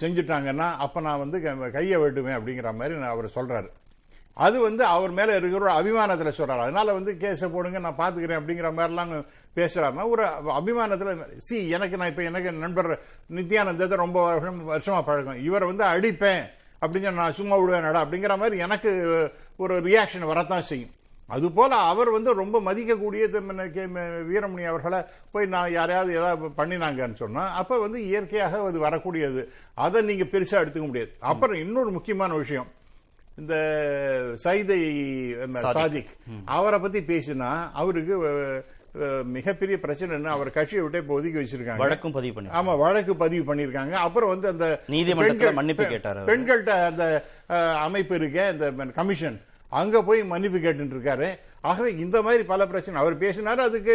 செஞ்சுட்டாங்கன்னா 0.00 0.68
அப்ப 0.76 1.00
நான் 1.00 1.18
வந்து 1.18 1.38
கையை 1.72 1.98
வெட்டுவேன் 1.98 2.38
அப்படிங்கிற 2.38 2.72
மாதிரி 2.74 3.02
அவர் 3.06 3.34
சொல்றாரு 3.34 3.68
அது 4.36 4.60
வந்து 4.60 4.84
அவர் 4.84 5.10
மேல 5.10 5.36
இருக்கிற 5.36 5.74
ஒரு 5.74 5.74
அபிமானத்துல 5.74 6.32
சொல்றாரு. 6.36 6.58
அதனால 6.58 6.92
வந்து 6.92 7.16
கேஸ 7.20 7.52
போடுங்க 7.52 7.78
நான் 7.78 7.96
பாத்துக்கிறேன் 7.98 8.40
அப்படிங்கிற 8.40 8.72
மாதிரிலாம் 8.72 9.26
பேசுறாருன்னா 9.56 10.08
ஒரு 10.08 10.24
அபிமானத்துல 10.24 11.36
சி 11.36 11.68
எனக்கு 11.68 11.96
நான் 11.96 12.08
இப்ப 12.08 12.22
எனக்கு 12.22 12.52
நண்பர் 12.52 13.00
நித்யானந்தத்தை 13.34 13.94
ரொம்ப 13.94 14.38
வருஷம் 14.38 14.70
வருஷமா 14.70 15.02
பழக்கம். 15.02 15.44
இவரை 15.44 15.68
வந்து 15.68 15.84
அடிப்பேன் 15.84 16.42
அப்படின்னு 16.80 17.12
நான் 17.12 17.32
சும்மா 17.32 17.56
விடுவேன் 17.56 17.82
அப்படிங்கிற 17.82 18.38
மாதிரி 18.38 18.56
எனக்கு 18.56 18.90
ஒரு 19.56 19.80
ரியாக்ஷன் 19.80 20.26
வரத்தான் 20.26 20.62
செய்யும். 20.62 20.90
அது 21.26 21.52
போல 21.52 21.74
அவர் 21.74 22.10
வந்து 22.10 22.34
ரொம்ப 22.34 22.60
மதிக்கக்கூடிய 22.60 23.30
கே- 23.70 23.88
ம- 23.88 24.24
வீரமணி 24.32 24.64
அவர்களை 24.64 25.04
போய் 25.30 25.46
நான் 25.46 25.72
யாரையாவது 25.72 26.16
ஏதாவது 26.16 26.46
பண்ணினாங்கன்னு 26.46 27.12
சொன்னா 27.12 27.48
அப்ப 27.48 27.78
வந்து 27.78 28.04
இயற்கையாக 28.04 28.60
அது 28.60 28.80
வரக்கூடியது. 28.80 29.48
அதை 29.74 30.02
நீங்க 30.02 30.24
பெருசா 30.24 30.62
எடுத்துக்க 30.64 30.86
முடியாது. 30.86 31.12
அப்புறம் 31.18 31.56
இன்னொரு 31.56 31.90
முக்கியமான 31.90 32.34
விஷயம். 32.34 32.66
இந்த 33.40 33.54
சைதை 34.44 34.80
சாதிக். 35.76 36.12
அவரை 36.56 36.78
பத்தி 36.84 37.00
பேசினா 37.12 37.50
அவருக்கு 37.80 38.14
மிகப்பெரிய 39.36 39.76
பிரச்சனை 39.82 40.14
என்ன 40.18 40.30
அவர் 40.34 40.50
கட்சியை 40.54 40.82
விட்டு 40.82 41.00
இப்ப 41.02 41.14
ஒதுக்கி 41.16 41.38
வச்சிருக்காங்க. 41.40 41.82
வழக்கும் 41.82 42.14
பதிவு 42.18 42.34
பண்ணி 42.36 42.54
ஆமா 42.58 42.74
வழக்கு 42.84 43.14
பதிவு 43.24 43.44
பண்ணிருக்காங்க. 43.48 43.94
அப்புறம் 44.06 44.32
வந்து 44.34 44.48
அந்த 44.52 44.66
நீதிமன்றத்துல 44.94 45.52
மன்னிப்பு 45.58 45.86
கேட்டாரு 45.92 46.20
அவரு. 46.20 46.30
பெண்கள்ட்ட 46.30 46.78
அந்த 46.90 47.04
அமைப்பு 47.86 48.14
இருக்கே 48.20 48.46
இந்த 48.54 48.86
கமிஷன். 49.00 49.38
அங்க 49.80 50.02
போய் 50.08 50.20
மன்னிப்பு 50.32 50.58
கேட்டு 50.64 50.94
இருக்காரு 50.96 51.28
ஆகவே 51.68 51.90
இந்த 52.04 52.16
மாதிரி 52.24 52.42
பல 52.50 52.62
பிரச்சனை 52.72 52.96
அவர் 53.02 53.14
பேசினாரு 53.22 53.60
அதுக்கு 53.68 53.94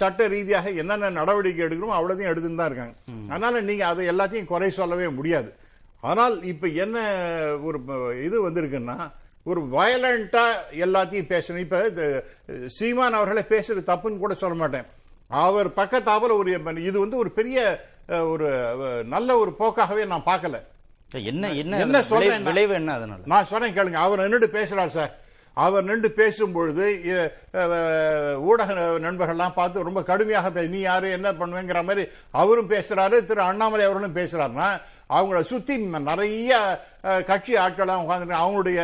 சட்ட 0.00 0.26
ரீதியாக 0.34 0.70
என்னென்ன 0.82 1.10
நடவடிக்கை 1.18 1.62
எடுக்கணுமோ 1.66 1.96
அவ்வளவுதையும் 1.98 2.32
எடுத்துன்னு 2.32 2.60
தான் 2.60 2.70
இருக்காங்க. 2.70 2.94
அதனால 3.32 3.60
நீங்க 3.68 3.84
அதை 3.90 4.08
எல்லாத்தையும் 4.12 4.50
குறை 4.52 4.70
சொல்லவே 4.80 5.08
முடியாது. 5.18 5.50
ஆனால் 6.04 6.34
இப்ப 6.44 6.66
என்ன 6.84 6.96
ஒரு 7.62 7.78
இது 8.24 8.36
வந்திருக்குன்னா 8.48 8.96
ஒரு 9.46 9.60
வயலண்டா 9.72 10.44
எல்லாத்தையும் 10.78 11.30
பேசணும். 11.32 11.58
இப்ப 11.58 11.78
சீமான் 12.66 13.12
அவர்களை 13.12 13.42
பேசுறது 13.48 13.88
தப்புன்னு 13.88 14.18
கூட 14.18 14.34
சொல்ல 14.34 14.56
மாட்டேன். 14.56 14.86
அவர் 15.44 15.68
பக்கத்தாப்புல 15.70 16.36
ஒரு 16.38 16.50
இது 16.84 16.98
வந்து 17.00 17.16
ஒரு 17.16 17.30
பெரிய 17.30 17.58
ஒரு 18.32 18.48
நல்ல 19.04 19.36
ஒரு 19.36 19.52
போக்காகவே 19.58 20.06
நான் 20.06 20.28
பார்க்கல. 20.30 20.56
என்ன 21.24 21.52
என்ன 21.52 21.78
என்ன 21.78 22.00
சொல்றேன்னா- 22.00 22.42
விளைவு 22.42 22.74
என்ன 22.74 22.92
அதனால? 22.92 23.20
நான் 23.24 23.46
சொன்னேன் 23.46 23.74
கேளுங்க 23.76 24.00
அவர் 24.06 24.28
நின்று 24.28 24.48
பேசுறார் 24.52 24.94
சார். 24.96 25.12
அவர் 25.56 25.84
நின்று 25.84 26.10
பேசும்பொழுது 26.16 26.84
ஊடக 28.42 28.72
நண்பர்கள்லாம் 29.04 29.52
பார்த்து 29.54 29.82
ரொம்ப 29.82 30.02
கடுமையாக 30.02 30.62
நீ 30.62 30.78
யாரு? 30.80 31.10
என்ன 31.10 31.32
பண்ணுவேங்கிற 31.32 31.84
மாதிரி 31.84 32.04
அவரும் 32.30 32.70
பேசுறாரு 32.70 33.24
திரு 33.24 33.40
அண்ணாமலை 33.40 33.84
அவர்களும் 33.84 34.16
பேசுறாருன்னா 34.16 34.68
அவங்கள 35.08 35.40
சுத்தி 35.40 35.76
நிறைய 36.10 36.58
கட்சி 37.26 37.54
ஆட்கள்லாம் 37.54 38.04
உட்காந்து 38.04 38.42
அவங்களுடைய 38.44 38.80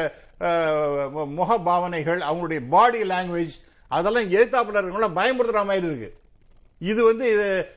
முக 1.38 1.58
பாவனைகள் 1.58 2.20
அவங்களுடைய 2.20 2.60
பாடி 2.68 3.02
லாங்குவேஜ் 3.02 3.54
அதெல்லாம் 3.88 4.30
எழுத்தாப்புல 4.36 4.80
இருக்கவங்களாம் 4.80 5.18
பயமுறுத்துற 5.20 5.64
மாதிரி 5.70 5.86
இருக்கு. 5.86 6.10
இது 6.90 7.00
வந்து 7.04 7.26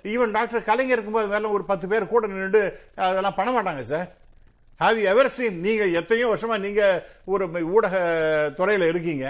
ஈவன் 0.04 0.36
டாக்டர் 0.36 0.68
கலைஞர் 0.68 0.96
இருக்கும்போது 0.96 1.28
மேல 1.28 1.50
ஒரு 1.50 1.64
பத்து 1.72 1.88
பேர் 1.88 2.12
கூட 2.12 2.28
நின்று 2.28 2.62
அதெல்லாம் 2.96 3.38
பண்ண 3.40 3.50
மாட்டாங்க 3.56 3.82
sir 3.94 4.08
have 4.80 5.00
you 5.00 5.08
ever 5.14 5.30
seen 5.38 5.58
நீங்க 5.66 5.84
எத்தனையோ 6.00 6.28
வருஷமா 6.34 6.60
நீங்க 6.60 6.84
ஒரு 7.26 7.46
ஊடக 7.76 7.96
துறையில 8.58 8.88
இருக்கீங்க. 8.88 9.26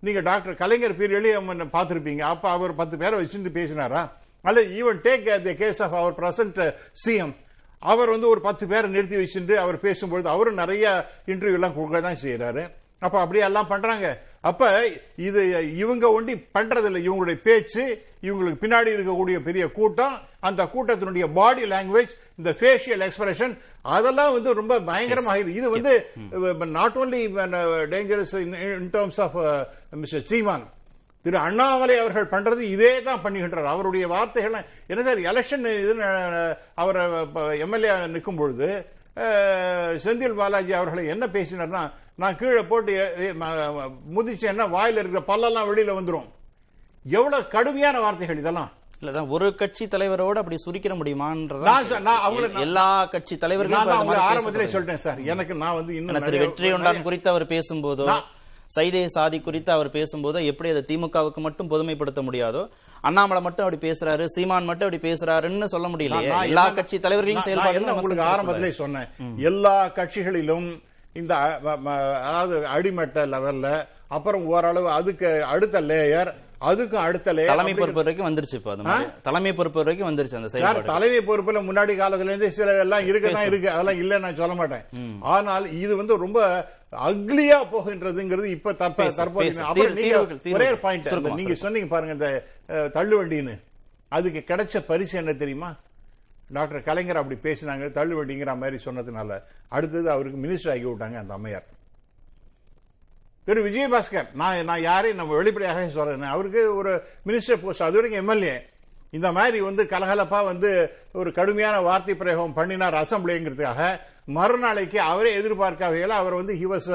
நீங்க 0.00 0.20
டாக்டர் 0.20 0.54
கலைஞர் 0.54 0.98
பீரியட்லயும் 0.98 1.74
பார்த்திருப்பீங்க. 1.76 2.22
அப்ப 2.32 2.50
அவர் 2.50 2.74
பத்து 2.74 2.96
பேரை 2.98 3.20
வச்சுட்டு 3.20 3.56
பேசினாரா? 3.58 4.02
அல்ல 4.42 4.60
even 4.78 4.98
take 5.06 5.28
the 5.48 5.52
case 5.52 5.82
of 5.82 5.94
our 5.94 6.18
present 6.22 6.60
CM 7.04 7.34
அவர் 7.82 8.12
வந்து 8.14 8.28
ஒரு 8.28 8.40
பத்து 8.40 8.64
பேரை 8.66 8.88
நிறுத்தி 8.90 9.16
வச்சுட்டு 9.20 9.54
அவர் 9.64 9.84
பேசும்பொழுது 9.84 10.28
அவரும் 10.34 10.60
நிறைய 10.62 10.84
இன்டர்வியூ 11.32 11.58
எல்லாம் 11.60 11.76
கொடுக்க 11.76 12.00
தான் 12.00 12.22
செய்யறாரு 12.24 12.64
அப்ப 13.02 13.16
அப்படியே 13.20 13.44
எல்லாம் 13.44 13.68
பண்றாங்க. 13.72 14.06
அப்ப 14.40 14.68
இது 15.26 15.40
இவங்க 15.82 16.04
ஒண்டி 16.16 16.34
பண்றது 16.56 16.86
இல்லை 16.88 17.00
இவங்களுடைய 17.06 17.38
பேச்சு 17.48 17.82
இவங்களுக்கு 18.26 18.62
பின்னாடி 18.62 18.90
இருக்கக்கூடிய 18.96 19.38
பெரிய 19.48 19.64
கூட்டம் 19.78 20.14
அந்த 20.48 20.62
கூட்டத்தினுடைய 20.74 21.26
பாடி 21.38 21.64
லாங்குவேஜ் 21.72 22.12
இந்த 22.38 22.50
ஃபேஷியல் 22.60 23.04
எக்ஸ்பிரஷன் 23.06 23.54
அதெல்லாம் 23.96 24.32
வந்து 24.36 24.52
ரொம்ப 24.60 24.74
பயங்கரமாக. 24.90 25.56
இது 25.60 25.68
வந்து 25.76 25.92
not 26.78 26.96
only 27.02 27.22
dangerous 27.94 28.34
in 28.44 28.90
terms 28.96 29.20
of 29.26 29.36
mister 30.04 30.26
Seeman 30.32 30.66
Thiru 31.26 31.38
Annamalai 31.38 31.98
அவர்கள் 31.98 32.42
பண்றது 32.42 32.60
இதே 32.60 33.02
தான் 33.02 33.22
பண்ணுகின்றார். 33.22 33.64
அவருடைய 33.64 34.08
வார்த்தைகள் 34.08 34.64
என்ன 34.86 35.02
சார் 35.02 35.18
எலெக்ஷன் 35.18 35.90
இது 35.90 36.56
அவர் 36.74 37.26
எம்எல்ஏ 37.58 38.06
நிற்கும் 38.06 38.36
பொழுது 38.36 38.86
செந்தில் 40.04 40.34
பாலாஜி 40.34 40.72
அவர்களை 40.72 41.06
என்ன 41.06 41.26
பேசினார்னா 41.26 41.90
நான் 42.14 42.36
கீழே 42.36 42.62
போட்டு 42.62 43.14
முதிச்சேன்னா 44.16 44.64
வாயில 44.76 45.04
இருக்கிற 45.04 45.20
பல்லெல்லாம் 45.20 45.66
வெளியில 45.66 45.92
வந்துரும். 45.92 46.28
எவ்வளவு 47.08 47.48
கடுமையான 47.48 48.00
வார்த்தைகள் 48.00 48.38
இதெல்லாம். 48.38 48.70
இல்லதான் 49.00 49.28
ஒரு 49.28 49.54
கட்சி 49.54 49.86
தலைவரோட 49.86 50.36
அப்படி 50.36 50.56
சுருக்கிற 50.66 50.96
முடியுமான்றதா 50.96 52.60
எல்லா 52.60 53.04
கட்சி 53.04 53.38
தலைவர்களும் 53.38 54.08
ஆரம்பத்திலே. 54.08 54.52
சொல்லிட்டேன் 54.54 54.94
சார். 54.94 55.18
எனக்கு 55.18 55.54
நான் 55.54 55.74
வந்து 55.74 55.96
இன்னும் 55.96 56.14
வெற்றி 56.38 56.70
நிறைய- 56.70 57.02
குறித்து 57.02 57.30
அவர் 57.30 57.46
பேசும்போதோ? 57.46 58.04
சைதே 58.74 59.02
சாதி 59.06 59.38
குறித்து 59.40 59.70
அவர் 59.72 59.88
பேசும்போதோ 59.88 60.40
எப்படி 60.52 60.70
அதை 60.70 60.82
திமுகவுக்கு 60.88 61.40
மட்டும் 61.46 61.70
பொதுமைப்படுத்த 61.70 62.22
முடியாதோ 62.28 62.62
அண்ணாமலை 63.02 63.40
மட்டும் 63.42 63.64
அப்படி 63.66 63.80
பேசுறாரு 63.86 64.24
சீமான் 64.34 64.64
மட்டும் 64.64 64.86
அப்படி 64.88 65.02
பேசுறாருன்னு 65.08 65.66
சொல்ல 65.74 65.88
முடியலையே. 65.88 66.28
நான் 66.28 66.48
எல்லா 66.50 66.64
கட்சி 66.68 66.96
தலைவர்களையும் 67.00 67.46
செயல்பாடு 67.46 67.80
உங்களுக்கு 67.92 68.28
ஆரம்பத்திலே 68.32 68.70
சொன்னேன். 68.82 69.08
எல்லா 69.50 69.76
கட்சிகளிலும் 69.98 70.68
இந்த 71.14 71.34
அதாவது 72.28 72.56
அடிமட்ட 72.66 73.26
லெவல்ல 73.26 73.68
அப்புறம் 74.16 74.44
ஓரளவு 74.46 74.88
அதுக்கு 74.90 75.28
அடுத்த 75.52 75.80
லேயர் 75.80 76.30
அதுக்கும் 76.68 77.02
அடுத்த 77.06 77.32
தலைமை 77.48 77.72
பொறுப்பு 77.74 78.00
வரைக்கும் 78.02 78.26
வந்துருச்சு 78.28 78.56
இப்போ 78.58 78.74
தலைமை 79.26 79.52
பொறுப்பு 79.58 79.80
வரைக்கும் 79.82 80.08
வந்துருச்சு 80.08 80.38
அந்த 80.38 80.48
செயல்பாடு. 80.52 80.88
தலைமை 80.92 81.20
பொறுப்புல 81.26 81.60
முன்னாடி 81.68 81.94
காலத்துல 82.00 82.32
இருந்து 82.32 82.50
சில 82.58 82.78
எல்லாம் 82.84 83.06
இருக்கதான் 83.10 83.48
இருக்கு. 83.50 83.68
அதெல்லாம் 83.74 84.00
இல்ல 84.02 84.18
நான் 84.24 84.40
சொல்ல 84.40 84.54
மாட்டேன். 84.60 84.84
ஆனால் 85.34 85.66
இது 85.82 85.92
வந்து 86.00 86.16
ரொம்ப 86.24 86.40
அக்லியா 87.08 87.58
போகின்றதுங்கிறது 87.74 88.48
இப்ப 88.56 88.72
தற்ப 88.82 89.08
தற்போது 89.20 89.94
நீங்க 89.98 90.20
ஒரே. 90.58 90.68
பாயிண்ட். 90.84 91.10
சொன்னீங்க 91.64 91.90
பாருங்க 91.94 92.14
இந்த 92.18 92.30
தள்ளுவண்டின்னு. 92.98 93.56
அதுக்கு 94.08 94.42
கிடைச்ச 94.52 94.84
பரிசு 94.90 95.14
என்ன 95.22 95.34
தெரியுமா? 95.42 95.70
டாக்டர் 96.56 96.86
கலைஞர் 96.88 97.20
அப்படி 97.20 97.38
பேசினாங்க 97.46 97.86
தள்ளுவண்டிங்கிற 98.00 98.52
மாதிரி 98.62 98.78
சொன்னதுனால. 98.84 99.40
அடுத்தது 99.76 100.08
அவருக்கு 100.16 100.38
மினிஸ்டர் 100.44 100.72
ஆக்கி 100.74 100.88
விட்டாங்க 100.90 101.18
அந்த 101.22 101.34
அம்மையார். 101.38 101.66
திரு 103.46 103.60
விஜயபாஸ்கர் 103.66 104.28
நான் 104.40 104.64
நான் 104.68 104.86
யாரையும் 104.90 105.20
நம்ம 105.20 105.34
வெளிப்படையாக 105.40 105.82
சொல்றேன். 105.96 106.32
அவருக்கு 106.34 106.62
ஒரு 106.78 106.92
மினிஸ்டர் 107.28 107.60
போஸ்ட் 107.64 107.84
அது 107.88 107.98
வரைக்கும் 107.98 108.22
எம்எல்ஏ 108.22 108.54
இந்த 109.16 109.28
மாதிரி 109.36 109.58
வந்து 109.66 109.82
கலகலப்பா 109.92 110.40
வந்து 110.48 110.70
ஒரு 111.20 111.30
கடுமையான 111.36 111.76
வார்த்தை 111.88 112.14
பிரயோகம் 112.22 112.56
பண்ணினார் 112.56 112.96
அசம்பிளிங்கிறதுக்காக. 113.02 113.82
மறுநாளைக்கு 114.38 114.98
அவரே 115.10 115.32
எதிர்பார்க்க 115.40 115.90
வகையில் 115.90 116.16
அவர் 116.20 116.38
வந்து 116.40 116.56
he 116.62 116.66
was 116.72 116.90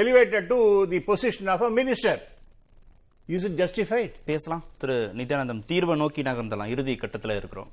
elevated 0.00 0.48
to 0.52 0.58
the 0.94 1.00
position 1.10 1.50
of 1.54 1.66
a 1.68 1.70
minister 1.80 2.20
is 3.36 3.46
it 3.48 3.58
justified 3.60 4.16
பேசலாம். 4.32 4.64
திரு 4.80 4.96
நித்யானந்தம் 5.20 5.62
தீர்வை 5.70 5.94
நோக்கி 6.02 6.22
நகர்ந்தலாம். 6.30 6.72
இறுதி 6.74 6.94
கட்டத்தில் 7.04 7.38
இருக்கிறோம். 7.40 7.70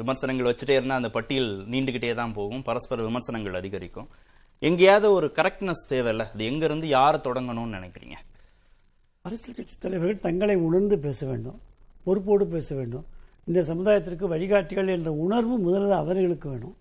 விமர்சனங்கள் 0.00 0.50
வச்சுட்டே 0.50 0.76
இருந்தா 0.78 1.00
அந்த 1.00 1.10
பட்டியல் 1.18 1.50
நீண்டுகிட்டே 1.74 2.14
தான் 2.22 2.36
போகும். 2.38 2.64
பரஸ்பர 2.70 3.02
விமர்சனங்கள் 3.08 3.60
அதிகரிக்கும். 3.62 4.08
எங்கேயாவது 4.62 5.08
ஒரு 5.12 5.26
கரெக்ட்னஸ் 5.38 5.82
தேவையில்ல. 5.90 6.24
அது 6.32 6.44
எங்க 6.50 6.64
இருந்து 6.64 6.86
யாரை 6.88 7.18
தொடங்கணும்னு 7.24 7.76
நினைக்கிறீங்க? 7.78 8.16
அரசியல் 9.24 9.58
கட்சி 9.58 9.76
தலைவர்கள் 9.78 10.24
தங்களை 10.26 10.56
உணர்ந்து 10.66 10.96
பேச 10.98 11.20
வேண்டும் 11.26 11.58
பொறுப்போடு 12.04 12.44
பேச 12.54 12.68
வேண்டும். 12.74 13.06
இந்த 13.48 13.60
சமுதாயத்திற்கு 13.70 14.26
வழிகாட்டிகள் 14.32 14.92
என்ற 14.94 15.10
உணர்வு 15.24 15.56
முதல்ல 15.66 15.96
அவர்களுக்கு 16.02 16.48
வேணும். 16.52 16.76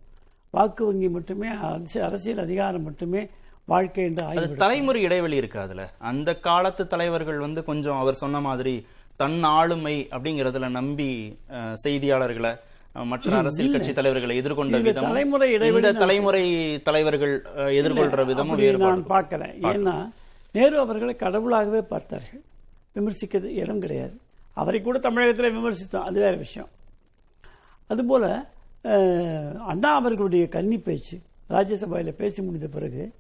வாக்கு 0.54 0.84
வங்கி 0.86 1.10
மட்டுமே 1.16 1.50
அரசியல் 2.10 2.44
அதிகாரம் 2.46 2.86
மட்டுமே 2.90 3.22
வாழ்க்கை 3.66 4.04
என்று 4.04 4.56
தலைமுறை 4.64 5.02
இடைவெளி 5.02 5.38
இருக்கு 5.42 5.60
அதுல 5.60 5.84
அந்த 6.10 6.30
காலத்து 6.48 6.84
தலைவர்கள் 6.88 7.40
வந்து 7.46 7.62
கொஞ்சம் 7.70 8.00
அவர் 8.02 8.22
சொன்ன 8.24 8.40
மாதிரி 8.48 8.76
தன் 9.22 9.38
ஆளுமை 9.58 9.96
அப்படிங்கறதுல 10.16 10.70
நம்பி 10.70 11.10
செய்தியாளர்களை 11.84 12.52
மற்ற 13.04 13.38
அரசியல் 13.38 13.72
கட்சி 13.72 13.94
தலைவர்களை 13.94 14.42
எதிர்கொண்ட 14.42 14.94
தலைமுறை 14.94 15.52
இடைவெளி 15.52 15.94
தலைமுறை 15.94 16.44
தலைவர்கள் 16.82 17.34
எதிர்கொள்ற 17.56 18.26
விதமும் 18.30 18.78
நான் 18.78 19.06
பார்க்கல. 19.10 19.44
ஏன்னா 19.72 20.10
நேரு 20.52 20.80
அவர்களை 20.80 21.16
கடவுளாகவே 21.20 21.82
பார்த்தார்கள். 21.82 22.42
விமர்சிக்கிறது 22.96 23.44
இடம் 23.44 23.80
கிடையாது. 23.80 24.16
அவரை 24.54 24.82
கூட 24.82 25.00
தமிழகத்தில் 25.00 25.58
விமர்சித்தோம். 25.58 26.08
அது 26.10 26.20
வேற 26.20 26.36
விஷயம். 26.36 26.70
அதுபோல 27.88 28.50
அண்ணா 29.72 29.96
அவர்களுடைய 29.96 30.48
கன்னி 30.48 30.78
பேச்சு 30.78 31.18
ராஜ்யசபாவில் 31.50 32.20
பேசி 32.22 32.42
முடிந்த 32.42 32.68
பிறகு 32.68 33.12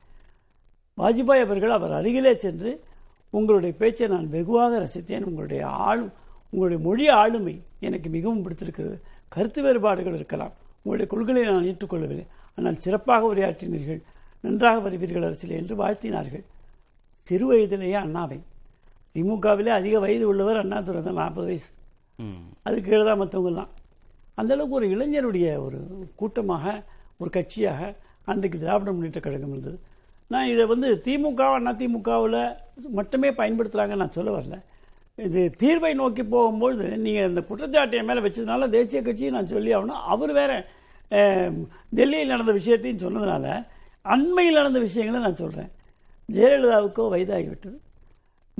வாஜ்பாய் 0.97 1.45
அவர்கள் 1.47 1.69
அவர் 1.69 1.91
அருகிலே 1.91 2.33
சென்று 2.35 2.83
உங்களுடைய 3.29 3.75
பேச்சை 3.77 4.07
நான் 4.07 4.29
வெகுவாக 4.29 4.79
ரசித்தேன். 4.79 5.23
உங்களுடைய 5.23 5.67
ஆள் 5.67 6.09
உங்களுடைய 6.49 6.83
மொழி 6.87 7.07
ஆளுமை 7.07 7.61
எனக்கு 7.79 8.09
மிகவும் 8.09 8.41
பிடித்திருக்கிறது. 8.41 9.13
கருத்து 9.31 9.59
வேறுபாடுகள் 9.65 10.17
இருக்கலாம். 10.19 10.53
உங்களுடைய 10.81 11.07
கொள்கையை 11.13 11.45
நான் 11.51 11.69
ஏற்றுக்கொள்ளவில்லை 11.71 12.25
ஆனால் 12.57 12.77
சிறப்பாக 12.85 13.29
உரையாற்றினீர்கள். 13.33 14.01
நன்றாக 14.43 14.77
வருவீர்கள் 14.85 15.25
அரசியல் 15.27 15.59
என்று 15.61 15.75
வாழ்த்தினார்கள். 15.81 16.43
சிறு 17.27 17.45
வயதிலேயே 17.49 17.97
அண்ணாவை. 18.05 18.39
திமுகவிலே 19.15 19.71
அதிக 19.79 19.95
வயது 20.03 20.25
உள்ளவர் 20.31 20.61
அண்ணாதுரை 20.61 21.01
தான் 21.07 21.19
நாற்பது 21.21 21.47
வயசு. 21.49 21.69
அதுக்கு 22.65 22.87
கீழே 22.89 23.03
தான் 23.09 23.21
மற்றவங்கெல்லாம் 23.21 23.71
அந்த 24.39 24.51
அளவுக்கு 24.55 24.77
ஒரு 24.79 24.87
இளைஞருடைய 24.95 25.47
ஒரு 25.65 25.79
கூட்டமாக 26.19 26.73
ஒரு 27.21 27.29
கட்சியாக 27.37 27.81
அன்றைக்கு 28.31 28.57
திராவிட 28.63 28.89
முன்னேற்ற 28.95 29.19
கழகம் 29.25 29.53
இருந்தது. 29.55 29.77
நான் 30.33 30.51
இதை 30.53 30.63
வந்து 30.73 30.87
திமுக 31.05 31.41
அண்ணா 31.57 31.71
திமுகவில் 31.81 32.39
மட்டுமே 32.97 33.29
பயன்படுத்துகிறாங்க 33.39 33.95
நான் 34.01 34.15
சொல்ல 34.17 34.31
வரல. 34.37 34.57
இது 35.15 35.51
தீர்வை 35.59 35.93
நோக்கி 35.93 36.23
போகும்பொழுது 36.23 36.97
நீங்கள் 36.97 37.27
இந்த 37.27 37.41
குற்றச்சாட்டை 37.41 38.03
மேலே 38.03 38.19
வச்சதுனால 38.19 38.69
தேசிய 38.69 39.01
கட்சியை 39.01 39.31
நான் 39.31 39.47
சொல்லி 39.47 39.75
ஆகணும். 39.75 40.01
அவர் 40.05 40.31
வேற 40.31 40.67
டெல்லியில் 41.89 42.27
நடந்த 42.27 42.51
விஷயத்தையும் 42.51 43.03
சொன்னதுனால 43.05 43.65
அண்மையில் 44.01 44.53
நடந்த 44.53 44.79
விஷயங்களை 44.79 45.25
நான் 45.27 45.35
சொல்கிறேன் 45.35 45.71
ஜெயலலிதாவுக்கோ 46.31 47.15
வயதாகிவிட்டது. 47.15 47.77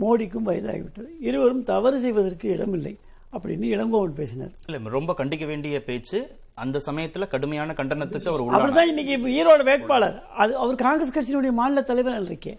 மோடிக்கும் 0.02 0.46
வயதாகிவிட்டது. 0.46 1.08
இருவரும் 1.20 1.64
தவறு 1.64 2.00
செய்வதற்கு 2.00 2.50
இடமில்லை 2.50 2.98
அப்படின்னு 3.34 3.66
இளங்கோவன் 3.74 4.14
பேசினார். 4.14 4.52
இல்ல 4.68 4.90
ரொம்ப 4.90 5.16
கண்டிக்க 5.18 5.46
வேண்டிய 5.46 5.84
பேச்சு 5.84 6.30
அந்த 6.54 6.80
சமயத்துல 6.92 7.28
கடுமையான 7.28 7.74
கண்டனத்துக்கு 7.78 8.28
அவர் 8.28 8.42
உள்ளானார். 8.42 8.62
அவர் 8.62 8.74
தான் 8.74 8.88
இன்னைக்கு 8.88 9.18
ஈரோடு 9.18 9.64
வேட்பாளர். 9.64 10.26
அது 10.38 10.56
அவர் 10.56 10.76
காங்கிரஸ் 10.76 11.18
கட்சியினுடைய 11.20 11.52
மாநில 11.52 11.82
தலைவர் 11.82 12.24
ம- 12.24 12.58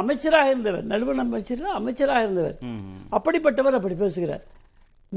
அமைச்சராக 0.00 0.50
இருந்தவர் 0.52 0.86
நடுவண் 0.92 1.22
அமைச்சர் 1.24 1.64
அமைச்சராக 1.78 2.24
இருந்தவர். 2.26 2.56
அப்படிப்பட்டவர் 3.16 3.78
அப்படி 3.78 3.96
பேசுகிறார். 4.04 4.44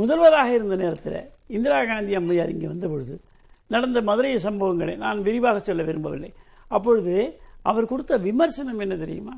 முதல்வராக 0.01 0.49
இருந்த 0.57 0.75
நேரத்தில் 0.83 1.19
இந்திரா 1.55 1.79
காந்தி 1.89 2.13
அம்மையார் 2.19 2.53
இங்கே 2.53 2.67
வந்த 2.73 2.87
பொழுது 2.93 3.15
நடந்த 3.73 3.99
மதுரை 4.09 4.31
சம்பவங்களை 4.45 4.95
நான் 5.03 5.19
விரிவாக 5.27 5.59
சொல்ல 5.59 5.83
விரும்பவில்லை. 5.89 6.31
அப்பொழுது 6.75 7.15
அவர் 7.69 7.91
கொடுத்த 7.91 8.13
விமர்சனம் 8.27 8.81
என்ன 8.85 8.95
தெரியுமா? 9.03 9.35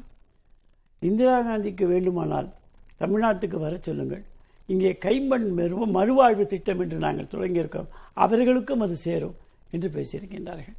இந்திரா 1.09 1.35
காந்திக்கு 1.47 1.85
வேண்டுமானால் 1.93 2.47
தமிழ்நாட்டுக்கு 3.01 3.57
வர 3.65 3.73
சொல்லுங்கள். 3.87 4.23
இங்கே 4.73 4.91
கைம்பெண் 5.05 5.47
மறு 5.57 5.87
மறுவாழ்வு 5.97 6.45
திட்டம் 6.53 6.81
என்று 6.83 6.97
நாங்கள் 7.05 7.31
தொடங்கியிருக்கோம். 7.33 7.89
அவர்களுக்கும் 8.23 8.83
அது 8.85 8.95
சேரும் 9.07 9.35
என்று 9.75 9.89
பேசியிருக்கின்றார்கள். 9.95 10.77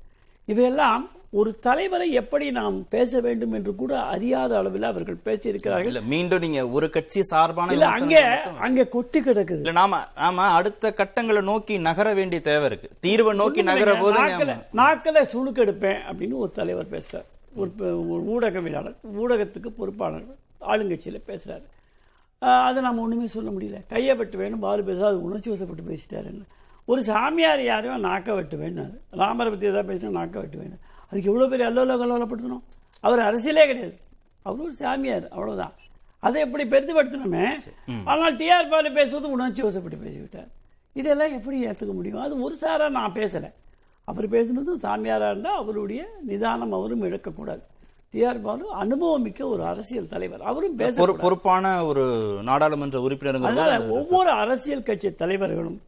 இவையெல்லாம் 0.53 1.05
ஒரு 1.37 1.59
தலைவரை 1.59 2.13
எப்படி 2.13 2.51
நாம் 2.51 2.89
பேச 2.89 3.21
வேண்டும் 3.21 3.53
என்று 3.53 3.75
கூட 3.75 4.01
அறியாத 4.01 4.59
அளவில் 4.59 4.83
அவர்கள் 4.83 5.19
பேசியிருக்கிறார்கள். 5.25 6.03
மீண்டும் 6.03 6.39
நீங்க 6.39 6.69
ஒரு 6.69 6.91
கட்சி 6.91 7.23
சார்பான 7.23 7.73
இல்ல 7.73 7.87
அங்கே 7.87 8.21
அங்கே 8.61 8.89
கொட்டி 8.89 9.21
கிடக்குது. 9.21 9.51
இல்ல 9.51 9.73
நாம 9.73 10.01
நாம 10.17 10.43
அடுத்த 10.43 10.93
கட்டங்களை 10.93 11.43
நோக்கி 11.43 11.79
நகர 11.79 12.15
வேண்டிய 12.15 12.41
தேவை 12.41 12.65
இருக்கு. 12.65 12.91
தீர்வை 13.03 13.35
நோக்கி 13.35 13.63
நகர 13.63 13.95
போது 13.95 14.23
நாக்கில- 14.23 14.65
நாக்கில 14.75 15.23
சுணுக்கெடுப்பேன் 15.33 15.99
அப்படின்னு 16.13 16.33
ஒரு 16.33 16.51
தலைவர் 16.51 16.91
பேசுறார். 16.91 17.25
ஒரு 17.55 18.25
ஊடகவியலாளர் 18.29 18.97
ஊடகத்துக்கு 19.19 19.69
பொறுப்பாளர் 19.69 20.25
ஆளுங்கட்சியில் 20.61 21.23
பேசுறாரு. 21.27 21.63
அதை 22.39 22.83
நம்ம 22.83 23.03
ஒண்ணுமே 23.03 23.27
சொல்ல 23.27 23.51
முடியல. 23.51 23.81
கையை 23.89 24.17
வெட்டு 24.17 24.39
வேணும் 24.39 24.59
பாரு 24.59 24.85
பேசா 24.85 25.07
அது 25.07 25.23
உணர்ச்சி 25.23 25.51
வசப்பட்டு 25.51 25.91
பேசிட்டாருன்னு. 25.91 26.43
ஒரு 26.85 27.03
சாமியார் 27.03 27.65
யாரையும் 27.65 28.05
நாக்க 28.05 28.35
வெட்டு 28.35 28.57
வேணும் 28.57 29.01
ராமரை 29.11 29.61
ஏதாவது 29.61 29.95
பேசினா 29.95 30.11
நாக்க 30.11 30.31
வெட்டு 30.31 30.59
வேணும் 30.59 30.79
அதுக்கு 31.11 31.33
எவ்வளவு 31.33 31.51
பெரிய 31.51 31.69
அல்லோல 31.69 31.97
கல்லோலப்படுத்தணும் 31.97 32.61
அவர் 33.01 33.19
அரசியலே 33.19 33.67
கிடையாது. 33.67 33.99
அவர் 34.43 34.61
ஒரு 34.61 34.73
சாமியார் 34.73 35.29
அவ்வளவுதான். 35.29 35.73
அதை 36.19 36.43
எப்படி 36.43 36.65
பெருதுபடுத்தணுமே 36.65 37.59
ஆனால் 38.05 38.37
டிஆர் 38.37 38.69
பாலு 38.69 38.93
பேசுவது 38.93 39.31
உணர்ச்சி 39.31 39.63
வசப்பட்டு 39.63 39.99
பேசிவிட்டார். 40.05 40.49
இதெல்லாம் 40.93 41.33
எப்படி 41.33 41.67
ஏற்றுக்க 41.67 41.93
முடியும்? 41.93 42.21
அது 42.21 42.41
ஒரு 42.41 42.57
சாரா 42.57 42.89
நான் 42.89 43.13
பேசல. 43.13 43.53
அவர் 44.05 44.29
பேசுனது 44.29 44.79
சாமியாரா 44.83 45.31
இருந்தா 45.31 45.51
அவருடைய 45.51 46.09
நிதானம் 46.27 46.73
அவரும் 46.73 47.03
இழக்கக்கூடாது. 47.03 47.63
டிஆர் 48.13 48.41
பாலு 48.41 48.71
அனுபவம் 48.71 49.23
மிக்க 49.23 49.47
ஒரு 49.47 49.65
அரசியல் 49.65 50.09
தலைவர். 50.09 50.43
அவரும் 50.43 50.77
பேச 50.77 51.07
பொறு- 51.07 51.13
பொறுப்பான 51.13 51.85
ஒரு 51.85 52.39
நாடாளுமன்ற 52.43 53.01
உறுப்பினர் 53.01 53.89
ஒவ்வொரு 53.89 54.31
அரசியல் 54.31 54.83
கட்சி 54.83 55.15
தலைவர்களும் 55.15 55.81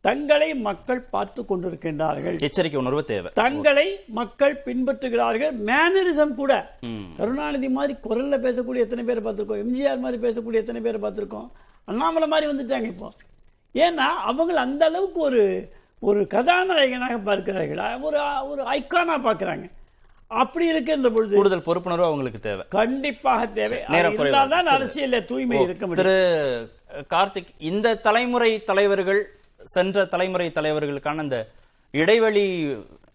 தங்களை 0.00 0.54
மக்கள் 0.54 1.00
பார்த்து 1.00 1.42
கொண்டிருக்கின்றார்கள். 1.42 2.38
எச்சரிக்கை 2.38 2.80
உணர்வு 2.80 3.04
தேவை. 3.04 3.30
தங்களை 3.34 4.00
மக்கள் 4.06 4.62
பின்பற்றுகிறார்கள். 4.64 5.54
மேனரிசம் 5.66 6.34
கூட. 6.34 6.78
கருணாநிதி 7.16 7.68
மாதிரி 7.68 7.98
குரல்ல 8.02 8.36
பேசக்கூடிய 8.44 8.84
எத்தனை 8.86 9.04
பேரை 9.04 9.22
பார்த்திருக்கோம்? 9.24 9.64
எம்ஜிஆர் 9.64 9.98
மாதிரி 9.98 10.28
பேசக்கூடிய 10.28 10.52
எத்தனை 10.52 10.80
பேரை 10.80 11.00
பார்த்திருக்கோம்? 11.00 11.50
அண்ணாமலை 11.84 12.28
மாதிரி 12.28 12.52
வந்துட்டாங்க 12.52 12.82
இப்போ. 12.82 13.12
ஏன்னா 13.74 14.08
அவங்க 14.30 14.60
அந்த 14.60 14.86
அளவுக்கு 14.86 15.20
ஒரு 15.20 15.70
ஒரு 16.00 16.26
கதாநாயகனாக 16.26 17.18
பார்க்கிறார்கள். 17.18 18.00
ஒரு 18.00 18.18
ஒரு 18.48 18.62
ஐக்கானா 18.62 19.16
பார்க்கறாங்க. 19.24 19.70
அப்படி 20.26 20.66
இருக்கின்ற 20.66 21.10
பொழுது 21.10 21.36
கூடுதல் 21.36 21.66
பொறுப்புணர்வு 21.66 22.08
அவங்களுக்கு 22.08 22.40
தேவை. 22.40 22.64
கண்டிப்பாக 22.68 23.46
தேவை. 23.46 23.78
இருக்கு. 23.98 24.24
அரசியல்ல 24.24 25.24
தூய்மை 25.24 25.62
இருக்க 25.62 25.86
முடியும். 25.86 26.10
திரு 26.10 26.70
கார்த்திக் 27.10 27.50
இந்த 27.58 27.96
தலைமுறை 27.96 28.64
தலைவர்கள் 28.64 29.37
சென்ற 29.68 30.04
தலைமுறை 30.04 30.46
தலைவர்களுக்கான 30.54 31.18
அந்த 31.18 31.38
இடைவெளி 31.94 32.44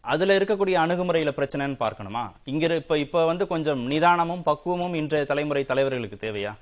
அதுல 0.04 0.38
இருக்கக்கூடிய 0.38 0.76
அணுகுமுறையில 0.84 1.32
பிரச்சனைன்னு 1.38 1.78
பார்க்கணுமா? 1.80 2.24
இங்க 2.44 2.76
இப்ப 2.76 2.98
இப்ப 2.98 3.26
வந்து 3.26 3.46
கொஞ்சம் 3.48 3.82
நிதானமும் 3.92 4.44
பக்குவமும் 4.44 4.94
இன்றைய 4.94 5.26
தலைமுறை 5.26 5.64
தலைவர்களுக்கு 5.68 6.18
தேவையா? 6.26 6.54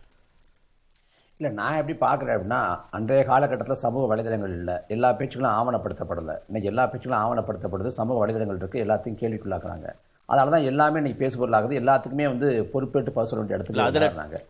இல்ல 1.40 1.50
நான் 1.60 1.78
எப்படி 1.78 1.96
பாக்குறேன் 2.02 2.36
அப்படின்னா 2.38 2.60
அன்றைய 2.92 3.22
காலகட்டத்தில் 3.24 3.84
சமூக 3.84 4.04
வலைதளங்கள் 4.12 4.54
இல்ல. 4.58 4.72
எல்லா 4.88 5.10
பேச்சுகளும் 5.12 5.56
ஆவணப்படுத்தப்படல. 5.60 6.34
இன்னைக்கு 6.48 6.72
எல்லா 6.72 6.84
பேச்சுகளும் 6.86 7.24
ஆவணப்படுத்தப்படுது 7.24 7.92
சமூக 8.00 8.18
வலைதளங்கள் 8.22 8.60
இருக்கு 8.62 8.84
எல்லாத்தையும் 8.86 9.22
கேள்விக்குள்ளாக்குறாங்க. 9.22 9.88
அதனாலதான் 10.32 10.68
எல்லாமே 10.72 11.00
இன்னைக்கு 11.02 11.22
பேசுபொருளாகுது 11.24 11.80
எல்லாத்துக்குமே 11.80 12.26
வந்து 12.34 12.48
பொறுப்பேற்று 12.74 13.26
சொல்ல 13.32 13.42
வேண்டிய 13.42 13.58
இல்ல 13.74 13.88
அதுல 13.90 14.08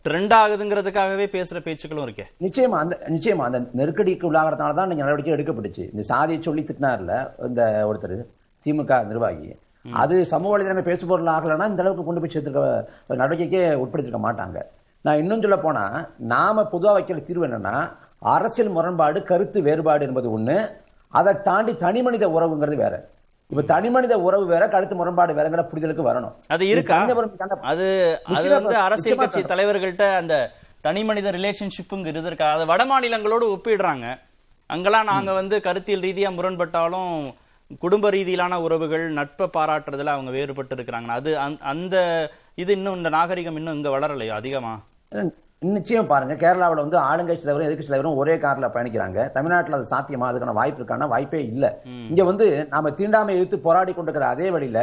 ட்ரெண்ட் 0.07 0.33
ஆகுதுங்கிறதுக்காகவே 0.41 1.25
பேசுற 1.37 1.59
பேச்சுக்களும் 1.67 2.05
இருக்கே. 2.07 2.25
நிச்சயமா 2.45 2.77
அந்த 2.83 2.95
நிச்சயமா 3.15 3.45
அந்த 3.49 3.59
நெருக்கடிக்கு 3.79 4.27
உள்ளாகிறதுனால 4.31 4.77
தான் 4.79 4.89
நீங்க 4.91 5.03
நடவடிக்கை 5.03 5.33
எடுக்கப்பட்டுச்சு. 5.37 5.85
இந்த 5.93 6.03
சாதியை 6.11 6.41
சொல்லி 6.47 6.63
திட்டினார்ல 6.69 7.15
இந்த 7.47 7.63
ஒருத்தர் 7.89 8.15
திமுக 8.65 8.99
நிர்வாகி. 9.11 9.49
அது 10.01 10.15
சமூக 10.31 10.51
வலைதளங்கள் 10.53 10.89
பேசுபொருள் 10.89 11.33
ஆகலைன்னா 11.35 11.67
இந்த 11.71 11.83
அளவுக்கு 11.83 12.03
கொண்டு 12.07 12.21
போய் 12.23 12.33
சேர்த்திருக்க 12.33 13.15
நடவடிக்கைக்கே 13.21 13.61
உட்படுத்திருக்க 13.83 14.21
மாட்டாங்க. 14.27 14.57
நான் 15.05 15.21
இன்னும் 15.21 15.43
சொல்ல 15.45 15.57
போனா 15.57 15.85
நாம 16.33 16.65
பொதுவா 16.73 16.91
வைக்கிற 16.97 17.23
தீர்வு 17.29 17.47
என்னன்னா 17.47 17.75
அரசியல் 18.35 18.73
முரண்பாடு 18.75 19.19
கருத்து 19.31 19.61
வேறுபாடு 19.67 20.05
என்பது 20.07 20.27
ஒண்ணு. 20.37 20.57
அதை 21.13 21.33
தாண்டி 21.47 21.73
தனிமனித 21.75 22.25
உறவுங்கிறது 22.37 22.77
வேற. 22.83 22.95
இப்ப 23.51 23.63
தனிமனித 23.63 24.19
உறவு 24.19 24.45
வேற 24.45 24.67
கருத்து 24.67 24.95
முரண்பாடு 24.95 25.33
வேறங்கிற 25.33 25.65
புரிதலுக்கு 25.71 26.03
வரணும். 26.07 26.33
அது 26.47 26.67
இருக்கா? 26.67 27.05
அது 27.61 28.19
அது 28.23 28.49
வந்து. 28.49 28.75
அரசியல் 28.75 29.17
கட்சி. 29.17 29.41
தலைவர்கள்ட்ட 29.41 30.15
அந்த 30.15 30.51
தனி 30.81 31.03
மனித 31.03 31.31
ரிலேஷன்ஷிப்புங்கிறது 31.31 32.25
இருக்கா? 32.25 32.53
அது 32.53 32.65
வட 32.65 32.85
மாநிலங்களோடு 32.85 33.43
ஒப்பிடுறாங்க. 33.43 34.17
அங்கெல்லாம் 34.67 35.05
நாங்க 35.05 35.33
வந்து 35.33 35.61
கருத்தியல் 35.61 35.99
ரீதியா 35.99 36.35
முரண்பட்டாலும் 36.35 37.33
குடும்ப 37.79 38.11
ரீதியிலான 38.11 38.55
உறவுகள் 38.55 39.11
நட்பை 39.11 39.49
பாராட்டுறதுல 39.53 40.05
அவங்க 40.05 40.31
வேறுபட்டு 40.31 40.75
இருக்கிறாங்க. 40.75 41.05
அது 41.05 41.37
அந்த- 41.37 41.63
அந்த 41.63 42.29
இது 42.55 42.73
இன்னும் 42.73 42.95
இந்த 42.95 43.09
நாகரிகம் 43.09 43.55
இன்னும் 43.55 43.75
இங்க 43.75 43.89
வளரலையா? 43.89 44.29
அதிகமா? 44.29 44.81
நிச்சயம் 45.61 46.07
பாருங்க 46.11 46.33
கேரளாவுல 46.43 46.83
வந்து 46.83 46.97
ஆளுங்கட்சி 47.07 47.43
தலைவரும் 47.43 47.67
எதிர்க்கட்சி 47.67 47.91
தலைவரும் 47.91 48.19
ஒரே 48.21 48.35
கார்ல 48.43 48.67
பயணிக்கிறாங்க. 48.75 49.19
தமிழ்நாட்டுல 49.35 49.77
அது 49.79 49.91
சாத்தியமா? 49.91 50.27
அதுக்கான 50.29 50.53
வாய்ப்பு 50.59 50.79
இருக்கான? 50.81 51.07
வாய்ப்பே 51.11 51.41
இல்ல. 51.53 51.65
இங்க 52.11 52.23
வந்து 52.29 52.45
நாம 52.71 52.91
தீண்டாமை 52.99 53.33
எதிர்த்து 53.37 53.57
போராடி 53.65 53.93
கொண்டிருக்கிற 53.93 54.27
அதே 54.35 54.47
வழியில 54.55 54.79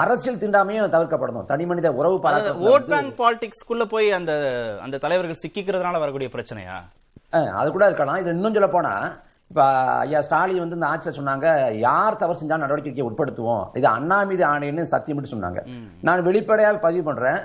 அரசியல் 0.00 0.40
தீண்டாமையும் 0.42 0.92
தவிர்க்கப்படணும். 0.96 1.46
தனி 1.52 1.66
மனித 1.70 1.92
உறவு 2.00 2.18
ஓட் 2.72 2.90
பேங்க் 2.92 3.14
பாலிடிக்ஸ்க்குள்ள 3.22 3.86
போய் 3.94 4.10
அந்த 4.18 4.34
அந்த 4.84 5.00
தலைவர்கள் 5.04 5.42
சிக்கிக்கிறதுனால 5.44 6.02
வரக்கூடிய 6.04 6.30
பிரச்சனையா? 6.34 6.76
அது 7.60 7.68
கூட 7.76 7.84
இருக்கலாம். 7.90 8.20
இது 8.22 8.30
இன்னும் 8.36 8.56
சொல்ல 8.58 8.70
போனா 8.76 8.94
இப்ப 9.50 9.64
ஐயா 10.04 10.20
ஸ்டாலின் 10.26 10.62
வந்து 10.64 10.78
இந்த 10.78 10.90
ஆட்சியில் 10.90 11.18
சொன்னாங்க 11.20 11.46
யார் 11.86 12.20
தவறு 12.20 12.40
செஞ்சாலும் 12.42 12.64
நடவடிக்கைக்கு 12.64 13.08
உட்படுத்துவோம். 13.08 13.64
இது 13.78 13.88
அண்ணா 13.96 14.20
மீது 14.30 14.46
ஆணைன்னு 14.52 14.86
சத்தியம் 14.94 15.32
சொன்னாங்க. 15.34 15.60
நான் 16.08 16.26
வெளிப்படையாக 16.28 16.84
பதிவு 16.86 17.04
பண்றேன். 17.10 17.40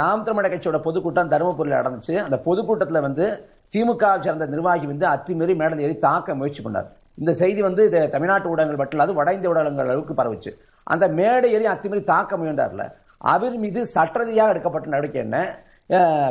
நாம் 0.00 0.24
தமிழக 0.26 0.50
கட்சியோட 0.52 0.78
பொதுக்கூட்டம் 0.86 1.30
தருமபுரியில் 1.32 1.78
நடந்துச்சு. 1.80 2.14
அந்த 2.26 2.36
பொதுக்கூட்டத்தில் 2.46 3.04
வந்து 3.06 3.26
திமுக 3.74 4.04
சேர்ந்த 4.24 4.46
நிர்வாகி 4.54 4.86
வந்து 4.92 5.06
அத்துமீறி 5.14 5.54
மேடல் 5.60 5.82
ஏறி 5.86 5.96
தாக்க 6.06 6.34
முயற்சி 6.40 6.62
பண்ணார். 6.64 6.88
இந்த 7.20 7.32
செய்தி 7.40 7.60
வந்து 7.68 7.82
இது 7.88 8.00
தமிழ்நாட்டு 8.14 8.50
ஊடகங்கள் 8.52 8.80
மட்டும் 8.80 8.98
இல்லாது 8.98 9.16
வட 9.18 9.34
இந்திய 9.36 9.52
ஊடகங்கள் 9.52 9.90
அளவுக்கு 9.90 10.14
பரவுச்சு. 10.20 10.50
அந்த 10.92 11.04
மேடை 11.18 11.48
ஏறி 11.56 11.66
அத்துமீறி 11.72 12.02
தாக்க 12.12 12.36
முயன்றார்ல. 12.42 12.84
அவர் 13.32 13.56
மீது 13.64 13.80
சட்டரதியாக 13.96 14.52
எடுக்கப்பட்ட 14.54 14.86
நடவடிக்கை 14.92 15.22
என்ன? 15.26 15.38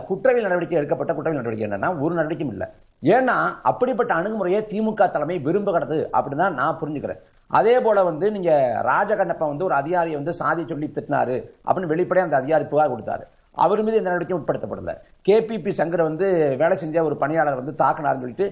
குற்றவியல் 0.09 0.47
நடவடிக்கை 0.47 0.77
எடுக்கப்பட்ட 0.79 1.11
குற்றவியல் 1.15 1.41
நடவடிக்கை 1.41 1.65
என்னன்னா 1.67 1.89
ஒரு 2.03 2.13
நடவடிக்கையும் 2.19 2.53
இல்லை. 2.55 2.67
ஏன்னா 3.15 3.35
அப்படிப்பட்ட 3.69 4.11
அணுகுமுறையை 4.19 4.61
திமுக 4.71 5.11
தலைமை 5.15 5.37
விரும்புகிறது 5.47 5.97
அப்படின்னு 6.17 6.43
தான் 6.45 6.59
நான் 6.61 6.79
புரிஞ்சுக்கிறேன். 6.81 7.21
அதே 7.57 7.75
போல 7.85 8.03
வந்து 8.09 8.25
நீங்க 8.35 8.51
ராஜகண்ணப்பன் 8.89 9.51
வந்து 9.51 9.67
ஒரு 9.67 9.75
அதிகாரியை 9.81 10.17
வந்து 10.19 10.33
சாதி 10.39 10.63
சொல்லி 10.71 10.87
திட்டினாரு 10.95 11.37
அப்படின்னு 11.65 11.91
வெளிப்படையா 11.93 12.25
அந்த 12.27 12.39
அதிகாரி 12.41 12.65
புகார் 12.71 12.93
கொடுத்தாரு. 12.93 13.25
அவர் 13.63 13.81
மீது 13.85 13.99
எந்த 13.99 14.09
நடவடிக்கையும் 14.09 14.41
உட்படுத்தப்படல. 14.41 14.93
கேபிபி 15.27 15.71
சங்கர் 15.79 16.07
வந்து 16.09 16.27
வேலை 16.61 16.75
செஞ்ச 16.81 17.03
ஒரு 17.07 17.15
பணியாளர் 17.23 17.59
வந்து 17.61 17.73
தாக்கினார்னு 17.81 18.23
சொல்லிட்டு 18.23 18.45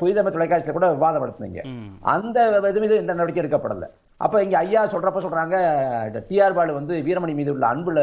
புதிதமை 0.00 0.30
தொலைக்காட்சியில 0.34 0.74
கூட 0.76 0.88
விவாதப்படுத்தினீங்க. 0.96 1.62
அந்த 2.14 2.46
இது 2.72 2.82
மீது 2.84 3.00
எந்த 3.02 3.12
நடவடிக்கை 3.14 3.42
எடுக்கப்படல. 3.42 3.88
அப்ப 4.24 4.42
இங்க 4.46 4.56
ஐயா 4.64 4.82
சொல்றப்ப 4.94 5.20
சொல்றாங்க 5.24 5.56
டிஆர் 6.28 6.56
பாலு 6.58 6.78
வந்து 6.80 6.96
வீரமணி 7.06 7.34
மீது 7.40 7.52
உள்ள 7.54 7.66
அன்புல 7.72 8.00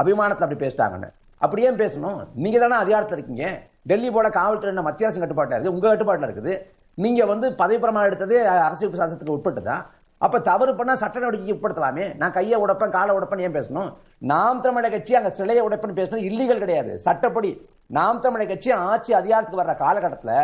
அபிமானத்துல 0.00 0.46
அப்படி 0.46 0.62
பேசிட்டாங்கன்னு. 0.64 1.10
அப்படி 1.44 1.62
ஏன் 1.68 1.80
பேசணும்? 1.84 2.18
நீங்க 2.42 2.58
தானே 2.62 2.76
அதிகாரத்துல 2.82 3.18
இருக்கீங்க. 3.18 3.46
டெல்லி 3.90 4.10
போல 4.16 4.26
காவல்துறை 4.36 4.82
மத்திய 4.88 5.08
அரசு 5.08 5.22
கட்டுப்பாட்டுல 5.22 5.56
இருக்குது 5.56 5.74
உங்க 5.76 5.86
கட்டுப்பாட்டுல 5.88 6.28
இருக்குது. 6.28 6.52
நீங்க 6.98 7.24
வந்து 7.32 7.46
பதவி 7.60 7.78
பிரமாணம் 7.82 8.08
எடுத்தது 8.10 8.36
அரசியல் 8.68 9.00
சாசனத்துக்கு 9.00 9.36
உட்பட்டுதா? 9.36 9.76
அப்ப 10.20 10.40
தவறு 10.48 10.72
பண்ணா 10.78 10.94
சட்ட 11.02 11.16
நடவடிக்கைக்கு 11.20 11.54
உட்படுத்தலாமே? 11.56 12.04
நான் 12.20 12.34
கையை 12.34 12.56
உடைப்பேன் 12.64 12.92
காலை 12.96 13.12
உடைப்பேன் 13.18 13.44
ஏன் 13.46 13.56
பேசணும்? 13.56 13.88
நாம் 14.32 14.60
தமிழர் 14.64 14.94
கட்சி 14.94 15.14
அங்க 15.20 15.30
சிலையை 15.38 15.62
உடைப்பேன்னு 15.66 15.98
பேசுறது 16.00 16.28
இல்லீகல் 16.30 16.62
கிடையாது. 16.64 16.92
சட்டப்படி. 17.06 17.50
நாம் 17.96 18.20
தமிழர் 18.24 18.50
கட்சி 18.50 18.70
ஆட்சி 18.90 19.12
அதிகாரத்துக்கு 19.20 19.60
வர்ற 19.62 19.74
காலகட்டத்துல 19.82 20.34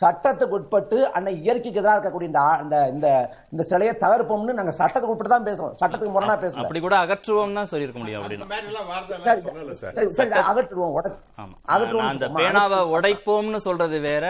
சட்டத்துக்கு 0.00 0.56
உட்பட்டு 0.58 0.98
அன்னை 1.16 1.32
இயற்கைக்கு 1.44 1.80
எதிராக 1.80 1.96
இருக்கக்கூடிய 1.96 2.28
இந்த 2.30 2.42
இந்த 2.94 3.08
இந்த 3.52 3.62
சிலையை 3.70 3.94
தவிர்ப்போம்னு 4.04 4.58
நாங்க 4.58 4.74
சட்டத்துக்கு 4.80 5.14
உட்பட்டு 5.14 5.34
தான் 5.34 5.48
பேசுறோம். 5.48 5.74
சட்டத்துக்கு 5.80 6.14
முரணா 6.16 6.36
பேசுறோம் 6.44 6.64
அப்படி 6.66 6.82
கூட 6.86 6.96
அகற்றுவோம் 7.04 7.58
தான் 7.60 7.70
சொல்லியிருக்க 7.72 8.00
முடியும் 8.02 8.22
அப்படின்னு. 8.22 8.46
அகற்றுவோம் 10.52 10.96
அகற்றுவோம் 11.74 12.10
அந்த? 12.12 12.28
பேனாவை 12.40 12.80
உடைப்போம்னு 12.96 13.60
சொல்றது 13.68 13.98
வேற. 14.10 14.26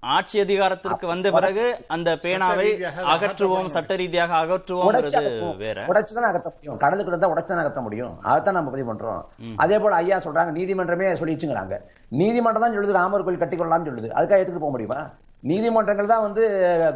ஆட்சி 0.00 0.40
அதிகாரத்திற்கு 0.40 1.06
வந்த 1.06 1.30
பிறகு 1.30 1.84
அந்த 1.86 2.10
பேனாவை 2.22 2.68
அகற்றுவோம் 3.14 3.66
சட்ட 3.66 3.96
ரீதியாக 3.96 4.36
அகற்றுவோம். 4.36 5.56
வேற. 5.56 5.86
உடைச்சு 5.86 6.12
தானே 6.12 6.26
அகற்ற 6.26 6.50
முடியும். 6.54 6.76
கடலுக்கு 6.76 7.10
இருந்தா 7.10 7.30
உடைச்சு 7.30 7.44
தானே 7.44 7.60
அகற்ற 7.60 7.80
முடியும். 7.80 8.20
அதைத்தான் 8.22 8.54
நம்ம 8.54 8.70
பதிவு 8.70 8.94
பண்றோம். 8.94 9.22
அதே 9.56 9.78
போல 9.78 9.94
ஐயா 9.94 10.18
சொல்றாங்க 10.18 10.52
நீதிமன்றமே 10.58 11.08
சொல்லிச்சுங்கிறாங்க 11.22 11.80
நீதிமன்றம் 12.08 12.62
தான் 12.62 12.78
சொல்லுது 12.78 12.90
ராமர் 12.90 13.24
கோயில் 13.24 13.40
கட்டிக்கொள்ளலாம்னு 13.40 13.90
சொல்லுது. 13.90 14.10
அதுக்காக 14.18 14.40
எடுத்துட்டு 14.40 14.64
போக 14.66 14.70
முடியுமா? 14.70 15.10
நீதிமன்றங்கள் 15.42 16.10
தான் 16.10 16.24
வந்து 16.24 16.42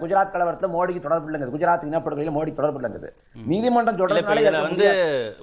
குஜராத் 0.00 0.32
கலவரத்துல 0.32 0.68
மோடிக்கு 0.72 1.04
தொடர்பு 1.04 1.28
இல்லைங்க. 1.28 1.46
குஜராத் 1.54 1.86
இனப்படுகையில 1.88 2.32
மோடி 2.36 2.50
தொடர்பு 2.54 2.78
இல்லைங்குது 2.80 3.08
நீதிமன்றம் 3.50 3.98
சொல்றதுனால 4.00 4.60
வந்து. 4.66 4.88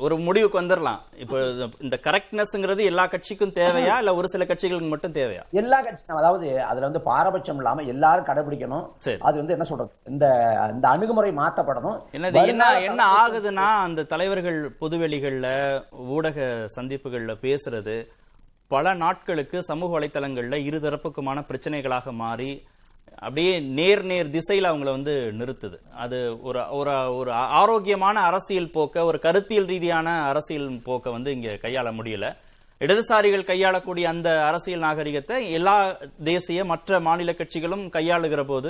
ஒரு 0.06 0.16
முடிவுக்கு 0.28 0.60
வந்துடலாம் 0.60 1.00
இப்ப 1.24 1.40
இந்த 1.80 1.98
கரெக்ட்னஸ்ங்கிறது 2.08 2.84
எல்லா 2.92 3.06
கட்சிக்கும் 3.08 3.56
தேவையா? 3.60 3.96
இல்ல 4.02 4.14
ஒரு 4.16 4.28
சில 4.28 4.46
கட்சிகளுக்கு 4.46 4.92
மட்டும் 4.94 5.16
தேவையா? 5.20 5.44
எல்லா 5.62 5.80
கட்சியும் 5.82 6.20
அதாவது 6.22 6.48
அதுல 6.70 6.88
வந்து 6.90 7.02
பாரபட்சம் 7.02 7.60
இல்லாம 7.62 7.86
எல்லாரும் 7.94 8.30
கடைபிடிக்கணும். 8.30 8.86
அது 9.28 9.36
வந்து 9.38 9.56
என்ன 9.58 9.68
சொல்றது? 9.72 9.92
இந்த 10.08 10.26
இந்த 10.76 10.88
அணுகுமுறை 10.88 11.32
மாற்றப்படணும். 11.42 11.98
என்ன 12.14 12.32
என்ன 12.90 13.04
ஆகுதுன்னா 13.22 13.68
அந்த 13.88 14.08
தலைவர்கள் 14.14 14.60
பொதுவெளிகள்ல 14.82 15.48
ஊடக 16.16 16.40
சந்திப்புகள்ல 16.78 17.36
பேசுறது 17.46 17.96
பல 18.72 18.94
நாட்களுக்கு 18.96 19.58
சமூக 19.64 19.90
வலைத்தளங்கள்ல 19.96 20.58
இருதரப்புக்குமான 20.68 21.40
பிரச்சனைகளாக 21.48 22.12
மாறி 22.22 22.52
அப்படியே 23.22 23.54
நேர் 23.78 24.04
நேர் 24.04 24.32
திசையில 24.36 24.70
அவங்கள 24.72 24.90
வந்து 24.90 25.14
நிறுத்துது. 25.40 25.78
அது 26.04 26.18
ஒரு 26.42 26.62
ஒரு 26.72 26.92
ஒரு 27.18 27.32
ஆரோக்கியமான 27.60 28.16
அரசியல் 28.30 28.74
போக்க 28.78 29.04
ஒரு 29.06 29.18
கருத்தியல் 29.20 29.70
ரீதியான 29.72 30.08
அரசியல் 30.30 30.70
போக்க 30.84 31.12
வந்து 31.12 31.32
இங்க 31.32 31.50
கையாள 31.64 31.88
முடியல. 31.98 32.28
இடதுசாரிகள் 32.82 33.50
கையாளக்கூடிய 33.50 34.06
அந்த 34.12 34.30
அரசியல் 34.46 34.86
நாகரிகத்தை 34.86 35.38
எல்லா 35.58 35.76
தேசிய 36.24 36.64
மற்ற 36.66 37.00
மாநில 37.00 37.34
கட்சிகளும் 37.34 37.84
கையாளுகிற 37.96 38.44
போது 38.46 38.70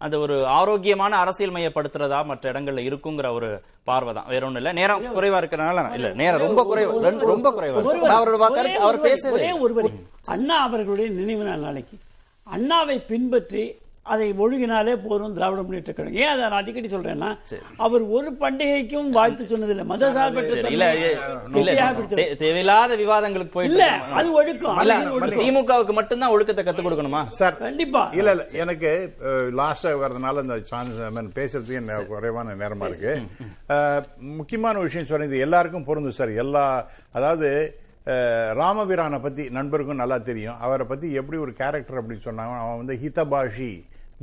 அது 0.00 0.16
ஒரு 0.20 0.36
ஆரோக்கியமான 0.56 1.12
அரசியல் 1.24 1.54
மையப்படுத்துறதா 1.56 2.20
மற்ற 2.24 2.44
இடங்கள்ல 2.52 2.84
இருக்குங்கிற 2.86 3.26
ஒரு 3.36 3.48
பார்வை 3.84 4.12
தான் 4.14 4.28
வேற 4.28 4.42
ஒண்ணும் 4.46 4.60
இல்ல. 4.62 4.72
நேரம் 4.80 5.04
குறைவா 5.16 5.38
இருக்கிறனால 5.42 5.84
இல்ல 5.98 6.08
நேரம் 6.22 6.42
ரொம்ப 6.46 6.62
குறைவா. 6.70 6.94
ரொம்ப 7.32 7.50
குறைவா 7.52 7.82
அவரோட 8.16 8.38
ஒரே 8.40 8.56
கருத்து 8.56 8.82
அவர் 8.86 8.98
பேசவே. 9.00 9.44
அண்ணா 10.34 10.56
அவர்களுடைய 10.66 11.08
நினைவு 11.20 11.44
நாள் 11.44 11.64
நாளைக்கு. 11.68 11.96
அண்ணாவை 12.46 12.96
பின்பற்றி 13.10 13.62
அதை 14.06 14.26
ஒழுகினாலே 14.44 14.92
போதும் 15.02 15.34
திராவிட 15.34 15.60
முன்னேற்ற 15.64 15.92
கழகம். 15.92 16.16
ஏன் 16.20 16.30
அதை 16.30 16.40
நான் 16.42 16.60
அடிக்கடி 16.60 16.88
சொல்றேன்னா 16.94 17.28
அவர் 17.84 18.02
ஒரு 18.16 18.30
பண்டிகைக்கும் 18.40 19.10
வாழ்த்து 19.16 19.44
சொன்னதில்லை. 19.50 19.84
மத 19.90 20.08
சார்பற்ற 20.16 20.62
தேவையில்லாத 22.40 22.96
விவாதங்களுக்கு 23.02 23.54
போயிட்டு 23.56 23.76
இல்ல. 23.76 23.86
அது 24.18 24.28
ஒழுக்கம். 24.38 24.80
திமுகவுக்கு 25.42 25.94
மட்டும்தான் 25.98 26.34
ஒழுக்கத்தை 26.36 26.64
கத்துக் 26.64 26.88
கொடுக்கணுமா? 26.88 27.22
சார் 27.40 27.58
கண்டிப்பா. 27.58 28.02
இல்ல 28.20 28.30
இல்ல 28.36 28.46
எனக்கு 28.64 28.90
லாஸ்டா 29.60 29.92
வர்றதுனால 30.04 30.42
இந்த 30.46 30.58
சான்ஸ் 30.72 30.98
பேசுறதுக்கு 31.38 32.10
குறைவான 32.12 32.56
நேரமா 32.64 32.88
இருக்கு. 32.90 33.14
முக்கியமான 34.40 34.78
விஷயம் 34.88 35.10
சொன்னது 35.12 35.44
எல்லாருக்கும் 35.48 35.88
பொருந்தும் 35.90 36.18
சார். 36.20 36.34
எல்லா 36.44 36.66
அதாவது 37.18 37.48
அஹ், 38.06 38.52
ராமபிரானை 38.54 39.22
பத்தி 39.22 39.48
நண்பருக்கும் 39.48 39.94
நல்லா 39.94 40.18
தெரியும். 40.18 40.58
அவரை 40.58 40.86
பத்தி 40.86 41.12
எப்படி 41.12 41.38
ஒரு 41.38 41.52
கேரக்டர் 41.52 41.98
அப்படின்னு 41.98 42.24
சொன்னாங்க. 42.24 42.54
அவன் 42.58 42.76
வந்து 42.76 42.94
ஹிதபாஷி 43.02 43.72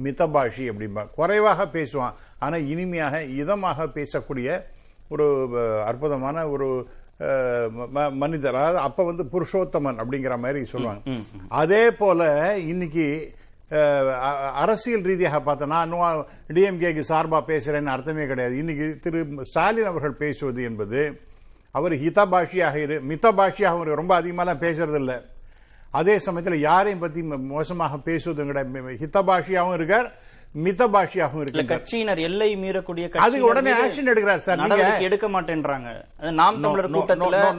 மிதபாஷி 0.03 0.65
அப்படிம்பா. 0.71 1.09
குறைவாக 1.09 1.65
பேசுவான். 1.73 2.13
ஆனா 2.39 2.55
இனிமையாக 2.55 3.21
இதமாக 3.41 3.89
பேசக்கூடிய 3.93 4.49
ஒரு 5.09 5.25
அற்புதமான 5.85 6.49
ஒரு 6.49 6.67
மனிதர். 8.13 8.55
அதாவது 8.55 8.77
அப்ப 8.77 9.03
வந்து 9.03 9.23
புருஷோத்தமன் 9.23 9.99
அப்படிங்கிற 10.01 10.37
மாதிரி 10.39 10.65
சொல்லுவாங்க. 10.65 11.01
அதே 11.47 11.91
போல 11.91 12.21
இன்னைக்கு 12.57 13.07
அரசியல் 14.53 15.01
ரீதியாக 15.01 15.39
பார்த்தா 15.39 15.65
நான் 15.65 15.95
டிஎம்கேக்கு 16.49 17.03
சார்பா 17.09 17.39
பேசுறேன்னு 17.47 17.93
அர்த்தமே 17.95 18.25
கிடையாது. 18.27 18.57
இன்னைக்கு 18.57 18.99
திரு 19.01 19.19
ஸ்டாலின் 19.41 19.85
அவர்கள் 19.85 20.15
பேசுவது 20.15 20.63
என்பது 20.63 21.01
அவர் 21.77 21.93
ஹிதபாஷியாக 22.03 22.75
இரு 22.75 22.95
மிதபாஷியாக 23.09 23.75
அவர் 23.77 23.99
ரொம்ப 24.01 24.13
அதிகமாலாம் 24.21 24.63
பேசுறதில்ல. 24.65 25.13
அதே 25.91 26.15
சமயத்தில் 26.19 26.59
யாரையும் 26.59 26.99
பத்தி 26.99 27.21
மோசமாக 27.53 27.97
பேசுவதும் 28.07 28.49
கிடையாது 28.51 28.97
ஹிதபாஷியாகவும் 29.03 29.77
இருக்கார் 29.79 30.07
மிதபாஷியாகவும் 30.55 31.45
இல்ல 31.45 31.49
இருக்கார் 31.53 31.81
கட்சியினர் 31.81 32.19
எல்லை 32.19 32.57
மீறக்கூடிய 32.57 33.09
அதுக்கு 33.09 33.45
உடனே 33.45 33.73
மீது 33.73 33.87
action 33.87 34.13
எடுக்கிறார் 34.13 34.35
சார். 34.35 34.57
நீங்க- 34.57 34.75
நடவடிக்கை 34.75 35.03
எடுக்க 35.03 35.29
மாட்டேன்றாங்க. 35.29 36.05
நாம் 36.31 36.57
No, 36.57 36.61
தமிழர் 36.61 36.89
no, 36.89 36.93
கூட்டத்துல 36.93 37.57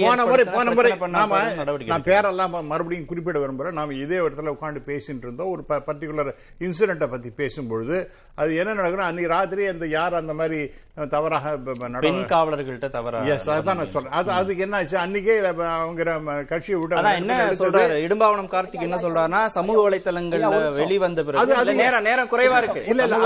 போன 0.00 0.24
முறை 0.24 0.44
போன 0.44 0.70
முறை 0.70 0.96
நாம 1.08 1.42
நான். 1.86 2.02
பேரெல்லாம் 2.02 2.62
மறுபடியும் 2.62 3.04
குறிப்பிட 3.04 3.38
விரும்புறேன். 3.38 3.72
நாம 3.72 3.94
இதே 3.94 4.16
இடத்துல 4.16 4.46
உட்கார்ந்து 4.46 4.82
பேசிட்டு 4.86 5.18
இருந்தோம். 5.18 5.48
ஒரு 5.48 5.64
பர்டிகுலர் 5.68 6.34
இன்சிடென்ட்டை 6.58 7.10
பத்தி 7.10 7.28
பேசும்பொழுது 7.28 8.08
அது 8.34 8.56
என்ன 8.56 8.72
நடக்குது 8.74 9.02
அன்னைக்கு 9.02 9.32
ராத்திரி 9.32 9.66
அந்த 9.66 9.86
யார் 9.86 10.14
அந்த 10.14 10.34
மாதிரி 10.34 10.70
தவறாக 11.10 11.56
பெண் 11.56 12.24
காவலர்கள்ட்ட 12.24 12.88
தவறா 12.88 13.20
எஸ் 13.22 13.50
அதான் 13.50 13.64
நான் 13.64 13.90
சொல்றேன். 13.90 14.12
அது 14.12 14.30
அதுக்கு 14.30 14.62
என்ன 14.62 14.76
ஆச்சு? 14.76 14.98
அன்னைக்கே 14.98 15.54
அவங்க 15.54 16.42
கட்சியை 16.42 16.80
விட்டு 16.80 17.12
என்ன 17.14 17.50
சொல்றாரு? 17.50 17.94
இடும்பாவனம் 17.96 18.48
கார்த்திக் 18.48 18.80
என்ன 18.80 18.96
சொல்றாருன்னா 18.96 19.46
சமூக 19.46 19.90
வலைத்தளங்கள்ல 19.90 20.74
வெளிவந்த 20.74 21.22
பிறகு 21.24 21.74
நேரம் 21.74 22.04
நேரம் 22.06 22.28
குறைவா 22.28 22.58
இருக்கு. 22.58 22.80
இல்ல, 22.84 23.02
இல்ல. 23.04 23.16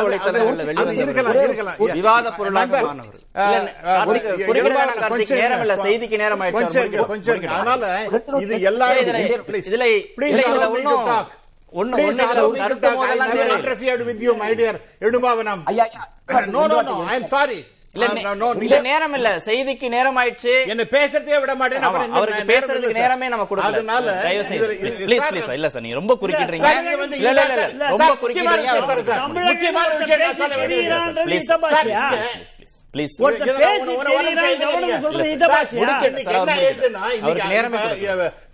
விவாத 1.95 2.27
பொருளாக 2.33 2.73
நேரம் 5.37 5.61
இல்ல 5.61 5.75
செய்திக்கு 5.85 6.17
நேரம். 6.19 6.43
அதனால 7.57 7.85
இது 8.41 8.55
எல்லாரும். 8.63 9.07
இதுல 9.69 9.85
இதுல 10.31 10.43
allow 10.53 10.71
me 10.71 10.83
to 10.85 10.97
இல்ல 17.95 18.77
நேரம் 18.85 19.15
இல்ல 19.17 19.29
செய்திக்கு 19.47 19.87
நேரம் 19.89 20.19
ஆயிடுச்சு 20.19 20.53
என்ன 20.67 20.85
பேசுறதே 20.93 21.39
விட 21.41 21.53
மாட்டேன் 21.57 21.87
அவருக்கு 21.87 22.11
நேரம் 22.41 22.51
பேசுறதுக்கு 22.53 22.99
நேரமே. 23.01 23.29
நம்ம 23.29 23.47
கொடுக்கல. 23.51 23.73
தயவு 24.21 24.45
செய்து. 24.51 24.67
ப்ளீஸ் 25.07 25.25
ப்ளீஸ் 25.31 25.51
இல்ல 25.55 25.71
சார் 25.71 25.83
நீங்க 25.83 25.99
ரொம்ப 25.99 26.15
குறிக்கிடுறீங்க 26.21 26.69
இல்ல 27.23 27.31
இல்ல 27.37 27.43
இல்ல 27.49 27.89
ரொம்ப 27.89 28.11
குறிக்கிடுறீங்க? 28.23 28.71
ப்ளீஸ் 32.95 33.17
கொடுக்கல. 33.21 33.59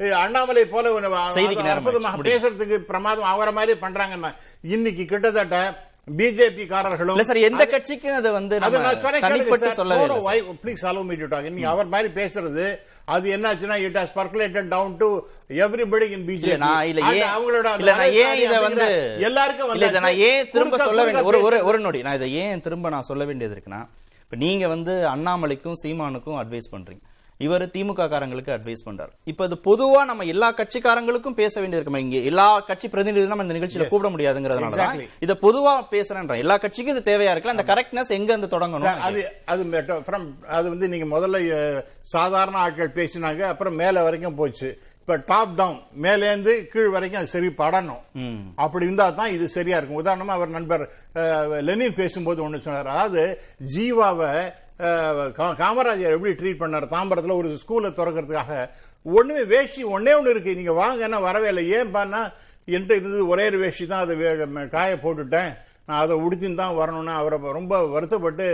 அஹ், 0.00 0.16
அண்ணாமலை 0.18 0.64
போல 0.66 0.90
செய்திக்கு 1.36 1.64
நேரம். 1.64 1.86
பேசுறதுக்கு 2.28 2.78
பிரமாதம் 2.86 3.30
அவர 3.30 3.50
மாதிரி 3.52 3.74
பண்றாங்கன்னா 3.80 4.30
இன்னைக்கு 4.68 5.04
கிட்டத்தட்ட 5.06 5.56
பிஜேபி 6.08 6.64
காரர்களும் 6.66 7.20
சார் 7.22 7.38
எந்த 7.46 7.62
கட்சிக்கும் 7.68 8.18
அது 8.18 8.30
வந்து 8.32 8.56
தனிப்பட்டு 9.24 9.70
sir. 9.70 9.88
Please 10.62 10.82
allow 10.90 11.00
me 11.08 11.16
to 11.16 11.28
talk 11.32 11.48
நீங்க 11.50 11.70
அவர் 11.72 11.88
மாதிரி 11.94 12.10
பேசுறது 12.18 12.66
அது 13.14 13.26
என்னாச்சுன்னா 13.34 13.76
it 13.82 13.98
has 14.00 14.14
percolated 14.16 14.68
down 14.72 14.94
to 15.00 15.08
everybody 15.64 16.06
in 16.14 16.24
BJP 16.28 16.58
நான் 16.64 16.86
இல்ல 16.90 17.00
ஏன் 17.12 17.32
அவங்களோட 17.32 17.72
இல்ல 17.80 17.92
நான் 17.94 18.14
ஏன் 18.22 18.40
இத 18.44 18.54
வந்து 18.66 18.86
எல்லாருக்கும் 19.28 19.70
வந்தாச்சு. 19.72 20.04
நான் 20.06 20.22
ஏன் 20.28 20.48
திரும்ப 20.54 20.78
சொல்ல 20.80 21.02
வேண்டிய 21.06 21.24
ஒரு 21.30 21.40
ஒரு 21.48 21.58
ஒரு 21.68 21.80
நொடி 21.84 22.00
நான் 22.02 22.18
இதை 22.20 22.30
ஏன் 22.42 22.64
திரும்ப 22.66 22.90
நான் 22.90 23.08
சொல்ல 23.10 23.24
வேண்டியது 23.24 23.54
இருக்குன்னா 23.56 23.82
இப்ப 24.22 24.36
நீங்க 24.36 24.64
வந்து 24.68 24.94
அண்ணாமலைக்கும் 25.10 25.78
சீமானுக்கும் 25.82 26.38
அட்வைஸ் 26.40 26.72
பண்றீங்க. 26.72 27.02
இவர் 27.44 27.64
திமுக 27.74 28.04
காரங்களுக்கு 28.12 28.52
அட்வைஸ் 28.54 28.84
பண்றாரு. 28.86 29.12
இப்ப 29.32 29.48
இது 29.48 29.56
பொதுவா 29.68 30.00
நம்ம 30.10 30.26
எல்லா 30.34 30.48
கட்சிக்காரங்களுக்கும் 30.60 31.36
பேச 31.42 31.54
வேண்டியது 31.60 31.82
இருக்கு 31.82 32.04
இங்க 32.06 32.20
எல்லா 32.30 32.46
கட்சி 32.70 32.88
பிரதிநிதிகளும் 32.94 33.34
நம்ம 33.34 33.46
இந்த 33.46 33.56
நிகழ்ச்சியில 33.58 33.88
கூப்பிட 33.92 34.10
முடியாதுங்கிறதுனால. 34.14 35.06
இத 35.26 35.36
பொதுவா 35.44 35.74
பேசுறேன்ற 35.94 36.38
எல்லா 36.44 36.56
கட்சிக்கும் 36.64 36.96
இது 36.96 37.04
தேவையா 37.12 37.32
இருக்குல்ல? 37.32 37.56
அந்த 37.58 37.68
கரெக்ட்னஸ் 37.72 38.16
எங்க 38.18 38.30
இருந்து 38.32 38.52
தொடங்கணும் 38.56 39.04
அது 39.10 39.22
அது 39.52 39.62
அது 40.56 40.66
வந்து 40.74 40.92
நீங்க 40.94 41.08
முதல்ல 41.16 41.38
சாதாரண 42.16 42.58
ஆட்கள் 42.64 42.96
பேசினாங்க 43.00 43.42
அப்புறம் 43.52 43.80
மேல 43.84 44.02
வரைக்கும் 44.08 44.38
போச்சு. 44.42 44.70
இப்ப 45.00 45.16
டாப் 45.30 45.56
டவுன் 45.58 45.80
மேலேந்து 46.04 46.52
கீழ் 46.70 46.94
வரைக்கும் 46.94 47.20
அது 47.20 47.34
சரி 47.34 47.48
படணும். 47.60 48.04
அப்படி 48.64 48.86
இருந்தா 48.88 49.06
தான் 49.18 49.34
இது 49.34 49.46
சரியா 49.56 49.76
இருக்கும். 49.78 50.00
உதாரணமா 50.02 50.36
அவர் 50.38 50.56
நண்பர் 50.56 50.84
லெனின் 51.68 51.98
பேசும்போது 52.00 52.40
ஒண்ணு 52.46 52.64
சொன்னார். 52.64 52.94
அதாவது 52.94 53.24
ஜீவாவை 53.74 54.30
காமராஜர் 55.60 56.14
எப்படி 56.16 56.32
ட்ரீட் 56.40 56.62
பண்ணார்? 56.62 56.86
தாம்பரத்துல 56.94 57.36
ஒரு 57.40 57.50
ஸ்கூலை 57.62 57.90
திறக்கிறதுக்காக. 57.98 58.54
ஒண்ணுமே 59.18 59.42
வேஷ்டி 59.52 59.82
ஒண்ணே 59.96 60.12
ஒண்ணு 60.18 60.34
இருக்கு. 60.34 60.58
நீங்க 60.58 60.74
வாங்கன்னா 60.82 61.18
வரவே 61.28 61.48
இல்லை. 61.52 61.64
ஏன் 61.78 61.94
பண்ணா 61.98 62.20
என்கிட்ட 62.74 62.98
இருந்தது 62.98 63.28
ஒரே 63.32 63.44
ஒரு 63.50 63.58
வேஷ்டி 63.62 63.86
தான். 63.86 64.04
அதை 64.04 64.68
காய 64.76 64.92
போட்டுட்டேன். 65.04 65.52
நான் 65.88 66.02
அதை 66.04 66.14
உடுத்தின்னு 66.26 66.60
தான் 66.60 66.76
வரணும்னு 66.78 67.12
அவரை 67.18 67.36
ரொம்ப 67.58 67.74
வருத்தப்பட்டு 67.94 68.46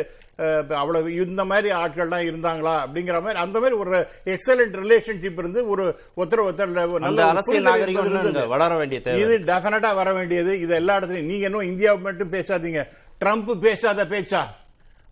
அவ்வளவு 0.80 1.08
இந்த 1.24 1.42
மாதிரி 1.50 1.68
ஆட்கள்லாம் 1.82 2.26
இருந்தாங்களா? 2.30 2.74
அப்படிங்கிற 2.84 3.16
மாதிரி 3.24 3.42
அந்த 3.44 3.56
மாதிரி 3.62 3.76
ஒரு 3.82 3.90
எக்ஸலண்ட் 4.34 4.74
ரிலேஷன்ஷிப் 4.82 5.40
இருந்து 5.42 5.60
ஒரு 5.72 5.84
ஒருத்தர் 6.20 6.44
ஒருத்தர் 6.46 6.74
நல்ல 7.06 7.26
அரசியல் 7.32 7.68
நாகரிகம் 7.68 8.48
வளர 8.54 8.72
வேண்டிய 8.80 9.00
தேவை. 9.00 9.20
இது 9.24 9.34
டெஃபினட்டா 9.52 9.92
வர 10.00 10.12
வேண்டியது. 10.18 10.54
இது 10.64 10.74
எல்லா 10.80 10.96
இடத்துலயும். 10.98 11.30
நீங்க 11.32 11.46
இன்னும் 11.50 11.70
இந்தியாவை 11.72 12.00
மட்டும் 12.08 12.34
பேசாதீங்க. 12.36 12.82
ட்ரம்ப் 13.24 13.52
பேசாத 13.66 14.04
பேச்சா? 14.12 14.42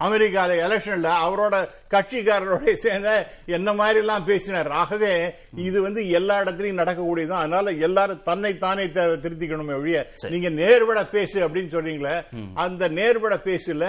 அமெரிக்கால 0.07 0.51
எலெக்ஷன்ல 0.67 1.09
அவரோட 1.25 1.55
கட்சிக்காரரோட 1.95 2.73
சேர்ந்த 2.85 3.11
என்ன 3.57 3.73
மாதிரி 3.81 3.99
எல்லாம் 4.05 4.29
பேசினார். 4.31 4.71
ஆகவே 4.83 5.13
இது 5.69 5.79
வந்து 5.87 6.03
எல்லா 6.19 6.37
இடத்துலயும் 6.45 6.81
நடக்கக்கூடியதுதான். 6.83 7.43
அதனால 7.45 7.75
எல்லாரும் 7.89 8.23
தன்னை 8.29 8.53
தானே 8.67 8.87
திருத்திக்கணுமே 9.25 9.77
ஒழிய 9.81 10.01
நீங்க 10.35 10.51
நேர்பட 10.61 11.03
பேசு 11.17 11.39
அப்படின்னு 11.49 11.75
சொல்றீங்களே 11.77 12.17
அந்த 12.67 12.89
நேர்பட 13.01 13.37
பேசுல 13.51 13.85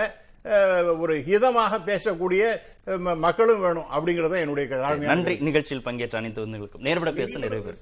ஒரு 1.04 1.16
ஹிதமாக 1.30 1.80
பேசக்கூடிய 1.90 2.44
மக்களும் 3.26 3.64
வேணும் 3.66 3.90
அப்படிங்கறத 3.96 4.38
என்னுடைய 4.44 4.96
நன்றி. 5.12 5.36
நிகழ்ச்சியில் 5.50 5.86
பங்கேற்ற 5.88 6.18
அனைத்து 6.22 6.80
நேர்பட 6.88 7.12
பேச 7.20 7.40
நிறைவு 7.46 7.74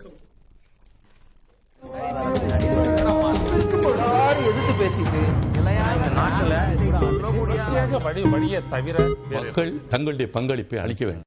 பெறுகிறோம். 3.80 4.44
எதிர்த்து 4.50 4.74
பேசிட்டு 4.82 5.22
நாட்டுல 6.18 6.54
வழியை 8.30 8.62
தவிர 8.70 8.98
மக்கள் 9.30 9.72
தங்களுடைய 9.88 10.32
பங்களிப்பை 10.32 10.80
அளிக்க 10.80 11.04
வேண்டும் 11.06 11.26